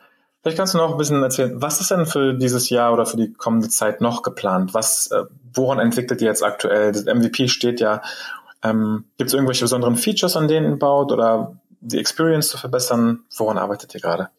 Vielleicht 0.48 0.60
kannst 0.60 0.72
du 0.72 0.78
noch 0.78 0.92
ein 0.92 0.96
bisschen 0.96 1.22
erzählen, 1.22 1.60
was 1.60 1.78
ist 1.78 1.90
denn 1.90 2.06
für 2.06 2.32
dieses 2.32 2.70
Jahr 2.70 2.94
oder 2.94 3.04
für 3.04 3.18
die 3.18 3.34
kommende 3.34 3.68
Zeit 3.68 4.00
noch 4.00 4.22
geplant? 4.22 4.72
Was, 4.72 5.10
äh, 5.10 5.24
woran 5.52 5.78
entwickelt 5.78 6.22
ihr 6.22 6.28
jetzt 6.28 6.42
aktuell? 6.42 6.90
Das 6.90 7.04
MVP 7.04 7.48
steht 7.48 7.80
ja. 7.80 8.00
Ähm, 8.64 9.04
Gibt 9.18 9.28
es 9.28 9.34
irgendwelche 9.34 9.64
besonderen 9.64 9.96
Features, 9.96 10.38
an 10.38 10.48
denen 10.48 10.70
ihr 10.70 10.78
baut 10.78 11.12
oder 11.12 11.60
die 11.82 11.98
Experience 11.98 12.48
zu 12.48 12.56
verbessern? 12.56 13.24
Woran 13.36 13.58
arbeitet 13.58 13.94
ihr 13.94 14.00
gerade? 14.00 14.30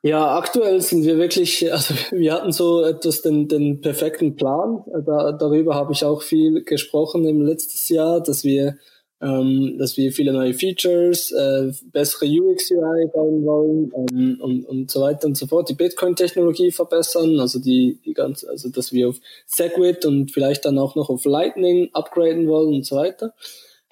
Ja, 0.00 0.38
aktuell 0.38 0.80
sind 0.80 1.04
wir 1.04 1.18
wirklich, 1.18 1.70
also 1.72 1.92
wir 2.12 2.32
hatten 2.32 2.52
so 2.52 2.82
etwas 2.82 3.20
den, 3.20 3.46
den 3.46 3.82
perfekten 3.82 4.36
Plan. 4.36 4.82
Da, 5.04 5.32
darüber 5.32 5.74
habe 5.74 5.92
ich 5.92 6.02
auch 6.02 6.22
viel 6.22 6.64
gesprochen 6.64 7.26
im 7.26 7.42
letzten 7.42 7.92
Jahr, 7.92 8.22
dass 8.22 8.42
wir 8.42 8.78
ähm, 9.22 9.76
dass 9.78 9.96
wir 9.96 10.12
viele 10.12 10.32
neue 10.32 10.52
Features, 10.52 11.30
äh, 11.30 11.72
bessere 11.92 12.26
UX-UI 12.26 13.06
bauen 13.14 13.44
wollen 13.44 13.92
ähm, 13.94 14.38
und, 14.40 14.64
und 14.64 14.90
so 14.90 15.00
weiter 15.00 15.28
und 15.28 15.36
so 15.36 15.46
fort, 15.46 15.68
die 15.68 15.74
Bitcoin-Technologie 15.74 16.72
verbessern, 16.72 17.38
also 17.38 17.60
die, 17.60 18.00
die 18.04 18.14
ganze, 18.14 18.48
also 18.48 18.68
dass 18.68 18.92
wir 18.92 19.08
auf 19.08 19.20
Segwit 19.46 20.04
und 20.04 20.32
vielleicht 20.32 20.64
dann 20.64 20.78
auch 20.78 20.96
noch 20.96 21.08
auf 21.08 21.24
Lightning 21.24 21.90
upgraden 21.92 22.48
wollen 22.48 22.74
und 22.74 22.86
so 22.86 22.96
weiter. 22.96 23.32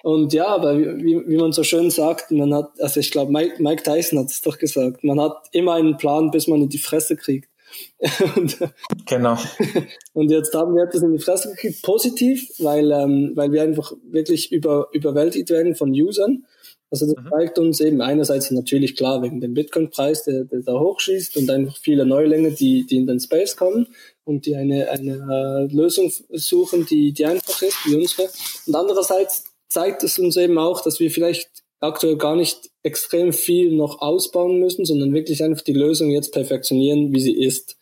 Und 0.03 0.33
ja, 0.33 0.47
aber 0.47 0.77
wie, 0.77 1.21
wie 1.27 1.37
man 1.37 1.51
so 1.51 1.63
schön 1.63 1.91
sagt, 1.91 2.31
man 2.31 2.53
hat, 2.53 2.71
also 2.81 2.99
ich 2.99 3.11
glaube, 3.11 3.31
Mike, 3.31 3.61
Mike 3.61 3.83
Tyson 3.83 4.19
hat 4.19 4.31
es 4.31 4.41
doch 4.41 4.57
gesagt, 4.57 5.03
man 5.03 5.21
hat 5.21 5.47
immer 5.51 5.75
einen 5.75 5.97
Plan, 5.97 6.31
bis 6.31 6.47
man 6.47 6.61
in 6.61 6.69
die 6.69 6.79
Fresse 6.79 7.15
kriegt. 7.15 7.50
und, 8.35 8.57
genau. 9.05 9.37
Und 10.13 10.31
jetzt 10.31 10.53
haben 10.53 10.75
wir 10.75 10.85
das 10.85 11.01
in 11.01 11.13
die 11.13 11.23
Fresse 11.23 11.49
gekriegt, 11.49 11.81
positiv, 11.83 12.49
weil, 12.59 12.91
ähm, 12.91 13.31
weil 13.35 13.51
wir 13.51 13.61
einfach 13.61 13.93
wirklich 14.03 14.51
über, 14.51 14.89
überwältigt 14.91 15.49
werden 15.49 15.75
von 15.75 15.91
Usern. 15.91 16.45
Also 16.89 17.05
das 17.05 17.23
mhm. 17.23 17.29
zeigt 17.29 17.57
uns 17.57 17.79
eben 17.79 18.01
einerseits 18.01 18.51
natürlich 18.51 18.97
klar 18.97 19.21
wegen 19.21 19.39
dem 19.39 19.53
Bitcoin-Preis, 19.53 20.25
der, 20.25 20.43
der 20.43 20.59
da 20.59 20.77
hochschießt 20.77 21.37
und 21.37 21.49
einfach 21.49 21.77
viele 21.77 22.05
Neulinge, 22.05 22.51
die, 22.51 22.85
die 22.85 22.97
in 22.97 23.07
den 23.07 23.19
Space 23.19 23.55
kommen 23.55 23.87
und 24.25 24.45
die 24.45 24.55
eine, 24.55 24.89
eine 24.89 25.69
äh, 25.69 25.73
Lösung 25.73 26.11
suchen, 26.29 26.85
die, 26.85 27.13
die 27.13 27.25
einfach 27.25 27.61
ist, 27.61 27.77
wie 27.85 27.95
unsere. 27.95 28.29
Und 28.67 28.75
andererseits 28.75 29.45
zeigt 29.69 30.03
es 30.03 30.19
uns 30.19 30.35
eben 30.35 30.57
auch, 30.57 30.81
dass 30.81 30.99
wir 30.99 31.09
vielleicht 31.11 31.49
aktuell 31.79 32.17
gar 32.17 32.35
nicht 32.35 32.70
extrem 32.83 33.31
viel 33.31 33.75
noch 33.75 34.01
ausbauen 34.01 34.59
müssen, 34.59 34.85
sondern 34.85 35.13
wirklich 35.13 35.43
einfach 35.43 35.61
die 35.61 35.73
Lösung 35.73 36.09
jetzt 36.09 36.33
perfektionieren, 36.33 37.13
wie 37.13 37.21
sie 37.21 37.33
ist. 37.33 37.77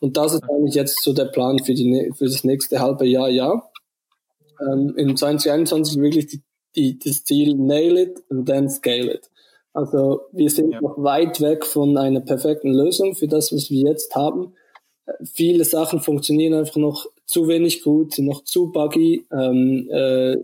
Und 0.00 0.16
das 0.16 0.34
ist 0.34 0.44
eigentlich 0.44 0.74
jetzt 0.74 1.02
so 1.02 1.12
der 1.12 1.26
Plan 1.26 1.58
für, 1.58 1.74
die, 1.74 2.12
für 2.14 2.26
das 2.26 2.44
nächste 2.44 2.80
halbe 2.80 3.06
Jahr, 3.06 3.30
ja. 3.30 3.62
Ähm, 4.60 4.94
in 4.96 5.16
2021 5.16 5.98
wirklich 6.00 6.26
die, 6.26 6.42
die, 6.76 6.98
das 6.98 7.24
Ziel, 7.24 7.54
nail 7.54 7.96
it 7.96 8.22
and 8.30 8.46
then 8.46 8.68
scale 8.68 9.12
it. 9.12 9.30
Also 9.72 10.22
wir 10.32 10.50
sind 10.50 10.72
ja. 10.72 10.80
noch 10.80 11.02
weit 11.02 11.40
weg 11.40 11.64
von 11.64 11.96
einer 11.96 12.20
perfekten 12.20 12.72
Lösung 12.72 13.14
für 13.14 13.28
das, 13.28 13.52
was 13.52 13.70
wir 13.70 13.88
jetzt 13.90 14.14
haben. 14.14 14.54
Viele 15.24 15.64
Sachen 15.64 16.00
funktionieren 16.00 16.54
einfach 16.54 16.76
noch 16.76 17.06
zu 17.24 17.48
wenig 17.48 17.82
gut, 17.82 18.14
sind 18.14 18.26
noch 18.26 18.44
zu 18.44 18.70
buggy. 18.70 19.24
Ähm, 19.32 19.88
äh, 19.90 20.32
äh, 20.32 20.38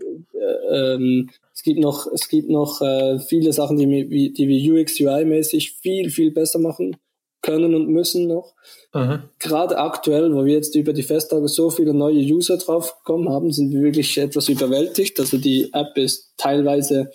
ähm, 0.71 1.29
es 1.59 1.63
gibt 1.63 1.81
noch, 1.81 2.07
es 2.13 2.29
gibt 2.29 2.49
noch 2.49 2.81
äh, 2.81 3.19
viele 3.19 3.51
Sachen, 3.51 3.75
die, 3.75 3.89
wir, 3.89 4.31
die 4.31 4.47
wir 4.47 4.73
UX, 4.73 4.97
UI-mäßig 4.97 5.73
viel, 5.81 6.09
viel 6.09 6.31
besser 6.31 6.57
machen 6.57 6.95
können 7.41 7.75
und 7.75 7.89
müssen 7.89 8.27
noch. 8.27 8.53
Mhm. 8.93 9.23
Gerade 9.39 9.77
aktuell, 9.77 10.33
wo 10.33 10.45
wir 10.45 10.53
jetzt 10.53 10.73
über 10.75 10.93
die 10.93 11.03
Festtage 11.03 11.49
so 11.49 11.69
viele 11.69 11.93
neue 11.93 12.21
User 12.21 12.55
draufgekommen 12.55 13.27
haben, 13.27 13.51
sind 13.51 13.73
wir 13.73 13.81
wirklich 13.81 14.17
etwas 14.17 14.47
überwältigt. 14.47 15.19
Also 15.19 15.37
die 15.37 15.69
App 15.73 15.97
ist 15.97 16.31
teilweise 16.37 17.11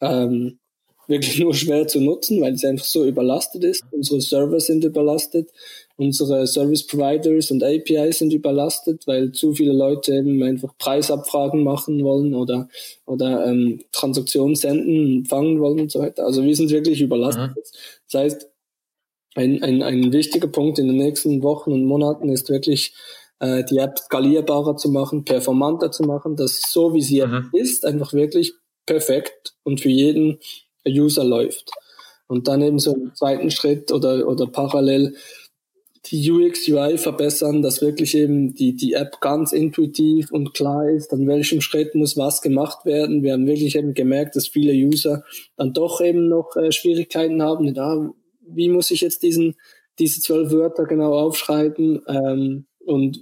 ähm, 0.00 0.58
wirklich 1.06 1.38
nur 1.38 1.54
schwer 1.54 1.86
zu 1.86 2.00
nutzen, 2.00 2.40
weil 2.40 2.56
sie 2.56 2.66
einfach 2.66 2.86
so 2.86 3.04
überlastet 3.04 3.62
ist. 3.62 3.84
Unsere 3.92 4.20
Server 4.20 4.58
sind 4.58 4.82
überlastet 4.82 5.50
unsere 5.96 6.46
Service 6.46 6.86
Providers 6.86 7.50
und 7.50 7.62
APIs 7.62 8.18
sind 8.18 8.32
überlastet, 8.32 9.06
weil 9.06 9.32
zu 9.32 9.54
viele 9.54 9.72
Leute 9.72 10.14
eben 10.14 10.42
einfach 10.42 10.76
Preisabfragen 10.76 11.62
machen 11.62 12.02
wollen 12.02 12.34
oder, 12.34 12.68
oder 13.06 13.46
ähm, 13.46 13.80
Transaktionen 13.92 14.56
senden, 14.56 15.18
empfangen 15.18 15.60
wollen 15.60 15.80
und 15.80 15.92
so 15.92 16.00
weiter. 16.00 16.24
Also 16.24 16.42
wir 16.42 16.56
sind 16.56 16.70
wirklich 16.70 17.00
überlastet. 17.00 17.50
Mhm. 17.50 17.60
Das 18.10 18.20
heißt, 18.20 18.48
ein, 19.36 19.62
ein, 19.62 19.82
ein 19.82 20.12
wichtiger 20.12 20.48
Punkt 20.48 20.78
in 20.78 20.88
den 20.88 20.96
nächsten 20.96 21.42
Wochen 21.42 21.72
und 21.72 21.84
Monaten 21.84 22.28
ist 22.28 22.48
wirklich, 22.48 22.94
äh, 23.40 23.64
die 23.64 23.78
App 23.78 23.98
skalierbarer 23.98 24.76
zu 24.76 24.90
machen, 24.90 25.24
performanter 25.24 25.90
zu 25.90 26.04
machen, 26.04 26.36
dass 26.36 26.62
so 26.68 26.94
wie 26.94 27.02
sie 27.02 27.24
mhm. 27.24 27.50
ist, 27.52 27.84
einfach 27.84 28.12
wirklich 28.12 28.54
perfekt 28.86 29.54
und 29.62 29.80
für 29.80 29.90
jeden 29.90 30.38
User 30.86 31.24
läuft. 31.24 31.70
Und 32.26 32.48
dann 32.48 32.62
eben 32.62 32.78
so 32.78 32.94
im 32.94 33.14
zweiten 33.14 33.50
Schritt 33.50 33.92
oder, 33.92 34.26
oder 34.26 34.46
parallel 34.46 35.14
die 36.06 36.30
UX, 36.30 36.68
UI 36.68 36.98
verbessern, 36.98 37.62
dass 37.62 37.80
wirklich 37.80 38.14
eben 38.14 38.54
die, 38.54 38.74
die 38.76 38.92
App 38.92 39.20
ganz 39.20 39.52
intuitiv 39.52 40.30
und 40.32 40.52
klar 40.52 40.88
ist, 40.90 41.12
an 41.12 41.26
welchem 41.26 41.60
Schritt 41.60 41.94
muss 41.94 42.16
was 42.16 42.42
gemacht 42.42 42.84
werden. 42.84 43.22
Wir 43.22 43.32
haben 43.32 43.46
wirklich 43.46 43.74
eben 43.76 43.94
gemerkt, 43.94 44.36
dass 44.36 44.48
viele 44.48 44.72
User 44.72 45.24
dann 45.56 45.72
doch 45.72 46.00
eben 46.00 46.28
noch 46.28 46.56
äh, 46.56 46.72
Schwierigkeiten 46.72 47.42
haben. 47.42 47.72
Da, 47.72 48.10
wie 48.46 48.68
muss 48.68 48.90
ich 48.90 49.00
jetzt 49.00 49.22
diesen, 49.22 49.54
diese 49.98 50.20
zwölf 50.20 50.52
Wörter 50.52 50.84
genau 50.84 51.14
aufschreiben? 51.14 52.02
Ähm, 52.06 52.66
und 52.84 53.18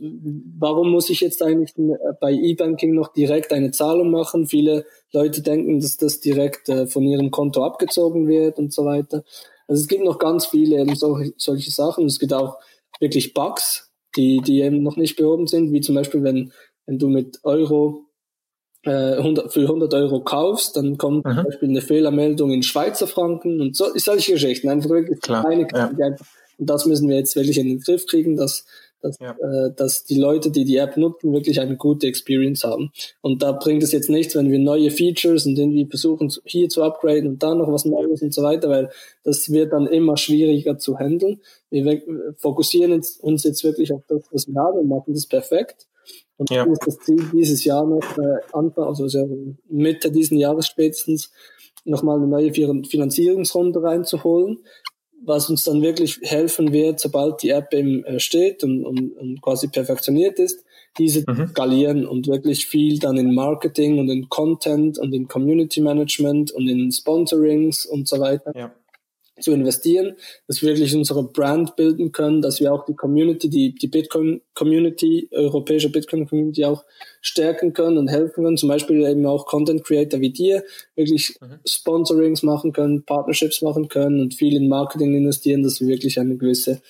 warum 0.59 0.91
muss 0.91 1.09
ich 1.09 1.21
jetzt 1.21 1.41
eigentlich 1.41 1.73
bei 2.21 2.33
E-Banking 2.33 2.95
noch 2.95 3.13
direkt 3.13 3.53
eine 3.53 3.71
Zahlung 3.71 4.11
machen? 4.11 4.49
Viele 4.49 4.87
Leute 5.13 5.41
denken, 5.41 5.81
dass 5.81 5.97
das 5.97 6.19
direkt 6.19 6.69
äh, 6.69 6.89
von 6.89 7.05
ihrem 7.05 7.31
Konto 7.31 7.65
abgezogen 7.65 8.27
wird 8.27 8.59
und 8.59 8.73
so 8.73 8.85
weiter. 8.85 9.23
Also 9.69 9.83
es 9.83 9.89
gibt 9.89 10.05
noch 10.05 10.19
ganz 10.19 10.47
viele 10.47 10.81
eben 10.81 10.97
solche, 10.97 11.33
solche 11.37 11.71
Sachen. 11.71 12.07
Es 12.07 12.19
gibt 12.19 12.33
auch 12.33 12.59
wirklich 13.03 13.35
Bugs, 13.35 13.93
die, 14.17 14.41
die 14.41 14.61
eben 14.61 14.83
noch 14.83 14.97
nicht 14.97 15.17
behoben 15.17 15.47
sind, 15.47 15.73
wie 15.73 15.81
zum 15.81 15.97
Beispiel, 15.97 16.23
wenn, 16.23 16.53
wenn 16.87 16.99
du 16.99 17.09
mit 17.09 17.41
Euro 17.43 18.07
äh, 18.85 19.17
100, 19.17 19.53
für 19.53 19.63
100 19.63 19.93
Euro 19.95 20.21
kaufst, 20.21 20.77
dann 20.77 20.97
kommt 20.97 21.27
mhm. 21.27 21.35
zum 21.35 21.45
Beispiel 21.45 21.69
eine 21.69 21.83
Fehlermeldung 21.83 22.53
in 22.53 22.63
Schweizer 22.63 23.07
Franken 23.07 23.61
und 23.61 23.77
so, 23.77 23.87
solche 23.97 24.33
Geschichten. 24.33 24.69
Einfach 24.69 24.91
wirklich 24.91 25.21
Klar, 25.21 25.45
kleine 25.45 25.67
ja. 25.99 26.17
und 26.59 26.71
das 26.71 26.87
müssen 26.87 27.09
wir 27.09 27.17
jetzt 27.17 27.37
wirklich 27.37 27.59
in 27.59 27.69
den 27.69 27.81
Griff 27.81 28.07
kriegen, 28.07 28.37
dass 28.37 28.65
dass, 29.03 29.19
ja. 29.19 29.33
äh, 29.33 29.73
dass 29.75 30.05
die 30.05 30.19
Leute, 30.19 30.51
die 30.51 30.65
die 30.65 30.77
App 30.77 30.97
nutzen, 30.97 31.33
wirklich 31.33 31.61
eine 31.61 31.77
gute 31.77 32.07
Experience 32.07 32.65
haben. 32.65 32.93
Und 33.21 33.43
da 33.43 33.53
bringt 33.53 33.83
es 33.83 33.93
jetzt 33.93 34.09
nichts, 34.09 34.35
wenn 34.35 34.51
wir 34.51 34.59
neue 34.59 34.91
Features 34.91 35.47
und 35.47 35.59
irgendwie 35.59 35.87
versuchen, 35.87 36.33
hier 36.45 36.69
zu 36.69 36.83
upgraden 36.83 37.29
und 37.29 37.43
da 37.43 37.55
noch 37.55 37.71
was 37.71 37.85
Neues 37.85 38.23
und 38.23 38.33
so 38.33 38.43
weiter, 38.43 38.69
weil 38.69 38.91
das 39.25 39.51
wird 39.51 39.73
dann 39.73 39.87
immer 39.87 40.17
schwieriger 40.17 40.79
zu 40.79 40.99
handeln. 40.99 41.41
Wir 41.71 42.03
fokussieren 42.37 43.03
uns 43.21 43.45
jetzt 43.45 43.65
wirklich 43.65 43.93
auf 43.93 44.03
das, 44.09 44.23
was 44.31 44.49
wir 44.49 44.61
haben 44.61 44.79
und 44.79 44.89
machen 44.89 45.15
das 45.15 45.27
perfekt. 45.27 45.87
Und 46.37 46.51
ja. 46.51 46.65
ist 46.65 46.87
das 46.87 46.99
Ziel, 46.99 47.23
dieses 47.33 47.65
Jahr 47.65 47.87
noch 47.87 48.19
äh, 48.19 48.41
Anfang, 48.53 48.85
also 48.85 49.07
Mitte 49.69 50.11
diesen 50.11 50.39
Jahres 50.39 50.67
spätestens, 50.67 51.31
nochmal 51.85 52.19
eine 52.19 52.27
neue 52.27 52.53
Finanzierungsrunde 52.53 53.83
reinzuholen, 53.83 54.59
was 55.25 55.49
uns 55.51 55.65
dann 55.65 55.83
wirklich 55.83 56.19
helfen 56.23 56.73
wird, 56.73 57.01
sobald 57.01 57.43
die 57.43 57.51
App 57.51 57.73
eben 57.73 58.05
äh, 58.05 58.21
steht 58.21 58.65
und, 58.65 58.85
und, 58.85 59.13
und 59.13 59.41
quasi 59.43 59.69
perfektioniert 59.69 60.39
ist, 60.39 60.65
diese 60.99 61.25
mhm. 61.27 61.49
skalieren 61.49 62.07
und 62.07 62.27
wirklich 62.27 62.67
viel 62.67 62.99
dann 62.99 63.17
in 63.17 63.35
Marketing 63.35 63.99
und 63.99 64.09
in 64.11 64.29
Content 64.29 64.99
und 64.99 65.13
in 65.15 65.29
Community 65.29 65.81
Management 65.81 66.51
und 66.51 66.69
in 66.69 66.91
Sponsorings 66.91 67.87
und 67.87 68.09
so 68.09 68.21
weiter. 68.21 68.53
Ja 68.55 68.73
zu 69.43 69.53
investieren, 69.53 70.15
dass 70.47 70.63
wir 70.63 70.71
wirklich 70.71 70.95
unsere 70.95 71.25
Brand 71.25 71.77
bilden 71.77 72.13
können, 72.13 72.43
dass 72.43 72.61
wir 72.61 72.73
auch 72.73 72.85
die 72.85 72.95
Community, 72.95 73.49
die, 73.49 73.75
die 73.75 73.89
Bitcoin-Community, 73.89 75.29
europäische 75.33 75.91
Bitcoin-Community 75.91 76.65
auch 76.65 76.85
stärken 77.21 77.73
können 77.73 77.99
und 77.99 78.09
helfen 78.09 78.45
können. 78.45 78.57
Zum 78.57 78.69
Beispiel 78.69 79.03
eben 79.07 79.27
auch 79.27 79.47
Content 79.47 79.85
Creator 79.85 80.21
wie 80.21 80.31
dir 80.31 80.65
wirklich 80.95 81.37
mhm. 81.41 81.59
Sponsorings 81.67 82.43
machen 82.43 82.73
können, 82.73 83.05
Partnerships 83.05 83.63
machen 83.63 83.89
können 83.89 84.21
und 84.21 84.35
viel 84.35 84.57
in 84.57 84.69
Marketing 84.69 85.15
investieren, 85.15 85.63
dass 85.63 85.81
wir 85.81 85.89
wirklich 85.89 86.19
eine 86.19 86.37
gewisse 86.37 86.81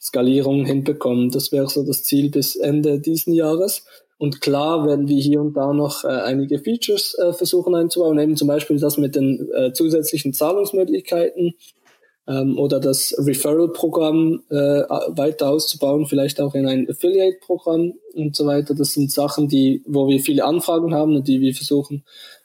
Skalierung 0.00 0.64
hinbekommen. 0.64 1.30
Das 1.30 1.52
wäre 1.52 1.68
so 1.68 1.84
das 1.84 2.04
Ziel 2.04 2.30
bis 2.30 2.56
Ende 2.56 3.00
diesen 3.00 3.32
Jahres. 3.32 3.84
Und 4.18 4.40
klar 4.40 4.86
werden 4.86 5.08
wir 5.08 5.20
hier 5.20 5.40
und 5.40 5.54
da 5.54 5.72
noch 5.72 6.04
äh, 6.04 6.08
einige 6.08 6.58
Features 6.58 7.14
äh, 7.18 7.32
versuchen 7.32 7.74
einzubauen, 7.74 8.18
eben 8.18 8.36
zum 8.36 8.48
Beispiel 8.48 8.78
das 8.78 8.96
mit 8.96 9.14
den 9.14 9.50
äh, 9.52 9.72
zusätzlichen 9.72 10.32
Zahlungsmöglichkeiten, 10.32 11.54
ähm, 12.28 12.58
oder 12.58 12.80
das 12.80 13.14
Referral-Programm 13.18 14.42
äh, 14.50 14.54
weiter 14.54 15.50
auszubauen, 15.50 16.06
vielleicht 16.06 16.40
auch 16.40 16.54
in 16.54 16.66
ein 16.66 16.88
Affiliate-Programm 16.88 17.94
und 18.14 18.36
so 18.36 18.46
weiter. 18.46 18.74
Das 18.74 18.92
sind 18.94 19.12
Sachen, 19.12 19.48
die, 19.48 19.82
wo 19.86 20.08
wir 20.08 20.20
viele 20.20 20.44
Anfragen 20.44 20.94
haben 20.94 21.14
und 21.14 21.28
die 21.28 21.40
wir 21.40 21.54
versuchen 21.54 22.04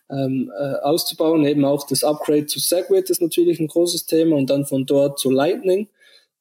ähm, 0.10 0.52
äh, 0.58 0.76
auszubauen. 0.84 1.46
Eben 1.46 1.66
auch 1.66 1.88
das 1.88 2.04
Upgrade 2.04 2.46
zu 2.46 2.60
Segwit 2.60 3.10
ist 3.10 3.22
natürlich 3.22 3.60
ein 3.60 3.68
großes 3.68 4.06
Thema 4.06 4.36
und 4.36 4.50
dann 4.50 4.66
von 4.66 4.86
dort 4.86 5.20
zu 5.20 5.32
Lightning. 5.32 5.88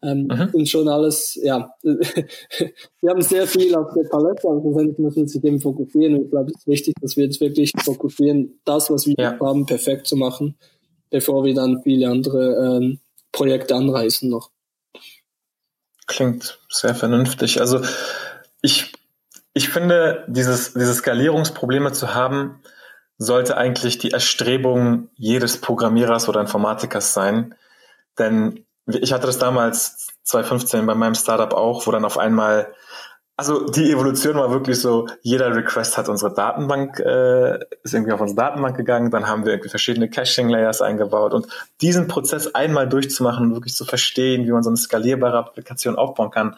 Ähm, 0.02 0.28
mhm. 0.32 0.48
Und 0.52 0.68
schon 0.68 0.88
alles, 0.88 1.38
ja, 1.42 1.74
wir 1.82 3.10
haben 3.10 3.20
sehr 3.20 3.46
viel 3.46 3.74
auf 3.74 3.92
der 3.94 4.08
Palette, 4.08 4.48
aber 4.48 4.60
schlussendlich 4.62 4.98
müssen 4.98 5.16
wir 5.16 5.22
uns 5.22 5.32
dem 5.40 5.60
fokussieren. 5.60 6.14
Und 6.14 6.24
ich 6.24 6.30
glaube, 6.30 6.50
es 6.50 6.60
ist 6.60 6.66
wichtig, 6.66 6.94
dass 7.02 7.16
wir 7.16 7.24
jetzt 7.24 7.40
wirklich 7.40 7.72
fokussieren, 7.84 8.60
das, 8.64 8.90
was 8.90 9.06
wir 9.06 9.14
ja. 9.18 9.38
haben, 9.38 9.66
perfekt 9.66 10.06
zu 10.06 10.16
machen, 10.16 10.56
bevor 11.10 11.44
wir 11.44 11.52
dann 11.52 11.82
viele 11.82 12.08
andere 12.08 12.78
ähm, 12.80 13.00
Projekte 13.40 13.74
anreißen 13.74 14.28
noch. 14.28 14.50
Klingt 16.06 16.60
sehr 16.68 16.94
vernünftig. 16.94 17.58
Also 17.58 17.80
ich, 18.60 18.92
ich 19.54 19.70
finde, 19.70 20.26
dieses, 20.28 20.74
diese 20.74 20.92
Skalierungsprobleme 20.92 21.92
zu 21.92 22.12
haben, 22.14 22.60
sollte 23.16 23.56
eigentlich 23.56 23.96
die 23.96 24.10
Erstrebung 24.10 25.08
jedes 25.14 25.58
Programmierers 25.58 26.28
oder 26.28 26.42
Informatikers 26.42 27.14
sein. 27.14 27.54
Denn 28.18 28.66
ich 28.86 29.14
hatte 29.14 29.26
das 29.26 29.38
damals 29.38 30.08
2015 30.24 30.84
bei 30.84 30.94
meinem 30.94 31.14
Startup 31.14 31.54
auch, 31.54 31.86
wo 31.86 31.92
dann 31.92 32.04
auf 32.04 32.18
einmal 32.18 32.74
also 33.40 33.64
die 33.70 33.90
Evolution 33.90 34.34
war 34.34 34.50
wirklich 34.50 34.78
so, 34.78 35.06
jeder 35.22 35.56
Request 35.56 35.96
hat 35.96 36.10
unsere 36.10 36.34
Datenbank, 36.34 37.00
äh, 37.00 37.54
ist 37.82 37.94
irgendwie 37.94 38.12
auf 38.12 38.20
unsere 38.20 38.36
Datenbank 38.36 38.76
gegangen, 38.76 39.10
dann 39.10 39.28
haben 39.28 39.46
wir 39.46 39.52
irgendwie 39.52 39.70
verschiedene 39.70 40.10
Caching-Layers 40.10 40.82
eingebaut 40.82 41.32
und 41.32 41.46
diesen 41.80 42.06
Prozess 42.06 42.54
einmal 42.54 42.86
durchzumachen 42.86 43.46
und 43.46 43.54
wirklich 43.54 43.74
zu 43.74 43.86
verstehen, 43.86 44.44
wie 44.44 44.52
man 44.52 44.62
so 44.62 44.68
eine 44.68 44.76
skalierbare 44.76 45.38
Applikation 45.38 45.96
aufbauen 45.96 46.30
kann, 46.30 46.54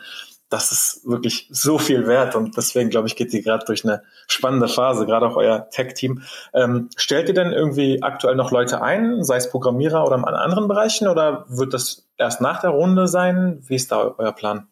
das 0.48 0.72
ist 0.72 1.08
wirklich 1.08 1.46
so 1.52 1.78
viel 1.78 2.08
wert 2.08 2.34
und 2.34 2.56
deswegen 2.56 2.90
glaube 2.90 3.06
ich, 3.06 3.14
geht 3.14 3.32
ihr 3.32 3.44
gerade 3.44 3.64
durch 3.64 3.84
eine 3.84 4.02
spannende 4.26 4.66
Phase, 4.66 5.06
gerade 5.06 5.28
auch 5.28 5.36
euer 5.36 5.70
Tech-Team. 5.70 6.22
Ähm, 6.52 6.90
stellt 6.96 7.28
ihr 7.28 7.34
denn 7.34 7.52
irgendwie 7.52 8.02
aktuell 8.02 8.34
noch 8.34 8.50
Leute 8.50 8.82
ein, 8.82 9.22
sei 9.22 9.36
es 9.36 9.48
Programmierer 9.48 10.04
oder 10.04 10.16
in 10.16 10.24
anderen 10.24 10.66
Bereichen 10.66 11.06
oder 11.06 11.44
wird 11.48 11.74
das 11.74 12.08
erst 12.18 12.40
nach 12.40 12.60
der 12.60 12.70
Runde 12.70 13.06
sein? 13.06 13.62
Wie 13.68 13.76
ist 13.76 13.92
da 13.92 14.16
euer 14.18 14.32
Plan? 14.32 14.66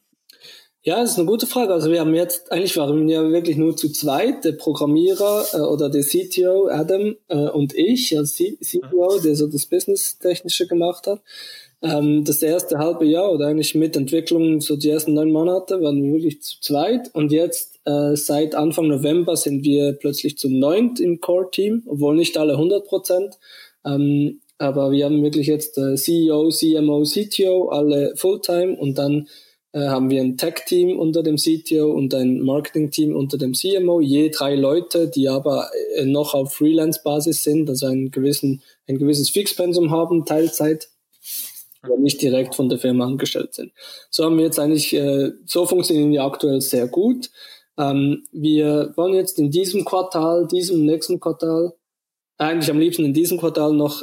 Ja, 0.82 1.02
das 1.02 1.10
ist 1.10 1.18
eine 1.18 1.26
gute 1.26 1.46
Frage. 1.46 1.74
Also 1.74 1.90
wir 1.90 2.00
haben 2.00 2.14
jetzt, 2.14 2.50
eigentlich 2.50 2.74
waren 2.78 3.06
wir 3.06 3.14
ja 3.14 3.30
wirklich 3.30 3.58
nur 3.58 3.76
zu 3.76 3.92
zweit, 3.92 4.44
der 4.46 4.52
Programmierer 4.52 5.44
äh, 5.52 5.58
oder 5.58 5.90
der 5.90 6.02
CTO 6.02 6.68
Adam 6.68 7.16
äh, 7.28 7.50
und 7.50 7.74
ich 7.74 8.16
als 8.16 8.34
C 8.36 8.56
CTO, 8.56 9.18
der 9.22 9.36
so 9.36 9.46
das 9.46 9.66
Business-Technische 9.66 10.66
gemacht 10.66 11.06
hat. 11.06 11.20
Ähm, 11.82 12.24
das 12.24 12.42
erste 12.42 12.78
halbe 12.78 13.04
Jahr 13.04 13.30
oder 13.30 13.48
eigentlich 13.48 13.74
mit 13.74 13.94
Entwicklung, 13.94 14.62
so 14.62 14.76
die 14.76 14.88
ersten 14.88 15.12
neun 15.12 15.32
Monate, 15.32 15.82
waren 15.82 16.02
wir 16.02 16.14
wirklich 16.14 16.40
zu 16.40 16.58
zweit. 16.62 17.14
Und 17.14 17.30
jetzt 17.30 17.78
äh, 17.84 18.16
seit 18.16 18.54
Anfang 18.54 18.88
November 18.88 19.36
sind 19.36 19.62
wir 19.64 19.92
plötzlich 19.92 20.38
zu 20.38 20.48
neunt 20.48 20.98
im 20.98 21.20
Core-Team, 21.20 21.82
obwohl 21.88 22.16
nicht 22.16 22.38
alle 22.38 22.54
100 22.54 22.86
Prozent. 22.86 23.38
Ähm, 23.84 24.40
aber 24.56 24.92
wir 24.92 25.04
haben 25.04 25.22
wirklich 25.22 25.46
jetzt 25.46 25.76
äh, 25.76 25.96
CEO, 25.96 26.48
CMO, 26.48 27.02
CTO, 27.04 27.68
alle 27.68 28.14
Fulltime 28.16 28.76
und 28.76 28.96
dann 28.96 29.28
äh, 29.72 29.86
haben 29.86 30.10
wir 30.10 30.20
ein 30.20 30.36
Tech-Team 30.36 30.98
unter 30.98 31.22
dem 31.22 31.36
CTO 31.36 31.92
und 31.92 32.12
ein 32.12 32.40
Marketing-Team 32.40 33.14
unter 33.14 33.38
dem 33.38 33.54
CMO, 33.54 34.00
je 34.00 34.28
drei 34.30 34.56
Leute, 34.56 35.08
die 35.08 35.28
aber 35.28 35.70
äh, 35.94 36.04
noch 36.04 36.34
auf 36.34 36.54
Freelance-Basis 36.54 37.44
sind, 37.44 37.68
also 37.68 37.86
einen 37.86 38.10
gewissen, 38.10 38.62
ein 38.88 38.98
gewisses 38.98 39.30
Fixpensum 39.30 39.92
haben, 39.92 40.24
Teilzeit, 40.24 40.88
aber 41.82 41.96
nicht 41.98 42.20
direkt 42.20 42.56
von 42.56 42.68
der 42.68 42.78
Firma 42.78 43.06
angestellt 43.06 43.54
sind. 43.54 43.72
So 44.10 44.24
haben 44.24 44.38
wir 44.38 44.44
jetzt 44.44 44.58
eigentlich, 44.58 44.92
äh, 44.92 45.30
so 45.46 45.66
funktionieren 45.66 46.10
wir 46.10 46.24
aktuell 46.24 46.60
sehr 46.60 46.88
gut. 46.88 47.30
Ähm, 47.78 48.24
wir 48.32 48.92
wollen 48.96 49.14
jetzt 49.14 49.38
in 49.38 49.52
diesem 49.52 49.84
Quartal, 49.84 50.48
diesem 50.48 50.84
nächsten 50.84 51.20
Quartal, 51.20 51.74
eigentlich 52.38 52.70
am 52.70 52.80
liebsten 52.80 53.04
in 53.04 53.12
diesem 53.12 53.38
Quartal 53.38 53.74
noch 53.74 54.02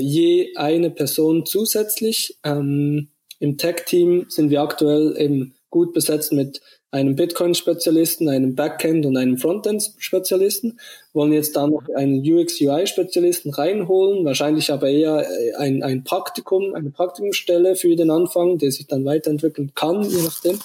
je 0.00 0.56
eine 0.56 0.90
Person 0.90 1.46
zusätzlich 1.46 2.36
ähm, 2.42 3.10
im 3.38 3.58
Tech-Team 3.58 4.26
sind 4.28 4.50
wir 4.50 4.62
aktuell 4.62 5.14
eben 5.18 5.54
gut 5.70 5.92
besetzt 5.92 6.32
mit 6.32 6.60
einem 6.90 7.16
Bitcoin-Spezialisten, 7.16 8.28
einem 8.28 8.54
Backend- 8.54 9.04
und 9.04 9.16
einem 9.16 9.36
Frontend-Spezialisten. 9.36 10.78
Wollen 11.12 11.32
jetzt 11.32 11.56
da 11.56 11.66
noch 11.66 11.82
einen 11.94 12.20
UX-UI-Spezialisten 12.20 13.52
reinholen, 13.52 14.24
wahrscheinlich 14.24 14.72
aber 14.72 14.88
eher 14.88 15.26
ein, 15.58 15.82
ein 15.82 16.04
Praktikum, 16.04 16.74
eine 16.74 16.90
Praktikumsstelle 16.90 17.76
für 17.76 17.94
den 17.96 18.10
Anfang, 18.10 18.58
der 18.58 18.70
sich 18.70 18.86
dann 18.86 19.04
weiterentwickeln 19.04 19.72
kann, 19.74 20.02
je 20.02 20.22
nachdem, 20.22 20.58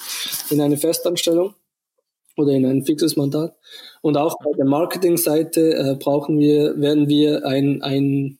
in 0.50 0.60
eine 0.60 0.76
Festanstellung 0.76 1.54
oder 2.36 2.52
in 2.52 2.64
ein 2.64 2.84
fixes 2.84 3.16
Mandat. 3.16 3.54
Und 4.00 4.16
auch 4.16 4.38
bei 4.42 4.52
der 4.56 4.64
Marketing-Seite 4.64 5.74
äh, 5.74 5.94
brauchen 5.96 6.38
wir, 6.38 6.80
werden 6.80 7.08
wir 7.08 7.44
ein, 7.44 7.82
ein, 7.82 8.38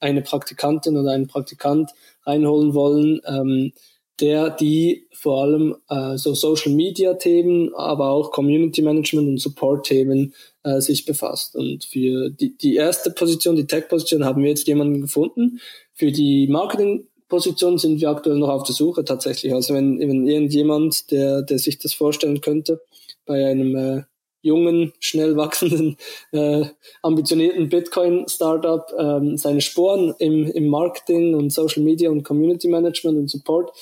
eine 0.00 0.22
Praktikantin 0.22 0.96
oder 0.96 1.10
einen 1.12 1.26
Praktikant 1.26 1.90
reinholen 2.24 2.74
wollen, 2.74 3.20
ähm, 3.26 3.72
der 4.20 4.50
die 4.50 5.08
vor 5.12 5.42
allem 5.42 5.76
äh, 5.88 6.16
so 6.16 6.34
Social 6.34 6.72
Media 6.72 7.14
Themen, 7.14 7.74
aber 7.74 8.10
auch 8.10 8.30
Community 8.30 8.82
Management 8.82 9.28
und 9.28 9.40
Support 9.40 9.86
Themen 9.86 10.34
äh, 10.62 10.80
sich 10.80 11.04
befasst. 11.04 11.56
Und 11.56 11.84
für 11.84 12.30
die, 12.30 12.56
die 12.56 12.76
erste 12.76 13.10
Position, 13.10 13.56
die 13.56 13.66
Tech 13.66 13.88
Position, 13.88 14.24
haben 14.24 14.42
wir 14.42 14.50
jetzt 14.50 14.68
jemanden 14.68 15.00
gefunden. 15.00 15.60
Für 15.92 16.12
die 16.12 16.46
Marketing 16.46 17.06
Position 17.28 17.78
sind 17.78 18.00
wir 18.00 18.10
aktuell 18.10 18.36
noch 18.36 18.50
auf 18.50 18.62
der 18.62 18.74
Suche 18.74 19.04
tatsächlich. 19.04 19.52
Also 19.52 19.74
wenn, 19.74 19.98
wenn 19.98 20.26
irgendjemand, 20.26 21.10
der, 21.10 21.42
der 21.42 21.58
sich 21.58 21.78
das 21.78 21.94
vorstellen 21.94 22.40
könnte, 22.40 22.80
bei 23.26 23.46
einem 23.46 23.74
äh, 23.74 24.02
jungen, 24.44 24.92
schnell 25.00 25.36
wachsenden, 25.36 25.96
äh, 26.32 26.66
ambitionierten 27.02 27.68
Bitcoin-Startup 27.68 28.86
ähm, 28.98 29.36
seine 29.36 29.60
Sporen 29.60 30.14
im, 30.18 30.46
im 30.46 30.68
Marketing 30.68 31.34
und 31.34 31.50
Social 31.50 31.82
Media 31.82 32.10
und 32.10 32.22
Community 32.22 32.68
Management 32.68 33.18
und 33.18 33.30
Support 33.30 33.72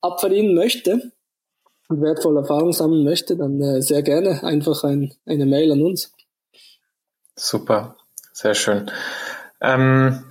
abverdienen 0.00 0.54
möchte 0.54 1.12
und 1.88 2.00
wertvolle 2.00 2.40
Erfahrung 2.40 2.72
sammeln 2.72 3.04
möchte, 3.04 3.36
dann 3.36 3.60
äh, 3.60 3.82
sehr 3.82 4.02
gerne 4.02 4.44
einfach 4.44 4.84
ein, 4.84 5.12
eine 5.26 5.46
Mail 5.46 5.72
an 5.72 5.82
uns. 5.82 6.12
Super, 7.34 7.96
sehr 8.32 8.54
schön. 8.54 8.90
Ähm, 9.60 10.24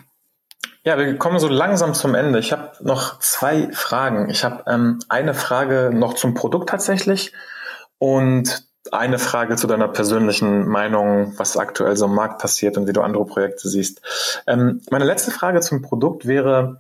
ja, 0.84 0.98
wir 0.98 1.18
kommen 1.18 1.40
so 1.40 1.50
langsam 1.50 1.94
zum 1.94 2.16
Ende. 2.16 2.40
Ich 2.40 2.52
habe 2.52 2.72
noch 2.82 3.20
zwei 3.20 3.72
Fragen. 3.72 4.30
Ich 4.30 4.44
habe 4.44 4.64
ähm, 4.68 5.00
eine 5.10 5.34
Frage 5.34 5.92
noch 5.94 6.14
zum 6.14 6.34
Produkt 6.34 6.70
tatsächlich 6.70 7.34
Und 8.00 8.64
eine 8.94 9.20
Frage 9.20 9.56
zu 9.56 9.68
deiner 9.68 9.88
persönlichen 9.88 10.68
Meinung, 10.68 11.34
was 11.38 11.58
aktuell 11.58 11.96
so 11.96 12.06
im 12.06 12.16
Markt 12.16 12.42
passiert 12.42 12.78
und 12.78 12.88
wie 12.88 12.94
du 12.94 13.02
andere 13.02 13.26
Projekte 13.26 13.68
siehst. 13.68 14.02
Ähm, 14.48 14.82
meine 14.90 15.06
letzte 15.06 15.32
Frage 15.32 15.60
zum 15.62 15.82
Produkt 15.82 16.26
wäre, 16.26 16.78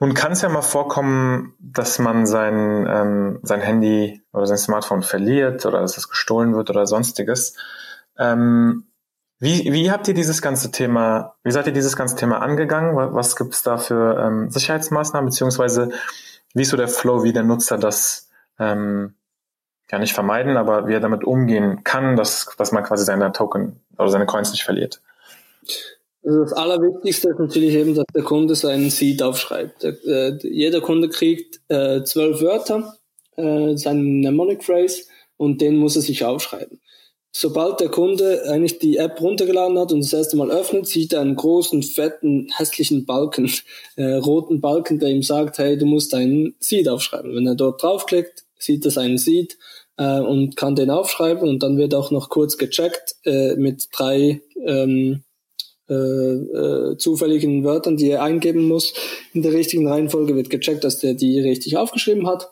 nun 0.00 0.14
kann 0.14 0.32
es 0.32 0.42
ja 0.42 0.48
mal 0.48 0.62
vorkommen, 0.62 1.54
dass 1.58 1.98
man 1.98 2.26
sein, 2.26 2.86
ähm, 2.88 3.40
sein 3.42 3.60
Handy 3.60 4.22
oder 4.32 4.46
sein 4.46 4.58
Smartphone 4.58 5.02
verliert 5.02 5.66
oder 5.66 5.80
dass 5.80 5.96
es 5.96 6.08
gestohlen 6.08 6.54
wird 6.54 6.70
oder 6.70 6.86
sonstiges. 6.86 7.56
Ähm, 8.16 8.84
wie, 9.40 9.72
wie 9.72 9.90
habt 9.90 10.06
ihr 10.08 10.14
dieses 10.14 10.42
ganze 10.42 10.70
Thema, 10.70 11.34
wie 11.42 11.50
seid 11.50 11.66
ihr 11.66 11.72
dieses 11.72 11.96
ganze 11.96 12.16
Thema 12.16 12.40
angegangen? 12.40 12.96
Was 12.96 13.36
gibt 13.36 13.54
es 13.54 13.62
da 13.62 13.78
für 13.78 14.18
ähm, 14.18 14.50
Sicherheitsmaßnahmen, 14.50 15.30
beziehungsweise 15.30 15.90
wie 16.54 16.62
ist 16.62 16.70
so 16.70 16.76
der 16.76 16.88
Flow, 16.88 17.22
wie 17.24 17.32
der 17.32 17.44
Nutzer 17.44 17.78
das 17.78 18.28
ähm, 18.58 19.14
ja 19.90 19.98
nicht 19.98 20.14
vermeiden, 20.14 20.56
aber 20.56 20.86
wie 20.86 20.94
er 20.94 21.00
damit 21.00 21.24
umgehen 21.24 21.82
kann, 21.84 22.16
dass, 22.16 22.48
dass 22.58 22.72
man 22.72 22.84
quasi 22.84 23.04
seine 23.04 23.32
Token 23.32 23.80
oder 23.98 24.08
seine 24.08 24.26
Coins 24.26 24.50
nicht 24.50 24.64
verliert? 24.64 25.00
Also 26.24 26.40
das 26.42 26.52
Allerwichtigste 26.52 27.30
ist 27.30 27.38
natürlich 27.38 27.74
eben, 27.74 27.94
dass 27.94 28.04
der 28.14 28.22
Kunde 28.22 28.54
seinen 28.54 28.90
Seed 28.90 29.22
aufschreibt. 29.22 29.84
äh, 29.84 30.36
jeder 30.42 30.80
Kunde 30.80 31.08
kriegt 31.08 31.60
äh, 31.68 32.02
zwölf 32.02 32.42
Wörter, 32.42 32.96
äh, 33.36 33.76
seine 33.76 34.00
Mnemonic 34.00 34.64
Phrase, 34.64 35.04
und 35.36 35.60
den 35.60 35.76
muss 35.76 35.96
er 35.96 36.02
sich 36.02 36.24
aufschreiben. 36.24 36.80
Sobald 37.30 37.78
der 37.78 37.88
Kunde 37.88 38.42
eigentlich 38.48 38.78
die 38.78 38.96
App 38.96 39.20
runtergeladen 39.20 39.78
hat 39.78 39.92
und 39.92 40.00
das 40.00 40.12
erste 40.12 40.36
Mal 40.36 40.50
öffnet, 40.50 40.86
sieht 40.86 41.12
er 41.12 41.20
einen 41.20 41.36
großen, 41.36 41.82
fetten, 41.82 42.48
hässlichen 42.56 43.06
Balken, 43.06 43.50
äh, 43.96 44.14
roten 44.14 44.60
Balken, 44.60 44.98
der 44.98 45.10
ihm 45.10 45.22
sagt, 45.22 45.58
hey, 45.58 45.78
du 45.78 45.86
musst 45.86 46.12
deinen 46.12 46.56
Seed 46.58 46.88
aufschreiben. 46.88 47.34
Wenn 47.34 47.46
er 47.46 47.54
dort 47.54 47.82
draufklickt, 47.82 48.44
sieht 48.58 48.84
er 48.84 48.90
seinen 48.90 49.18
Seed 49.18 49.56
äh, 49.98 50.20
und 50.20 50.56
kann 50.56 50.76
den 50.76 50.90
aufschreiben 50.90 51.48
und 51.48 51.62
dann 51.62 51.76
wird 51.76 51.94
auch 51.94 52.10
noch 52.10 52.30
kurz 52.30 52.56
gecheckt 52.56 53.16
äh, 53.24 53.54
mit 53.56 53.88
drei 53.92 54.40
ähm, 54.64 55.22
äh, 55.90 55.94
äh, 55.94 56.96
zufälligen 56.98 57.64
Wörtern, 57.64 57.96
die 57.96 58.10
er 58.10 58.22
eingeben 58.22 58.66
muss. 58.66 58.92
In 59.32 59.42
der 59.42 59.52
richtigen 59.52 59.88
Reihenfolge 59.88 60.36
wird 60.36 60.50
gecheckt, 60.50 60.84
dass 60.84 60.98
der 60.98 61.14
die 61.14 61.40
richtig 61.40 61.76
aufgeschrieben 61.76 62.26
hat. 62.26 62.50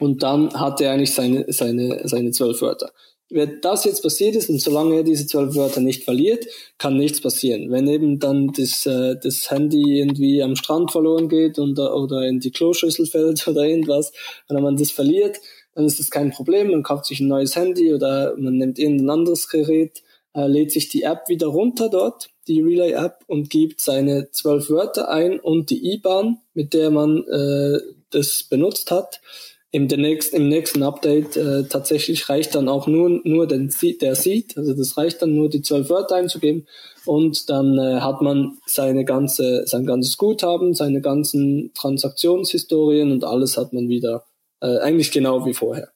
Und 0.00 0.22
dann 0.22 0.52
hat 0.54 0.80
er 0.80 0.92
eigentlich 0.92 1.14
seine, 1.14 1.44
seine, 1.52 2.08
seine 2.08 2.32
zwölf 2.32 2.60
Wörter. 2.62 2.90
Wenn 3.28 3.60
das 3.60 3.84
jetzt 3.84 4.02
passiert 4.02 4.34
ist 4.34 4.50
und 4.50 4.60
solange 4.60 4.96
er 4.96 5.02
diese 5.04 5.26
zwölf 5.26 5.54
Wörter 5.54 5.80
nicht 5.80 6.02
verliert, 6.02 6.46
kann 6.78 6.96
nichts 6.96 7.20
passieren. 7.20 7.70
Wenn 7.70 7.86
eben 7.86 8.18
dann 8.18 8.48
das, 8.48 8.84
äh, 8.84 9.14
das 9.22 9.48
Handy 9.52 10.00
irgendwie 10.00 10.42
am 10.42 10.56
Strand 10.56 10.90
verloren 10.90 11.28
geht 11.28 11.56
und, 11.60 11.78
oder 11.78 12.26
in 12.26 12.40
die 12.40 12.50
Kloschüssel 12.50 13.06
fällt 13.06 13.46
oder 13.46 13.62
irgendwas, 13.62 14.12
wenn 14.48 14.60
man 14.60 14.76
das 14.76 14.90
verliert, 14.90 15.38
dann 15.74 15.84
ist 15.84 15.98
das 15.98 16.10
kein 16.10 16.30
Problem. 16.30 16.70
Man 16.70 16.82
kauft 16.82 17.06
sich 17.06 17.20
ein 17.20 17.28
neues 17.28 17.56
Handy 17.56 17.92
oder 17.92 18.34
man 18.36 18.56
nimmt 18.56 18.78
irgendein 18.78 19.10
anderes 19.10 19.48
Gerät, 19.48 20.02
äh, 20.34 20.46
lädt 20.46 20.72
sich 20.72 20.88
die 20.88 21.02
App 21.02 21.28
wieder 21.28 21.48
runter 21.48 21.88
dort, 21.88 22.30
die 22.48 22.60
Relay-App, 22.60 23.24
und 23.26 23.50
gibt 23.50 23.80
seine 23.80 24.30
zwölf 24.30 24.70
Wörter 24.70 25.08
ein 25.08 25.38
und 25.40 25.70
die 25.70 25.92
IBAN, 25.94 26.38
mit 26.54 26.74
der 26.74 26.90
man 26.90 27.24
äh, 27.24 27.80
das 28.10 28.44
benutzt 28.44 28.90
hat 28.90 29.20
im, 29.72 29.86
nächsten, 29.86 30.36
im 30.36 30.48
nächsten 30.48 30.82
Update 30.82 31.36
äh, 31.36 31.64
tatsächlich 31.64 32.28
reicht 32.28 32.54
dann 32.54 32.68
auch 32.68 32.86
nur, 32.86 33.20
nur 33.22 33.46
den, 33.46 33.72
der 34.00 34.14
Seed, 34.16 34.56
also 34.56 34.74
das 34.74 34.96
reicht 34.96 35.22
dann 35.22 35.34
nur 35.34 35.48
die 35.48 35.62
zwölf 35.62 35.88
Wörter 35.90 36.16
einzugeben 36.16 36.66
und 37.06 37.48
dann 37.48 37.78
äh, 37.78 38.00
hat 38.00 38.20
man 38.20 38.58
seine 38.66 39.04
ganze, 39.04 39.66
sein 39.66 39.86
ganzes 39.86 40.16
Guthaben, 40.16 40.74
seine 40.74 41.00
ganzen 41.00 41.72
Transaktionshistorien 41.74 43.12
und 43.12 43.24
alles 43.24 43.56
hat 43.56 43.72
man 43.72 43.88
wieder 43.88 44.24
äh, 44.60 44.78
eigentlich 44.78 45.10
genau 45.10 45.44
wie 45.46 45.54
vorher. 45.54 45.90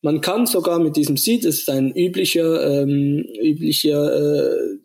Man 0.00 0.20
kann 0.20 0.46
sogar 0.46 0.78
mit 0.78 0.96
diesem 0.96 1.16
Seed, 1.16 1.44
das 1.44 1.56
ist 1.56 1.70
ein 1.70 1.92
üblicher, 1.94 2.82
ähm, 2.82 3.24
üblicher, 3.42 4.14
äh, 4.14 4.78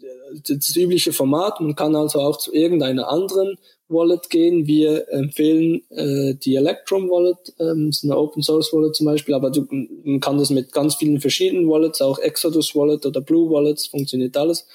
das 0.48 0.76
übliche 0.76 1.14
Format, 1.14 1.62
man 1.62 1.76
kann 1.76 1.96
also 1.96 2.20
auch 2.20 2.38
zu 2.38 2.52
irgendeiner 2.52 3.08
anderen 3.10 3.58
Wallet 3.88 4.32
gehen. 4.32 4.66
Wir 4.66 5.08
empfehlen 5.10 5.84
äh, 5.92 6.34
die 6.34 6.56
Electrum 6.56 7.10
Wallet, 7.12 7.54
ähm, 7.60 7.90
ist 7.90 8.04
eine 8.04 8.18
Open 8.18 8.42
Source 8.42 8.74
Wallet 8.74 8.96
zum 8.96 9.06
Beispiel, 9.06 9.36
aber 9.36 9.52
du, 9.52 9.68
man 9.70 10.20
kann 10.20 10.40
das 10.40 10.50
mit 10.50 10.72
ganz 10.72 10.96
vielen 10.96 11.22
verschiedenen 11.22 11.70
Wallets, 11.70 12.02
auch 12.02 12.18
Exodus 12.18 12.76
Wallet 12.76 13.06
oder 13.06 13.22
Blue 13.22 13.52
Wallets, 13.52 13.86
funktioniert 13.86 14.36
alles. 14.36 14.66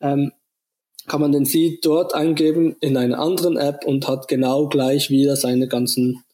Ähm, 0.00 0.32
kann 1.06 1.20
man 1.20 1.32
den 1.32 1.44
Seed 1.44 1.84
dort 1.84 2.14
eingeben 2.14 2.76
in 2.80 2.96
einer 2.96 3.18
anderen 3.18 3.56
App 3.56 3.84
und 3.86 4.08
hat 4.08 4.26
genau 4.26 4.66
gleich 4.68 5.10
wieder 5.10 5.36
seine 5.36 5.68
ganzen 5.68 6.24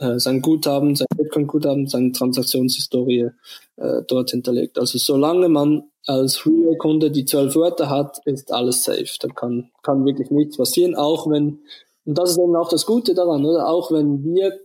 äh, 0.00 0.18
sein 0.18 0.40
Guthaben, 0.40 0.96
sein 0.96 1.06
Bitcoin-Guthaben, 1.16 1.86
seine 1.86 2.12
Transaktionshistorie 2.12 3.30
äh, 3.76 4.02
dort 4.08 4.30
hinterlegt. 4.30 4.78
Also 4.78 4.98
solange 4.98 5.48
man 5.48 5.84
als 6.06 6.44
Real-Kunde 6.46 7.10
die 7.10 7.26
zwölf 7.26 7.54
Wörter 7.54 7.90
hat, 7.90 8.18
ist 8.24 8.52
alles 8.52 8.84
safe. 8.84 9.10
Da 9.20 9.28
kann, 9.28 9.70
kann 9.82 10.04
wirklich 10.04 10.30
nichts 10.30 10.56
passieren, 10.56 10.94
auch 10.94 11.30
wenn, 11.30 11.60
und 12.06 12.18
das 12.18 12.30
ist 12.30 12.38
eben 12.38 12.56
auch 12.56 12.70
das 12.70 12.86
Gute 12.86 13.14
daran, 13.14 13.44
oder? 13.44 13.68
Auch 13.68 13.92
wenn 13.92 14.24
wir 14.24 14.58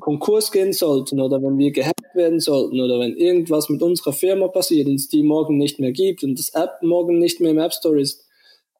Konkurs 0.00 0.52
gehen 0.52 0.72
sollten 0.72 1.20
oder 1.20 1.42
wenn 1.42 1.58
wir 1.58 1.70
gehackt 1.70 2.14
werden 2.14 2.40
sollten 2.40 2.80
oder 2.80 3.00
wenn 3.00 3.16
irgendwas 3.16 3.68
mit 3.68 3.82
unserer 3.82 4.12
Firma 4.12 4.48
passiert 4.48 4.86
und 4.86 4.96
es 4.96 5.08
die 5.08 5.22
morgen 5.22 5.56
nicht 5.56 5.80
mehr 5.80 5.92
gibt 5.92 6.22
und 6.22 6.38
das 6.38 6.50
App 6.50 6.82
morgen 6.82 7.18
nicht 7.18 7.40
mehr 7.40 7.52
im 7.52 7.58
App 7.58 7.72
Store 7.72 8.00
ist, 8.00 8.27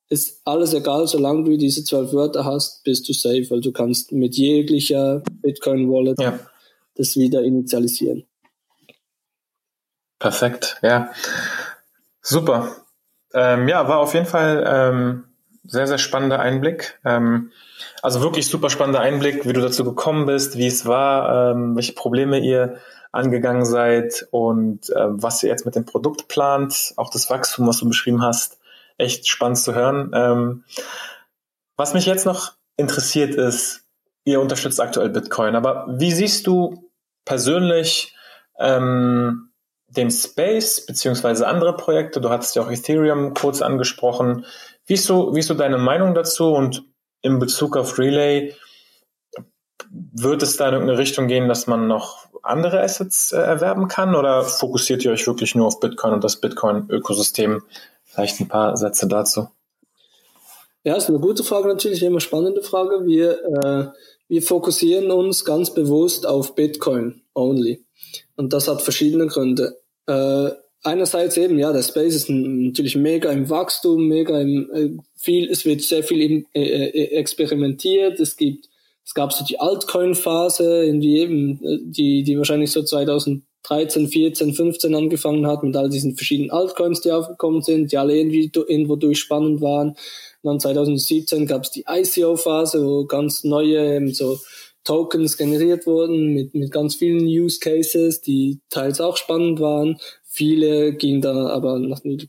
ist 0.08 0.40
alles 0.44 0.72
egal, 0.72 1.06
solange 1.06 1.44
du 1.44 1.56
diese 1.56 1.84
zwölf 1.84 2.12
Wörter 2.12 2.44
hast, 2.44 2.82
bist 2.84 3.08
du 3.08 3.12
safe, 3.12 3.46
weil 3.50 3.60
du 3.60 3.72
kannst 3.72 4.12
mit 4.12 4.36
jeglicher 4.36 5.22
Bitcoin 5.42 5.90
Wallet 5.90 6.20
ja. 6.20 6.38
das 6.94 7.16
wieder 7.16 7.42
initialisieren. 7.42 8.24
Perfekt, 10.18 10.78
ja. 10.82 11.10
Super. 12.22 12.74
Ähm, 13.34 13.68
ja, 13.68 13.86
war 13.88 13.98
auf 13.98 14.14
jeden 14.14 14.26
Fall 14.26 14.64
ähm, 14.66 15.24
sehr, 15.64 15.86
sehr 15.86 15.98
spannender 15.98 16.40
Einblick. 16.40 16.98
Ähm, 17.04 17.52
also 18.02 18.22
wirklich 18.22 18.48
super 18.48 18.70
spannender 18.70 19.00
Einblick, 19.00 19.46
wie 19.46 19.52
du 19.52 19.60
dazu 19.60 19.84
gekommen 19.84 20.26
bist, 20.26 20.56
wie 20.56 20.66
es 20.66 20.86
war, 20.86 21.52
ähm, 21.52 21.76
welche 21.76 21.92
Probleme 21.92 22.38
ihr 22.40 22.78
angegangen 23.12 23.64
seid 23.64 24.26
und 24.30 24.90
äh, 24.90 24.94
was 25.08 25.42
ihr 25.42 25.50
jetzt 25.50 25.66
mit 25.66 25.74
dem 25.74 25.84
Produkt 25.84 26.28
plant, 26.28 26.92
auch 26.96 27.10
das 27.10 27.30
Wachstum, 27.30 27.66
was 27.66 27.78
du 27.78 27.88
beschrieben 27.88 28.22
hast. 28.22 28.57
Echt 28.98 29.28
spannend 29.28 29.58
zu 29.58 29.74
hören. 29.74 30.10
Ähm, 30.14 30.64
was 31.76 31.94
mich 31.94 32.06
jetzt 32.06 32.26
noch 32.26 32.52
interessiert 32.76 33.34
ist, 33.34 33.84
ihr 34.24 34.40
unterstützt 34.40 34.80
aktuell 34.80 35.08
Bitcoin, 35.08 35.56
aber 35.56 35.86
wie 35.88 36.12
siehst 36.12 36.46
du 36.46 36.90
persönlich 37.24 38.14
ähm, 38.58 39.50
dem 39.88 40.10
Space 40.10 40.84
beziehungsweise 40.84 41.46
andere 41.46 41.76
Projekte? 41.76 42.20
Du 42.20 42.28
hattest 42.28 42.54
ja 42.56 42.62
auch 42.62 42.70
Ethereum 42.70 43.34
kurz 43.34 43.62
angesprochen. 43.62 44.44
Wie 44.86 44.94
ist 44.94 45.04
so, 45.04 45.34
wie 45.34 45.40
ist 45.40 45.48
so 45.48 45.54
deine 45.54 45.78
Meinung 45.78 46.14
dazu? 46.14 46.52
Und 46.52 46.84
in 47.22 47.38
Bezug 47.38 47.76
auf 47.76 47.98
Relay, 47.98 48.54
wird 49.90 50.42
es 50.42 50.56
da 50.56 50.68
in 50.68 50.74
irgendeine 50.74 50.98
Richtung 50.98 51.28
gehen, 51.28 51.48
dass 51.48 51.66
man 51.66 51.86
noch 51.86 52.26
andere 52.42 52.82
Assets 52.82 53.32
äh, 53.32 53.38
erwerben 53.38 53.88
kann? 53.88 54.14
Oder 54.14 54.42
fokussiert 54.42 55.04
ihr 55.04 55.12
euch 55.12 55.26
wirklich 55.26 55.54
nur 55.54 55.66
auf 55.66 55.80
Bitcoin 55.80 56.14
und 56.14 56.24
das 56.24 56.40
Bitcoin-Ökosystem? 56.40 57.62
Vielleicht 58.18 58.40
ein 58.40 58.48
paar 58.48 58.76
Sätze 58.76 59.06
dazu. 59.06 59.46
Ja, 60.82 60.96
ist 60.96 61.08
eine 61.08 61.20
gute 61.20 61.44
Frage 61.44 61.68
natürlich, 61.68 62.02
immer 62.02 62.18
spannende 62.18 62.62
Frage. 62.62 63.06
Wir, 63.06 63.44
äh, 63.44 63.86
wir 64.26 64.42
fokussieren 64.42 65.12
uns 65.12 65.44
ganz 65.44 65.72
bewusst 65.72 66.26
auf 66.26 66.56
Bitcoin 66.56 67.22
only. 67.32 67.84
Und 68.34 68.52
das 68.52 68.66
hat 68.66 68.82
verschiedene 68.82 69.28
Gründe. 69.28 69.78
Äh, 70.08 70.50
einerseits 70.82 71.36
eben, 71.36 71.60
ja, 71.60 71.72
der 71.72 71.84
Space 71.84 72.16
ist 72.16 72.28
natürlich 72.28 72.96
mega 72.96 73.30
im 73.30 73.48
Wachstum, 73.48 74.08
mega 74.08 74.40
im 74.40 74.68
äh, 74.72 74.90
viel, 75.14 75.48
es 75.48 75.64
wird 75.64 75.82
sehr 75.82 76.02
viel 76.02 76.44
äh, 76.54 76.60
äh, 76.60 77.12
experimentiert. 77.12 78.18
Es 78.18 78.36
gibt, 78.36 78.68
es 79.04 79.14
gab 79.14 79.32
so 79.32 79.44
die 79.44 79.60
Altcoin-Phase, 79.60 80.86
in 80.86 81.00
die 81.00 81.18
eben, 81.18 81.64
äh, 81.64 81.78
die, 81.82 82.24
die 82.24 82.36
wahrscheinlich 82.36 82.72
so 82.72 82.82
2013, 83.64 84.08
14, 84.08 84.54
15 84.54 84.94
angefangen 84.94 85.46
hat 85.46 85.62
mit 85.62 85.76
all 85.76 85.90
diesen 85.90 86.16
verschiedenen 86.16 86.50
Altcoins, 86.50 87.00
die 87.00 87.12
aufgekommen 87.12 87.62
sind, 87.62 87.92
die 87.92 87.98
alle 87.98 88.16
irgendwie 88.16 88.50
irgendwo 88.54 88.96
durchspannend 88.96 89.60
waren. 89.60 89.90
Und 90.42 90.52
dann 90.52 90.60
2017 90.60 91.46
gab 91.46 91.64
es 91.64 91.70
die 91.70 91.84
ICO-Phase, 91.88 92.84
wo 92.84 93.04
ganz 93.04 93.44
neue 93.44 93.96
eben 93.96 94.14
so 94.14 94.38
Tokens 94.84 95.36
generiert 95.36 95.86
wurden 95.86 96.32
mit, 96.32 96.54
mit 96.54 96.70
ganz 96.70 96.94
vielen 96.94 97.26
Use 97.26 97.58
Cases, 97.60 98.22
die 98.22 98.60
teils 98.70 99.02
auch 99.02 99.18
spannend 99.18 99.60
waren. 99.60 99.98
Viele 100.24 100.94
gingen 100.94 101.20
da 101.20 101.48
aber 101.48 101.78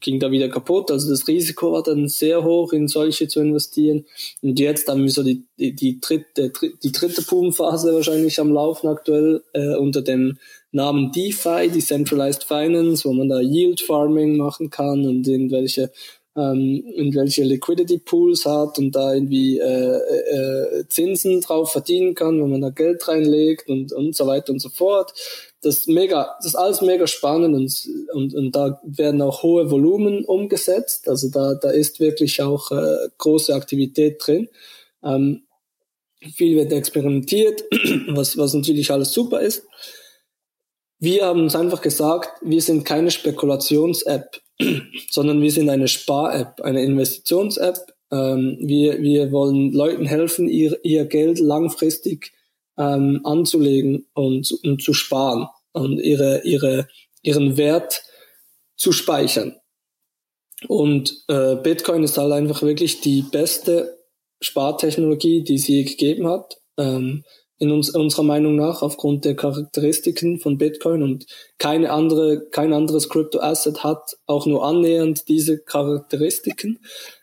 ging 0.02 0.20
da 0.20 0.32
wieder 0.32 0.50
kaputt. 0.50 0.92
Also 0.92 1.10
das 1.10 1.28
Risiko 1.28 1.72
war 1.72 1.84
dann 1.84 2.10
sehr 2.10 2.44
hoch, 2.44 2.74
in 2.74 2.90
solche 2.90 3.30
zu 3.30 3.40
investieren. 3.40 4.06
Und 4.42 4.60
jetzt 4.60 4.90
haben 4.90 5.04
wir 5.04 5.12
so 5.12 5.24
die, 5.24 5.46
die, 5.58 5.74
die 5.74 6.02
dritte, 6.02 6.52
die 6.84 6.92
dritte 6.92 7.22
Boomphase 7.22 7.94
wahrscheinlich 7.94 8.40
am 8.42 8.52
Laufen 8.52 8.90
aktuell 8.90 9.44
äh, 9.54 9.76
unter 9.76 10.02
dem 10.02 10.38
Namen 10.72 11.12
DeFi, 11.12 11.70
Decentralized 11.70 12.44
Finance, 12.44 13.08
wo 13.08 13.14
man 13.14 13.30
da 13.30 13.40
Yield 13.40 13.82
Farming 13.82 14.38
machen 14.38 14.70
kann 14.70 15.06
und 15.06 15.28
irgendwelche 15.28 15.92
ähm, 16.40 16.84
in 16.96 17.14
welche 17.16 17.44
Liquidity 17.44 17.98
Pools 17.98 18.46
hat 18.46 18.78
und 18.78 18.96
da 18.96 19.14
irgendwie 19.14 19.60
äh, 19.60 19.98
äh, 19.98 20.88
Zinsen 20.88 21.42
drauf 21.42 21.72
verdienen 21.72 22.16
kann, 22.16 22.42
wenn 22.42 22.52
man 22.52 22.62
da 22.62 22.70
Geld 22.70 23.08
reinlegt 23.08 23.68
und, 23.68 23.92
und 23.92 24.16
so 24.16 24.28
weiter 24.28 24.54
und 24.54 24.60
so 24.60 24.70
fort. 24.70 25.14
Das 25.62 25.80
ist 25.80 25.90
mega, 25.90 26.36
das 26.38 26.48
ist 26.48 26.56
alles 26.56 26.82
mega 26.82 27.08
spannend 27.08 27.56
und, 27.56 27.90
und, 28.14 28.34
und 28.34 28.56
da 28.56 28.80
werden 28.84 29.22
auch 29.22 29.44
hohe 29.44 29.70
Volumen 29.70 30.24
umgesetzt. 30.24 31.10
Also 31.10 31.30
da, 31.30 31.56
da 31.56 31.72
ist 31.72 32.00
wirklich 32.00 32.42
auch 32.42 32.72
äh, 32.72 33.10
große 33.18 33.54
Aktivität 33.54 34.18
drin. 34.26 34.48
Ähm, 35.04 35.44
viel 36.36 36.58
wird 36.58 36.72
experimentiert, 36.72 37.64
was, 38.10 38.38
was 38.38 38.54
natürlich 38.54 38.92
alles 38.92 39.12
super 39.12 39.42
ist. 39.42 39.64
Wir 41.00 41.26
haben 41.26 41.44
uns 41.44 41.56
einfach 41.56 41.82
gesagt, 41.82 42.42
wir 42.42 42.62
sind 42.62 42.84
keine 42.84 43.10
Spekulations-App, 43.10 44.42
sondern 45.10 45.42
wir 45.42 45.52
sind 45.52 45.70
eine 45.70 45.88
Spar-App, 45.88 46.62
eine 46.62 46.84
Investitions-App. 46.84 47.78
Ähm, 48.12 48.58
wir, 48.60 49.02
wir 49.02 49.32
wollen 49.32 49.72
Leuten 49.72 50.06
helfen, 50.06 50.50
ihr, 50.50 50.78
ihr 50.84 51.06
Geld 51.06 51.40
langfristig 51.40 52.34
ähm, 52.78 53.22
anzulegen 53.24 54.08
und, 54.14 54.52
und 54.64 54.82
zu 54.82 54.94
sparen 54.94 55.48
und 55.72 56.00
ihre, 56.00 56.42
ihre, 56.44 56.88
ihren 57.22 57.56
Wert 57.56 58.04
zu 58.76 58.92
speichern. 58.92 59.56
Und 60.68 61.24
äh, 61.28 61.56
Bitcoin 61.56 62.04
ist 62.04 62.18
halt 62.18 62.34
einfach 62.34 62.62
wirklich 62.62 63.00
die 63.00 63.22
beste 63.22 64.00
Spartechnologie, 64.42 65.44
die 65.44 65.56
es 65.56 65.68
je 65.68 65.84
gegeben 65.84 66.28
hat. 66.28 66.58
Ähm, 66.78 67.24
in 67.60 67.72
uns, 67.72 67.90
unserer 67.90 68.24
Meinung 68.24 68.56
nach 68.56 68.82
aufgrund 68.82 69.26
der 69.26 69.36
Charakteristiken 69.36 70.40
von 70.40 70.58
Bitcoin 70.58 71.04
und 71.04 71.26
keine 71.58 71.92
andere, 71.92 72.48
kein 72.50 72.74
anderes 72.74 73.10
Crypto-Asset 73.10 73.84
hat 73.84 74.18
auch 74.26 74.46
nur 74.46 74.66
annähernd 74.66 75.28
diese 75.28 75.60
Charakteristiken. 75.60 76.80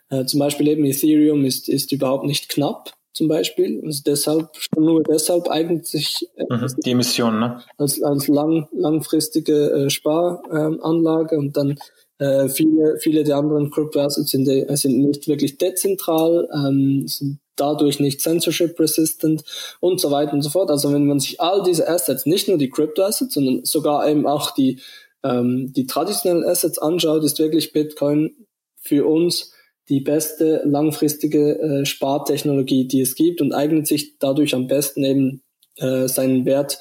Äh, 0.09 0.25
zum 0.25 0.39
Beispiel 0.39 0.67
eben 0.67 0.85
Ethereum 0.85 1.43
ist, 1.43 1.67
ist 1.67 1.91
überhaupt 1.91 2.25
nicht 2.25 2.49
knapp, 2.49 2.93
zum 3.13 3.27
Beispiel. 3.27 3.81
Also 3.83 4.03
deshalb, 4.05 4.49
nur 4.77 5.01
deshalb 5.01 5.49
eignet 5.49 5.87
sich 5.87 6.27
äh, 6.35 6.45
mhm, 6.49 6.67
die 6.85 6.91
Emission, 6.91 7.39
ne? 7.39 7.63
als, 7.77 8.01
als 8.03 8.27
lang, 8.27 8.67
langfristige 8.71 9.71
äh, 9.71 9.89
Sparanlage 9.89 11.35
ähm, 11.35 11.41
und 11.41 11.57
dann 11.57 11.79
äh, 12.19 12.47
viele, 12.47 12.97
viele 12.99 13.23
der 13.23 13.37
anderen 13.37 13.71
Crypto-Assets 13.71 14.29
sind, 14.29 14.45
sind 14.77 14.99
nicht 14.99 15.27
wirklich 15.27 15.57
dezentral, 15.57 16.47
ähm, 16.53 17.07
sind 17.07 17.39
dadurch 17.59 17.99
nicht 17.99 18.21
censorship 18.21 18.79
resistant 18.79 19.43
und 19.79 19.99
so 19.99 20.11
weiter 20.11 20.33
und 20.33 20.41
so 20.41 20.49
fort. 20.49 20.69
Also 20.69 20.93
wenn 20.93 21.05
man 21.05 21.19
sich 21.19 21.41
all 21.41 21.63
diese 21.63 21.87
Assets, 21.87 22.25
nicht 22.25 22.47
nur 22.47 22.57
die 22.57 22.69
Crypto-Assets, 22.69 23.33
sondern 23.33 23.65
sogar 23.65 24.07
eben 24.07 24.25
auch 24.25 24.51
die, 24.51 24.79
ähm, 25.23 25.73
die 25.73 25.85
traditionellen 25.85 26.45
Assets 26.45 26.77
anschaut, 26.77 27.23
ist 27.23 27.39
wirklich 27.39 27.73
Bitcoin 27.73 28.47
für 28.77 29.05
uns 29.05 29.53
die 29.89 30.01
beste 30.01 30.61
langfristige 30.65 31.59
äh, 31.59 31.85
Spartechnologie, 31.85 32.87
die 32.87 33.01
es 33.01 33.15
gibt 33.15 33.41
und 33.41 33.53
eignet 33.53 33.87
sich 33.87 34.17
dadurch 34.19 34.53
am 34.53 34.67
besten 34.67 35.03
eben 35.03 35.41
äh, 35.77 36.07
seinen 36.07 36.45
Wert 36.45 36.79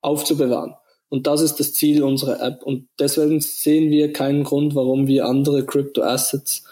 aufzubewahren. 0.00 0.74
Und 1.08 1.26
das 1.26 1.40
ist 1.40 1.60
das 1.60 1.72
Ziel 1.74 2.02
unserer 2.02 2.42
App. 2.42 2.62
Und 2.62 2.88
deswegen 2.98 3.40
sehen 3.40 3.90
wir 3.90 4.12
keinen 4.12 4.44
Grund, 4.44 4.74
warum 4.74 5.06
wir 5.06 5.26
andere 5.26 5.64
Crypto-Assets 5.64 6.64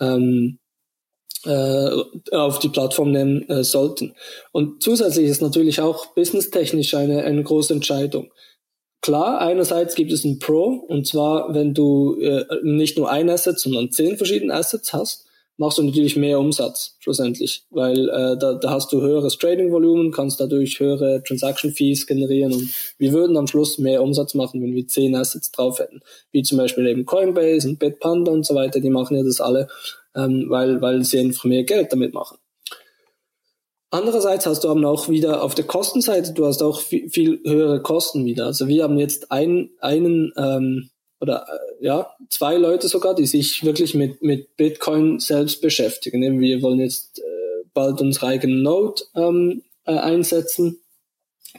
ähm, 0.00 0.58
äh, 0.58 0.61
auf 2.30 2.58
die 2.60 2.68
Plattform 2.68 3.10
nehmen 3.10 3.48
äh, 3.48 3.64
sollten. 3.64 4.14
Und 4.52 4.82
zusätzlich 4.82 5.26
ist 5.26 5.42
natürlich 5.42 5.80
auch 5.80 6.06
businesstechnisch 6.14 6.94
eine, 6.94 7.24
eine 7.24 7.42
große 7.42 7.72
Entscheidung. 7.72 8.30
Klar, 9.00 9.40
einerseits 9.40 9.96
gibt 9.96 10.12
es 10.12 10.24
ein 10.24 10.38
Pro, 10.38 10.84
und 10.86 11.08
zwar, 11.08 11.52
wenn 11.54 11.74
du 11.74 12.16
äh, 12.20 12.44
nicht 12.62 12.96
nur 12.96 13.10
ein 13.10 13.28
Asset, 13.28 13.58
sondern 13.58 13.90
zehn 13.90 14.16
verschiedene 14.16 14.54
Assets 14.54 14.92
hast, 14.92 15.26
machst 15.56 15.78
du 15.78 15.82
natürlich 15.82 16.16
mehr 16.16 16.38
Umsatz 16.38 16.96
schlussendlich, 17.00 17.64
weil 17.70 18.08
äh, 18.08 18.36
da, 18.38 18.54
da 18.54 18.70
hast 18.70 18.92
du 18.92 19.00
höheres 19.00 19.38
Trading-Volumen, 19.38 20.12
kannst 20.12 20.40
dadurch 20.40 20.80
höhere 20.80 21.22
Transaction-Fees 21.22 22.06
generieren 22.06 22.52
und 22.52 22.68
wir 22.98 23.12
würden 23.12 23.36
am 23.36 23.46
Schluss 23.46 23.78
mehr 23.78 24.02
Umsatz 24.02 24.34
machen, 24.34 24.62
wenn 24.62 24.74
wir 24.74 24.86
zehn 24.86 25.14
Assets 25.14 25.50
drauf 25.50 25.78
hätten, 25.78 26.00
wie 26.30 26.42
zum 26.42 26.58
Beispiel 26.58 26.86
eben 26.86 27.04
Coinbase 27.04 27.68
und 27.68 27.78
Bitpanda 27.78 28.32
und 28.32 28.46
so 28.46 28.54
weiter, 28.54 28.80
die 28.80 28.90
machen 28.90 29.16
ja 29.16 29.22
das 29.22 29.40
alle, 29.40 29.68
ähm, 30.16 30.46
weil, 30.48 30.80
weil 30.80 31.04
sie 31.04 31.18
einfach 31.18 31.44
mehr 31.44 31.64
Geld 31.64 31.92
damit 31.92 32.14
machen. 32.14 32.38
Andererseits 33.90 34.46
hast 34.46 34.64
du 34.64 34.70
aber 34.70 34.88
auch 34.88 35.10
wieder 35.10 35.42
auf 35.42 35.54
der 35.54 35.66
Kostenseite, 35.66 36.32
du 36.32 36.46
hast 36.46 36.62
auch 36.62 36.80
viel, 36.80 37.10
viel 37.10 37.40
höhere 37.44 37.82
Kosten 37.82 38.24
wieder. 38.24 38.46
Also 38.46 38.66
wir 38.66 38.84
haben 38.84 38.98
jetzt 38.98 39.30
ein, 39.30 39.68
einen 39.80 40.32
ähm, 40.36 40.88
oder 41.20 41.46
äh, 41.46 41.84
ja, 41.84 42.10
zwei 42.30 42.56
Leute 42.56 42.88
sogar, 42.88 43.14
die 43.14 43.26
sich 43.26 43.64
wirklich 43.64 43.94
mit, 43.94 44.22
mit 44.22 44.56
Bitcoin 44.56 45.20
selbst 45.20 45.60
beschäftigen. 45.60 46.40
Wir 46.40 46.62
wollen 46.62 46.80
jetzt 46.80 47.18
äh, 47.18 47.64
bald 47.74 48.00
unsere 48.00 48.26
eigene 48.26 48.56
Node 48.56 49.02
ähm, 49.14 49.62
äh, 49.84 49.92
einsetzen. 49.92 50.81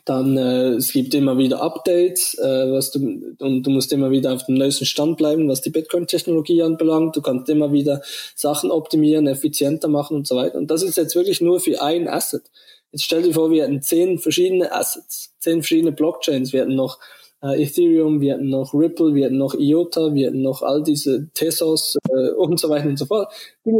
Dann 0.06 0.38
äh, 0.38 0.70
es 0.72 0.92
gibt 0.92 1.14
immer 1.14 1.38
wieder 1.38 1.62
Updates, 1.62 2.38
äh, 2.38 2.72
was 2.72 2.92
du 2.92 3.36
und 3.40 3.64
du 3.64 3.70
musst 3.70 3.94
immer 3.94 4.12
wieder 4.12 4.34
auf 4.34 4.46
dem 4.46 4.56
neuesten 4.56 4.86
Stand 4.86 5.18
bleiben, 5.18 5.48
was 5.48 5.62
die 5.62 5.70
Bitcoin-Technologie 5.70 6.64
anbelangt. 6.64 7.16
Du 7.16 7.22
kannst 7.22 7.50
immer 7.50 7.72
wieder 7.72 8.02
Sachen 8.36 8.72
optimieren, 8.72 9.28
effizienter 9.28 9.88
machen 9.88 10.18
und 10.18 10.28
so 10.28 10.36
weiter. 10.36 10.58
Und 10.58 10.72
das 10.72 10.84
ist 10.84 10.98
jetzt 10.98 11.16
wirklich 11.16 11.42
nur 11.42 11.60
für 11.60 11.82
ein 11.82 12.08
Asset. 12.08 12.44
Jetzt 12.92 13.06
stell 13.06 13.24
dir 13.24 13.34
vor, 13.34 13.50
wir 13.50 13.64
hätten 13.64 13.82
zehn 13.82 14.20
verschiedene 14.20 14.72
Assets, 14.72 15.34
zehn 15.40 15.62
verschiedene 15.62 15.92
Blockchains. 15.92 16.54
Wir 16.54 16.62
hätten 16.62 16.76
noch 16.76 17.00
äh, 17.44 17.62
Ethereum, 17.62 18.22
wir 18.22 18.34
hatten 18.34 18.50
noch 18.50 18.74
Ripple, 18.74 19.14
wir 19.14 19.26
hatten 19.26 19.38
noch 19.38 19.54
IOTA, 19.54 20.14
wir 20.14 20.28
hatten 20.28 20.42
noch 20.42 20.64
all 20.64 20.82
diese 20.82 21.28
Tesos 21.34 21.98
äh, 22.10 22.32
und 22.32 22.60
so 22.60 22.70
weiter 22.70 22.88
und 22.88 22.98
so 22.98 23.06
fort. 23.06 23.32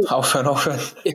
aufhören, 0.08 0.46
aufhören. 0.46 0.78
Ja, 1.04 1.12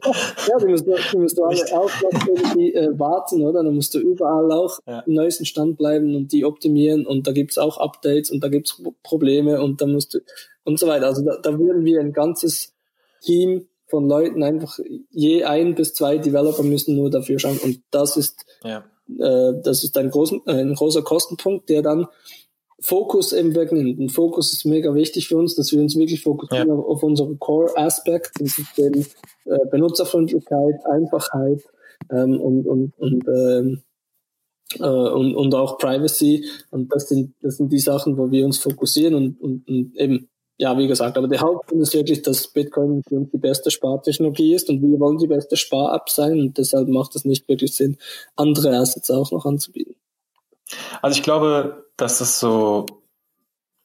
ja 0.47 0.57
du 0.57 0.67
musst, 0.67 0.87
du 0.87 1.19
musst 1.19 1.39
alle 1.39 1.77
auch 1.77 1.91
irgendwie 2.27 2.73
äh, 2.73 2.97
warten, 2.97 3.43
oder? 3.43 3.63
Dann 3.63 3.75
musst 3.75 3.93
du 3.93 3.99
überall 3.99 4.51
auch 4.51 4.79
ja. 4.87 5.01
im 5.01 5.13
neuesten 5.13 5.45
Stand 5.45 5.77
bleiben 5.77 6.15
und 6.15 6.31
die 6.31 6.43
optimieren 6.43 7.05
und 7.05 7.27
da 7.27 7.31
gibt's 7.31 7.57
auch 7.57 7.77
Updates 7.77 8.31
und 8.31 8.43
da 8.43 8.47
gibt's 8.47 8.81
Probleme 9.03 9.61
und 9.61 9.81
da 9.81 9.85
musst 9.85 10.15
du 10.15 10.19
und 10.63 10.79
so 10.79 10.87
weiter. 10.87 11.05
Also 11.05 11.23
da, 11.23 11.37
da 11.41 11.57
würden 11.57 11.85
wir 11.85 11.99
ein 11.99 12.13
ganzes 12.13 12.73
Team 13.21 13.67
von 13.87 14.07
Leuten 14.07 14.43
einfach 14.43 14.79
je 15.09 15.43
ein 15.43 15.75
bis 15.75 15.93
zwei 15.93 16.17
Developer 16.17 16.63
müssen 16.63 16.95
nur 16.95 17.09
dafür 17.09 17.39
schauen 17.39 17.57
und 17.57 17.81
das 17.91 18.17
ist 18.17 18.45
ja. 18.63 18.83
Äh, 19.17 19.53
das 19.63 19.83
ist 19.83 19.97
ein, 19.97 20.09
großen, 20.09 20.41
ein 20.45 20.75
großer 20.75 21.01
Kostenpunkt, 21.01 21.69
der 21.69 21.81
dann 21.81 22.07
Fokus 22.81 23.33
eben 23.33 23.55
wegnimmt. 23.55 23.99
Und 23.99 24.09
Fokus 24.09 24.53
ist 24.53 24.65
mega 24.65 24.93
wichtig 24.93 25.27
für 25.27 25.37
uns, 25.37 25.55
dass 25.55 25.71
wir 25.71 25.81
uns 25.81 25.97
wirklich 25.97 26.21
fokussieren 26.21 26.69
ja. 26.69 26.73
auf, 26.73 26.85
auf, 26.85 27.03
unsere 27.03 27.35
Core-Aspects, 27.35 28.31
das 28.39 28.57
ist 28.57 28.79
eben 28.79 29.05
äh, 29.45 29.65
Benutzerfreundlichkeit, 29.69 30.85
Einfachheit 30.85 31.63
ähm, 32.11 32.39
und, 32.39 32.65
und, 32.67 32.97
und, 32.97 33.27
ähm, 33.27 33.81
äh, 34.79 34.83
und, 34.83 35.35
und 35.35 35.55
auch 35.55 35.77
Privacy. 35.77 36.45
Und 36.71 36.93
das 36.93 37.09
sind, 37.09 37.33
das 37.41 37.57
sind 37.57 37.71
die 37.71 37.79
Sachen, 37.79 38.17
wo 38.17 38.31
wir 38.31 38.45
uns 38.45 38.57
fokussieren 38.57 39.15
und, 39.15 39.41
und, 39.41 39.67
und 39.67 39.95
eben, 39.97 40.29
ja, 40.59 40.77
wie 40.77 40.87
gesagt, 40.87 41.17
aber 41.17 41.29
der 41.29 41.39
Hauptgrund 41.39 41.81
ist 41.81 41.93
wirklich, 41.93 42.21
dass 42.21 42.47
Bitcoin 42.49 43.01
für 43.07 43.15
uns 43.15 43.31
die 43.31 43.37
beste 43.37 43.71
Spartechnologie 43.71 44.53
ist 44.53 44.69
und 44.69 44.81
wir 44.81 44.99
wollen 44.99 45.17
die 45.17 45.27
beste 45.27 45.55
Spar-App 45.55 46.09
sein 46.09 46.39
und 46.39 46.57
deshalb 46.57 46.89
macht 46.89 47.15
es 47.15 47.23
nicht 47.23 47.47
wirklich 47.47 47.75
Sinn, 47.75 47.97
andere 48.35 48.77
Assets 48.77 49.09
auch 49.09 49.31
noch 49.31 49.45
anzubieten. 49.45 49.95
Also 51.01 51.17
ich 51.17 51.23
glaube, 51.23 51.85
dass 51.95 52.19
es 52.19 52.39
so 52.39 52.85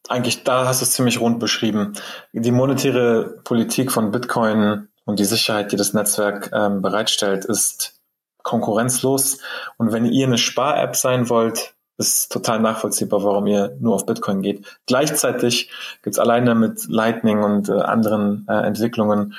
eigentlich 0.08 0.44
da 0.44 0.66
hast 0.66 0.80
du 0.80 0.84
es 0.84 0.92
ziemlich 0.92 1.20
rund 1.20 1.38
beschrieben. 1.40 1.94
Die 2.32 2.50
monetäre 2.50 3.40
Politik 3.44 3.90
von 3.90 4.10
Bitcoin 4.10 4.88
und 5.04 5.18
die 5.18 5.24
Sicherheit, 5.24 5.72
die 5.72 5.76
das 5.76 5.94
Netzwerk 5.94 6.50
ähm, 6.52 6.82
bereitstellt, 6.82 7.44
ist 7.44 8.00
konkurrenzlos. 8.42 9.38
Und 9.78 9.92
wenn 9.92 10.04
ihr 10.04 10.26
eine 10.26 10.38
Spar-App 10.38 10.96
sein 10.96 11.30
wollt, 11.30 11.73
ist 11.96 12.32
total 12.32 12.60
nachvollziehbar, 12.60 13.22
warum 13.22 13.46
ihr 13.46 13.76
nur 13.80 13.94
auf 13.94 14.06
Bitcoin 14.06 14.40
geht. 14.42 14.66
Gleichzeitig 14.86 15.70
gibt's 16.02 16.18
alleine 16.18 16.54
mit 16.54 16.86
Lightning 16.88 17.42
und 17.42 17.68
äh, 17.68 17.80
anderen 17.80 18.46
äh, 18.48 18.66
Entwicklungen 18.66 19.34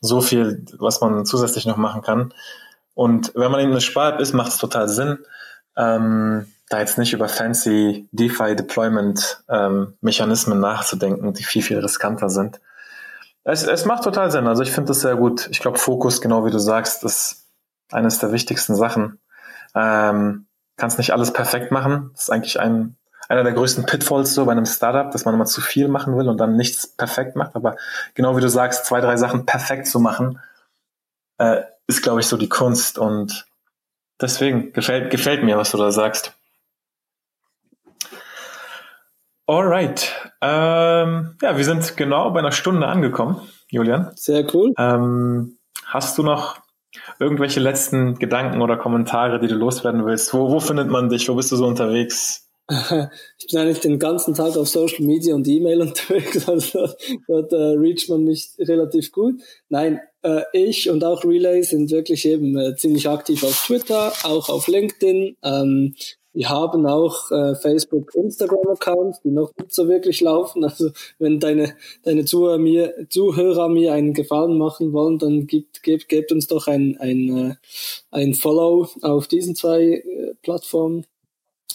so 0.00 0.20
viel, 0.20 0.64
was 0.78 1.00
man 1.00 1.26
zusätzlich 1.26 1.66
noch 1.66 1.78
machen 1.78 2.02
kann. 2.02 2.32
Und 2.94 3.32
wenn 3.34 3.50
man 3.50 3.60
in 3.60 3.70
eine 3.70 3.80
Spar-App 3.80 4.20
ist, 4.20 4.34
macht 4.34 4.52
es 4.52 4.58
total 4.58 4.88
Sinn. 4.88 5.18
Ähm, 5.76 6.46
da 6.68 6.80
jetzt 6.80 6.98
nicht 6.98 7.12
über 7.12 7.28
fancy 7.28 8.08
DeFi-Deployment-Mechanismen 8.12 10.56
ähm, 10.56 10.60
nachzudenken, 10.60 11.32
die 11.34 11.44
viel, 11.44 11.62
viel 11.62 11.78
riskanter 11.78 12.28
sind. 12.30 12.60
Es, 13.44 13.62
es 13.62 13.84
macht 13.84 14.02
total 14.04 14.32
Sinn. 14.32 14.46
Also 14.46 14.62
ich 14.62 14.72
finde 14.72 14.88
das 14.88 15.00
sehr 15.00 15.16
gut. 15.16 15.48
Ich 15.50 15.60
glaube, 15.60 15.78
Fokus, 15.78 16.20
genau 16.20 16.44
wie 16.44 16.50
du 16.50 16.58
sagst, 16.58 17.02
ist 17.04 17.46
eines 17.92 18.18
der 18.18 18.32
wichtigsten 18.32 18.74
Sachen. 18.74 19.20
Ähm, 19.74 20.45
kannst 20.76 20.98
nicht 20.98 21.12
alles 21.12 21.32
perfekt 21.32 21.70
machen. 21.70 22.10
Das 22.12 22.24
ist 22.24 22.30
eigentlich 22.30 22.60
ein, 22.60 22.96
einer 23.28 23.44
der 23.44 23.52
größten 23.52 23.86
Pitfalls 23.86 24.34
so 24.34 24.44
bei 24.44 24.52
einem 24.52 24.66
Startup, 24.66 25.10
dass 25.10 25.24
man 25.24 25.34
immer 25.34 25.46
zu 25.46 25.60
viel 25.60 25.88
machen 25.88 26.16
will 26.16 26.28
und 26.28 26.38
dann 26.38 26.56
nichts 26.56 26.86
perfekt 26.86 27.36
macht. 27.36 27.56
Aber 27.56 27.76
genau 28.14 28.36
wie 28.36 28.40
du 28.40 28.48
sagst, 28.48 28.86
zwei, 28.86 29.00
drei 29.00 29.16
Sachen 29.16 29.46
perfekt 29.46 29.86
zu 29.86 30.00
machen, 30.00 30.40
äh, 31.38 31.62
ist, 31.86 32.02
glaube 32.02 32.20
ich, 32.20 32.26
so 32.26 32.36
die 32.36 32.48
Kunst. 32.48 32.98
Und 32.98 33.46
deswegen 34.20 34.72
gefällt, 34.72 35.10
gefällt 35.10 35.42
mir, 35.42 35.56
was 35.56 35.70
du 35.70 35.78
da 35.78 35.90
sagst. 35.90 36.32
Alright. 39.46 40.32
Ähm, 40.40 41.36
ja, 41.40 41.56
wir 41.56 41.64
sind 41.64 41.96
genau 41.96 42.30
bei 42.30 42.40
einer 42.40 42.52
Stunde 42.52 42.88
angekommen, 42.88 43.40
Julian. 43.68 44.10
Sehr 44.16 44.44
cool. 44.54 44.74
Ähm, 44.76 45.56
hast 45.84 46.18
du 46.18 46.24
noch 46.24 46.65
irgendwelche 47.18 47.60
letzten 47.60 48.14
Gedanken 48.16 48.62
oder 48.62 48.76
Kommentare, 48.76 49.40
die 49.40 49.48
du 49.48 49.54
loswerden 49.54 50.04
willst? 50.06 50.32
Wo, 50.34 50.50
wo 50.50 50.60
findet 50.60 50.88
man 50.88 51.08
dich? 51.08 51.28
Wo 51.28 51.34
bist 51.34 51.52
du 51.52 51.56
so 51.56 51.66
unterwegs? 51.66 52.46
Ich 53.38 53.52
bin 53.52 53.60
eigentlich 53.60 53.80
den 53.80 53.98
ganzen 53.98 54.34
Tag 54.34 54.56
auf 54.56 54.68
Social 54.68 55.04
Media 55.04 55.34
und 55.34 55.46
E-Mail 55.46 55.80
unterwegs, 55.82 56.48
also 56.48 56.88
dort 57.28 57.52
äh, 57.52 57.56
reacht 57.56 58.08
man 58.08 58.24
mich 58.24 58.50
relativ 58.58 59.12
gut. 59.12 59.40
Nein, 59.68 60.00
äh, 60.22 60.42
ich 60.52 60.90
und 60.90 61.04
auch 61.04 61.24
Relay 61.24 61.62
sind 61.62 61.90
wirklich 61.90 62.26
eben 62.26 62.58
äh, 62.58 62.74
ziemlich 62.74 63.08
aktiv 63.08 63.44
auf 63.44 63.66
Twitter, 63.66 64.12
auch 64.24 64.48
auf 64.48 64.66
LinkedIn. 64.66 65.36
Ähm, 65.44 65.94
wir 66.36 66.50
haben 66.50 66.86
auch 66.86 67.30
äh, 67.30 67.54
Facebook, 67.54 68.14
Instagram-Accounts, 68.14 69.22
die 69.22 69.30
noch 69.30 69.52
nicht 69.56 69.72
so 69.72 69.88
wirklich 69.88 70.20
laufen. 70.20 70.64
Also 70.64 70.90
wenn 71.18 71.40
deine, 71.40 71.74
deine 72.02 72.26
Zuhörer 72.26 72.58
mir, 72.58 73.06
Zuhörer 73.08 73.70
mir 73.70 73.94
einen 73.94 74.12
Gefallen 74.12 74.58
machen 74.58 74.92
wollen, 74.92 75.18
dann 75.18 75.46
gebt, 75.46 75.82
gebt, 75.82 76.10
gebt 76.10 76.32
uns 76.32 76.46
doch 76.46 76.66
ein, 76.66 76.98
ein, 77.00 77.38
äh, 77.38 77.54
ein 78.10 78.34
Follow 78.34 78.86
auf 79.00 79.28
diesen 79.28 79.54
zwei 79.54 79.82
äh, 79.82 80.34
Plattformen. 80.42 81.06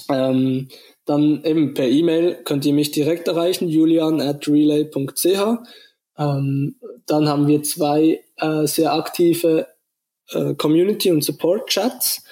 Ähm, 0.10 0.68
dann 1.06 1.44
eben 1.44 1.74
per 1.74 1.88
E-Mail 1.88 2.44
könnt 2.44 2.64
ihr 2.64 2.74
mich 2.74 2.92
direkt 2.92 3.28
erreichen, 3.28 3.68
julian 3.68 4.22
at 4.22 4.48
relay.ch. 4.48 5.58
Ähm, 6.20 6.76
dann 7.08 7.28
haben 7.28 7.48
wir 7.48 7.64
zwei 7.64 8.24
äh, 8.38 8.68
sehr 8.68 8.94
aktive 8.94 9.66
äh, 10.30 10.54
Community- 10.54 11.10
und 11.10 11.24
Support-Chats. 11.24 12.24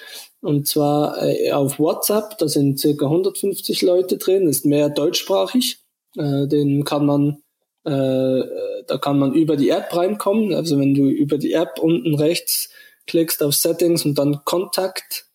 Und 0.42 0.66
zwar 0.66 1.22
äh, 1.22 1.52
auf 1.52 1.78
WhatsApp, 1.78 2.38
da 2.38 2.48
sind 2.48 2.78
circa 2.78 3.06
150 3.06 3.82
Leute 3.82 4.16
drin, 4.16 4.48
ist 4.48 4.64
mehr 4.64 4.88
deutschsprachig. 4.88 5.78
Äh, 6.16 6.46
den 6.46 6.84
kann 6.84 7.04
man, 7.04 7.42
äh, 7.84 8.42
da 8.86 8.98
kann 9.00 9.18
man 9.18 9.34
über 9.34 9.56
die 9.56 9.68
App 9.68 9.94
reinkommen. 9.94 10.54
Also 10.54 10.78
wenn 10.78 10.94
du 10.94 11.08
über 11.08 11.36
die 11.36 11.52
App 11.52 11.78
unten 11.80 12.14
rechts 12.14 12.70
klickst 13.06 13.42
auf 13.42 13.54
Settings 13.54 14.04
und 14.04 14.18
dann 14.18 14.44
Kontakt, 14.44 15.26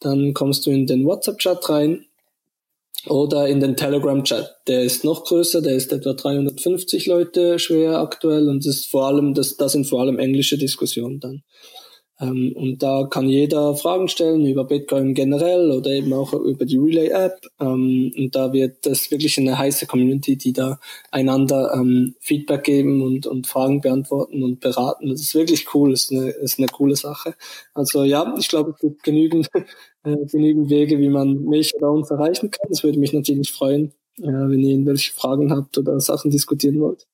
dann 0.00 0.34
kommst 0.34 0.66
du 0.66 0.70
in 0.70 0.86
den 0.86 1.04
WhatsApp-Chat 1.06 1.68
rein 1.68 2.06
oder 3.06 3.48
in 3.48 3.60
den 3.60 3.76
Telegram-Chat. 3.76 4.48
Der 4.68 4.82
ist 4.82 5.04
noch 5.04 5.24
größer, 5.24 5.60
der 5.60 5.74
ist 5.74 5.92
etwa 5.92 6.12
350 6.12 7.06
Leute 7.06 7.58
schwer 7.58 7.98
aktuell 7.98 8.48
und 8.48 8.64
ist 8.64 8.86
vor 8.86 9.06
allem, 9.06 9.34
das, 9.34 9.56
das 9.56 9.72
sind 9.72 9.86
vor 9.86 10.00
allem 10.00 10.18
englische 10.18 10.58
Diskussionen 10.58 11.20
dann. 11.20 11.42
Ähm, 12.22 12.52
und 12.54 12.82
da 12.82 13.08
kann 13.10 13.28
jeder 13.28 13.74
Fragen 13.74 14.06
stellen 14.08 14.46
über 14.46 14.64
Bitcoin 14.64 15.12
generell 15.12 15.72
oder 15.72 15.90
eben 15.90 16.12
auch 16.12 16.32
über 16.32 16.64
die 16.64 16.78
Relay-App. 16.78 17.40
Ähm, 17.60 18.12
und 18.16 18.36
da 18.36 18.52
wird 18.52 18.86
das 18.86 19.10
wirklich 19.10 19.38
eine 19.38 19.58
heiße 19.58 19.86
Community, 19.86 20.36
die 20.36 20.52
da 20.52 20.78
einander 21.10 21.72
ähm, 21.74 22.14
Feedback 22.20 22.62
geben 22.62 23.02
und, 23.02 23.26
und 23.26 23.48
Fragen 23.48 23.80
beantworten 23.80 24.44
und 24.44 24.60
beraten. 24.60 25.08
Das 25.08 25.20
ist 25.20 25.34
wirklich 25.34 25.74
cool, 25.74 25.90
das 25.90 26.04
ist 26.04 26.12
eine, 26.12 26.30
ist 26.30 26.58
eine 26.58 26.68
coole 26.68 26.94
Sache. 26.94 27.34
Also 27.74 28.04
ja, 28.04 28.32
ich 28.38 28.48
glaube, 28.48 28.70
es 28.70 28.78
gibt 28.78 29.02
genügend, 29.02 29.48
äh, 30.04 30.16
genügend 30.30 30.70
Wege, 30.70 30.98
wie 30.98 31.08
man 31.08 31.44
mich 31.44 31.74
oder 31.74 31.90
uns 31.90 32.10
erreichen 32.10 32.52
kann. 32.52 32.68
Das 32.68 32.84
würde 32.84 33.00
mich 33.00 33.12
natürlich 33.12 33.50
freuen, 33.50 33.92
äh, 34.18 34.26
wenn 34.26 34.60
ihr 34.60 34.70
irgendwelche 34.70 35.12
Fragen 35.12 35.50
habt 35.50 35.76
oder 35.76 35.98
Sachen 35.98 36.30
diskutieren 36.30 36.78
wollt. 36.80 37.08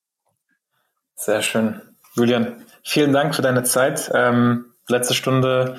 Sehr 1.15 1.41
schön. 1.41 1.81
Julian, 2.15 2.63
vielen 2.83 3.11
Dank 3.11 3.33
für 3.33 3.41
deine 3.41 3.63
Zeit. 3.63 4.11
Ähm 4.13 4.65
letzte 4.89 5.13
Stunde 5.13 5.77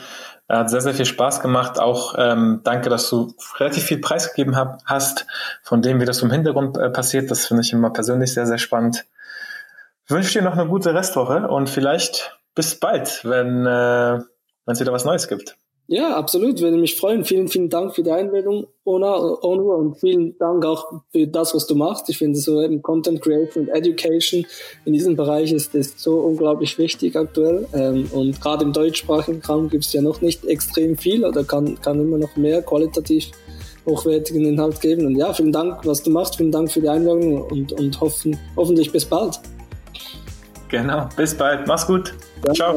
hat 0.48 0.70
sehr, 0.70 0.80
sehr 0.80 0.94
viel 0.94 1.04
Spaß 1.04 1.40
gemacht. 1.40 1.78
Auch 1.78 2.14
ähm, 2.18 2.60
danke, 2.64 2.90
dass 2.90 3.08
du 3.08 3.34
relativ 3.58 3.84
viel 3.84 4.00
preisgegeben 4.00 4.56
hab, 4.56 4.82
hast 4.84 5.26
von 5.62 5.82
dem, 5.82 6.00
wie 6.00 6.04
das 6.04 6.22
im 6.22 6.30
Hintergrund 6.30 6.76
äh, 6.76 6.90
passiert. 6.90 7.30
Das 7.30 7.46
finde 7.46 7.62
ich 7.62 7.72
immer 7.72 7.90
persönlich 7.90 8.32
sehr, 8.34 8.46
sehr 8.46 8.58
spannend. 8.58 9.06
Wünsche 10.08 10.38
dir 10.38 10.44
noch 10.44 10.54
eine 10.54 10.66
gute 10.66 10.92
Restwoche 10.92 11.46
und 11.46 11.70
vielleicht 11.70 12.36
bis 12.54 12.74
bald, 12.74 13.24
wenn 13.24 13.64
äh, 13.64 14.18
wenn 14.66 14.74
es 14.74 14.80
wieder 14.80 14.92
was 14.92 15.04
Neues 15.04 15.28
gibt. 15.28 15.56
Ja, 15.92 16.14
absolut, 16.14 16.60
würde 16.60 16.76
mich 16.76 16.94
freuen. 16.94 17.24
Vielen, 17.24 17.48
vielen 17.48 17.68
Dank 17.68 17.96
für 17.96 18.04
die 18.04 18.12
Einladung, 18.12 18.68
Ona, 18.84 19.42
Onur, 19.42 19.76
und 19.76 19.98
vielen 19.98 20.38
Dank 20.38 20.64
auch 20.64 20.86
für 21.10 21.26
das, 21.26 21.52
was 21.52 21.66
du 21.66 21.74
machst. 21.74 22.08
Ich 22.08 22.18
finde 22.18 22.38
so 22.38 22.62
eben 22.62 22.80
Content 22.80 23.20
Creation 23.20 23.64
und 23.64 23.70
Education 23.70 24.46
in 24.84 24.92
diesem 24.92 25.16
Bereich 25.16 25.50
ist, 25.50 25.74
ist 25.74 25.98
so 25.98 26.20
unglaublich 26.20 26.78
wichtig 26.78 27.16
aktuell. 27.16 27.66
Ähm, 27.74 28.08
und 28.12 28.40
gerade 28.40 28.64
im 28.66 28.72
deutschsprachigen 28.72 29.42
Raum 29.42 29.68
gibt 29.68 29.84
es 29.84 29.92
ja 29.92 30.00
noch 30.00 30.20
nicht 30.20 30.44
extrem 30.44 30.96
viel 30.96 31.24
oder 31.24 31.42
kann, 31.42 31.80
kann 31.80 31.98
immer 31.98 32.18
noch 32.18 32.36
mehr 32.36 32.62
qualitativ 32.62 33.32
hochwertigen 33.84 34.44
Inhalt 34.44 34.80
geben. 34.80 35.06
Und 35.06 35.16
ja, 35.16 35.32
vielen 35.32 35.50
Dank, 35.50 35.84
was 35.84 36.04
du 36.04 36.10
machst. 36.10 36.36
Vielen 36.36 36.52
Dank 36.52 36.70
für 36.70 36.80
die 36.80 36.88
Einladung 36.88 37.42
und, 37.42 37.72
und 37.72 38.00
hoffen, 38.00 38.38
hoffentlich 38.56 38.92
bis 38.92 39.04
bald. 39.04 39.40
Genau, 40.68 41.08
bis 41.16 41.34
bald. 41.34 41.66
Mach's 41.66 41.84
gut. 41.84 42.14
Danke. 42.44 42.54
Ciao. 42.54 42.76